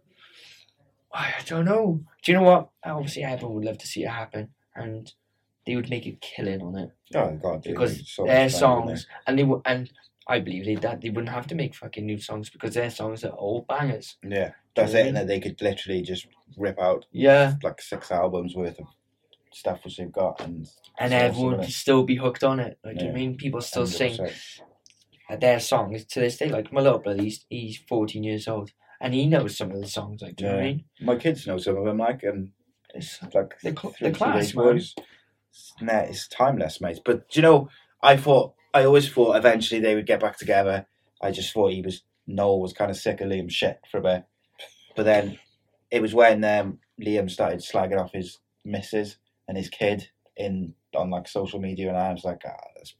I 1.14 1.34
don't 1.46 1.66
know. 1.66 2.02
Do 2.24 2.32
you 2.32 2.38
know 2.38 2.44
what? 2.44 2.70
Obviously, 2.84 3.24
everyone 3.24 3.56
would 3.56 3.66
love 3.66 3.78
to 3.80 3.88
see 3.88 4.04
it 4.04 4.10
happen, 4.10 4.50
and 4.76 5.12
they 5.66 5.76
would 5.76 5.90
make 5.90 6.06
a 6.08 6.18
killing 6.20 6.62
on 6.62 6.76
it 6.76 6.92
Oh 7.16 7.40
God, 7.42 7.64
because 7.64 8.10
so 8.10 8.26
their 8.26 8.50
songs, 8.50 9.08
and 9.28 9.38
they 9.38 9.44
would, 9.44 9.62
and 9.66 9.92
I 10.28 10.40
believe 10.40 10.66
they 10.66 10.76
that 10.76 11.02
they 11.02 11.10
wouldn't 11.10 11.34
have 11.34 11.48
to 11.48 11.56
make 11.56 11.76
fucking 11.76 12.06
new 12.06 12.18
songs 12.18 12.50
because 12.50 12.74
their 12.74 12.90
songs 12.90 13.24
are 13.24 13.32
all 13.32 13.66
bangers. 13.68 14.18
Yeah, 14.24 14.52
that's 14.76 14.94
it. 14.94 15.08
And 15.08 15.18
that 15.18 15.28
they 15.28 15.40
could 15.40 15.62
literally 15.62 16.02
just 16.02 16.28
rip 16.58 16.80
out 16.80 17.06
Yeah, 17.12 17.56
like 17.62 17.82
six 17.82 18.12
albums 18.12 18.56
worth 18.56 18.80
of 18.80 18.88
stuff 19.52 19.84
which 19.84 19.98
they've 19.98 20.12
got, 20.12 20.42
and 20.42 20.68
and 20.98 21.14
everyone 21.14 21.58
would 21.58 21.72
still 21.72 22.04
be 22.04 22.16
hooked 22.16 22.44
on 22.44 22.60
it. 22.60 22.80
Like, 22.84 22.98
do 22.98 23.06
you 23.06 23.12
know 23.12 23.16
I 23.16 23.20
mean? 23.20 23.38
People 23.38 23.62
still 23.62 23.86
sing 23.86 24.18
100%. 24.18 25.40
their 25.40 25.60
songs 25.60 26.06
to 26.06 26.20
this 26.20 26.38
day. 26.38 26.50
Like 26.50 26.74
my 26.74 26.82
little 26.82 27.00
brother, 27.00 27.22
he's 27.22 27.46
he's 27.50 27.78
fourteen 27.78 28.24
years 28.24 28.48
old, 28.48 28.72
and 29.04 29.14
he 29.14 29.28
knows 29.28 29.58
some 29.58 29.70
of 29.70 29.80
the 29.82 29.88
songs. 29.88 30.22
Like, 30.22 30.38
do 30.38 30.46
you 30.46 30.50
know 30.50 30.56
what 30.56 30.64
I 30.64 30.66
mean? 30.66 30.84
My 31.02 31.16
kids 31.18 31.46
know 31.46 31.58
some 31.58 31.78
of 31.78 31.84
them, 31.86 31.98
like, 31.98 32.24
and 32.24 32.52
It's 32.96 33.20
like 33.34 33.60
the, 33.62 33.76
cl- 33.80 33.96
the 34.00 34.12
class, 34.12 34.56
man. 34.56 34.66
boys. 34.66 34.96
Nah, 35.82 36.00
it's 36.00 36.28
timeless, 36.30 36.80
mate. 36.82 37.02
But 37.04 37.36
you 37.36 37.42
know, 37.42 37.70
I 38.02 38.16
thought, 38.18 38.54
I 38.74 38.86
always 38.86 39.10
thought 39.10 39.36
eventually 39.36 39.82
they 39.82 39.94
would 39.94 40.08
get 40.08 40.22
back 40.22 40.38
together. 40.38 40.88
I 41.22 41.32
just 41.32 41.54
thought 41.54 41.74
he 41.74 41.82
was 41.82 42.02
Noel 42.26 42.62
was 42.62 42.74
kind 42.74 42.90
of 42.90 42.98
sick 42.98 43.20
of 43.22 43.28
Liam 43.28 43.52
shit 43.52 43.80
for 43.92 43.98
a 43.98 44.02
bit, 44.02 44.24
but 44.96 45.04
then 45.04 45.38
it 45.92 46.02
was 46.02 46.14
when 46.14 46.44
um, 46.46 46.80
Liam 47.00 47.30
started 47.30 47.60
slagging 47.60 48.00
off 48.00 48.14
his 48.14 48.40
missus 48.64 49.18
and 49.48 49.58
his 49.58 49.68
kid 49.70 50.10
in 50.38 50.74
on 50.96 51.10
like 51.10 51.28
social 51.28 51.60
media, 51.60 51.90
and 51.90 51.98
I 51.98 52.12
was 52.14 52.24
like, 52.24 52.42
ah, 52.46 52.56
that's, 52.78 52.96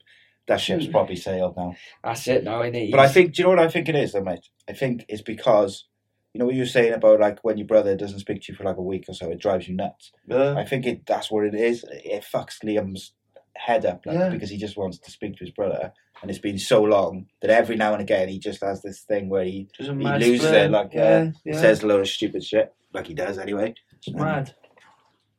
that 0.46 0.60
ship's 0.60 0.86
probably 0.86 1.16
sailed 1.16 1.56
now. 1.56 1.74
That's 2.02 2.28
it 2.28 2.44
now, 2.44 2.60
innit? 2.60 2.90
But 2.90 3.00
I 3.00 3.08
think, 3.08 3.34
do 3.34 3.40
you 3.40 3.44
know 3.44 3.50
what 3.50 3.58
I 3.66 3.68
think 3.68 3.88
it 3.88 3.94
is, 3.94 4.12
though, 4.12 4.22
mate? 4.22 4.48
I 4.68 4.74
think 4.74 5.06
it's 5.08 5.22
because, 5.22 5.86
you 6.34 6.40
know 6.40 6.46
what 6.46 6.54
you 6.56 6.62
were 6.62 6.66
saying 6.66 6.92
about 6.92 7.20
like 7.20 7.38
when 7.44 7.56
your 7.56 7.66
brother 7.66 7.96
doesn't 7.96 8.18
speak 8.18 8.42
to 8.42 8.52
you 8.52 8.56
for 8.56 8.64
like 8.64 8.76
a 8.76 8.82
week 8.82 9.04
or 9.08 9.14
so, 9.14 9.30
it 9.30 9.38
drives 9.40 9.68
you 9.68 9.76
nuts. 9.76 10.12
Yeah. 10.26 10.54
I 10.56 10.64
think 10.64 10.84
it 10.84 11.06
that's 11.06 11.30
what 11.30 11.44
it 11.46 11.54
is. 11.54 11.84
It 11.90 12.24
fucks 12.30 12.62
Liam's 12.64 13.12
head 13.56 13.86
up 13.86 14.04
like, 14.04 14.16
Yeah. 14.18 14.28
because 14.30 14.50
he 14.50 14.56
just 14.58 14.76
wants 14.76 14.98
to 14.98 15.10
speak 15.12 15.36
to 15.36 15.44
his 15.44 15.52
brother, 15.52 15.92
and 16.20 16.30
it's 16.30 16.40
been 16.40 16.58
so 16.58 16.82
long 16.82 17.26
that 17.40 17.50
every 17.50 17.76
now 17.76 17.92
and 17.92 18.02
again 18.02 18.28
he 18.28 18.38
just 18.40 18.62
has 18.62 18.82
this 18.82 19.02
thing 19.02 19.28
where 19.28 19.44
he 19.44 19.68
he 19.78 19.84
loses 19.88 20.50
it, 20.50 20.70
like 20.72 20.90
Yeah, 20.92 21.02
uh, 21.02 21.30
yeah. 21.44 21.60
says 21.60 21.82
a 21.84 21.86
load 21.86 22.00
of 22.00 22.08
stupid 22.08 22.42
shit, 22.44 22.74
like 22.92 23.06
he 23.06 23.14
does 23.14 23.38
anyway. 23.38 23.74
It's 23.98 24.10
mad. 24.12 24.54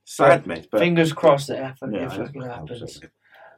Sad, 0.05 0.45
mate. 0.47 0.67
But 0.71 0.79
Fingers 0.79 1.11
crossed 1.13 1.47
that 1.49 1.57
happen- 1.57 1.93
Yeah, 1.93 2.05
it 2.05 2.11
fucking 2.11 2.41
happens. 2.41 2.93
so. 3.01 3.07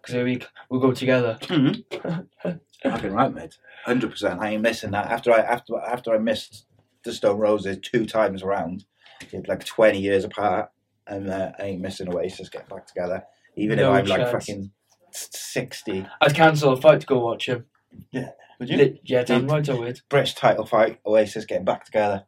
Because 0.01 0.23
we 0.23 0.41
we'll 0.69 0.79
go 0.79 0.91
together. 0.93 1.37
Fucking 1.41 3.11
right, 3.13 3.33
mate. 3.33 3.57
Hundred 3.85 4.11
percent. 4.11 4.39
I 4.41 4.51
ain't 4.51 4.61
missing 4.61 4.91
that. 4.91 5.07
After 5.07 5.31
I 5.33 5.39
after 5.39 5.77
after 5.79 6.13
I 6.15 6.17
missed 6.19 6.65
the 7.03 7.13
Stone 7.13 7.39
Roses 7.39 7.77
two 7.81 8.05
times 8.05 8.43
around, 8.43 8.85
it's 9.31 9.47
like 9.47 9.65
twenty 9.65 9.99
years 9.99 10.23
apart, 10.23 10.69
and 11.07 11.29
uh, 11.29 11.51
I 11.59 11.63
ain't 11.63 11.81
missing 11.81 12.13
Oasis 12.13 12.49
getting 12.49 12.67
back 12.67 12.87
together. 12.87 13.23
Even 13.55 13.77
No 13.77 13.93
if 13.93 13.99
I'm 13.99 14.05
like 14.05 14.31
fucking 14.31 14.71
sixty. 15.11 16.05
I'd 16.21 16.35
cancel 16.35 16.73
a 16.73 16.77
fight 16.81 17.01
to 17.01 17.07
go 17.07 17.19
watch 17.19 17.47
him. 17.47 17.65
Yeah. 18.11 18.29
Would 18.59 18.69
you? 18.69 18.77
Li- 18.77 19.01
yeah, 19.03 19.23
damn 19.23 19.47
right 19.47 19.67
I 19.67 19.73
would. 19.73 20.01
British 20.09 20.35
title 20.35 20.65
fight, 20.65 20.99
Oasis 21.05 21.45
getting 21.45 21.65
back 21.65 21.85
together. 21.85 22.25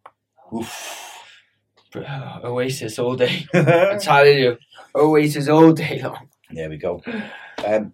Oof. 0.54 1.16
Oasis 1.96 3.00
all 3.00 3.16
day. 3.16 3.48
I'm 3.54 4.00
telling 4.00 4.38
you, 4.38 4.58
Oasis 4.96 5.48
all 5.48 5.72
day 5.72 6.02
long. 6.04 6.30
There 6.52 6.70
we 6.70 6.78
go. 6.78 7.02
Um, 7.66 7.94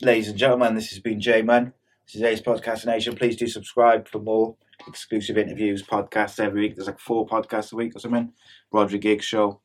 ladies 0.00 0.28
and 0.28 0.38
gentlemen, 0.38 0.74
this 0.74 0.90
has 0.90 1.00
been 1.00 1.20
Jay 1.20 1.42
Munn. 1.42 1.72
This 2.06 2.16
is 2.16 2.22
Ace 2.22 2.40
Podcast 2.40 2.86
Nation. 2.86 3.14
Please 3.16 3.36
do 3.36 3.46
subscribe 3.46 4.08
for 4.08 4.18
more 4.18 4.56
exclusive 4.86 5.38
interviews, 5.38 5.82
podcasts 5.82 6.40
every 6.40 6.62
week. 6.62 6.76
There's 6.76 6.86
like 6.86 6.98
four 7.00 7.26
podcasts 7.26 7.72
a 7.72 7.76
week 7.76 7.96
or 7.96 7.98
something. 8.00 8.32
Roger 8.72 8.98
Giggs 8.98 9.24
show, 9.24 9.60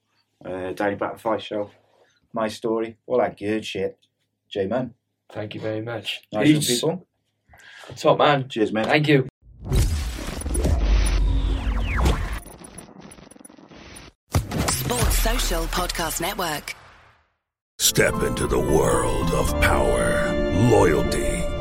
uh, 0.46 0.72
Danny 0.74 0.96
Battenfight 0.96 1.42
show, 1.42 1.70
my 2.34 2.48
story, 2.48 2.98
all 3.08 3.20
that 3.20 3.38
good 3.38 3.66
shit. 3.66 3.98
Jay 4.50 4.66
Munn. 4.68 4.94
Thank 5.32 5.54
you 5.56 5.62
very 5.62 5.82
much. 5.82 6.22
Nice 6.32 6.48
one, 6.48 6.56
Peace. 6.56 6.68
people. 6.82 7.08
Top 7.96 8.18
man. 8.18 8.48
Cheers, 8.50 8.72
man. 8.72 8.86
Thank 8.86 9.08
you. 9.08 9.28
Sports 14.70 15.18
Social 15.20 15.64
Podcast 15.66 16.22
Network. 16.22 16.76
Step 17.80 18.14
into 18.24 18.48
the 18.48 18.60
world 18.60 19.32
of 19.32 19.50
power, 19.62 20.34
loyalty, 20.70 21.29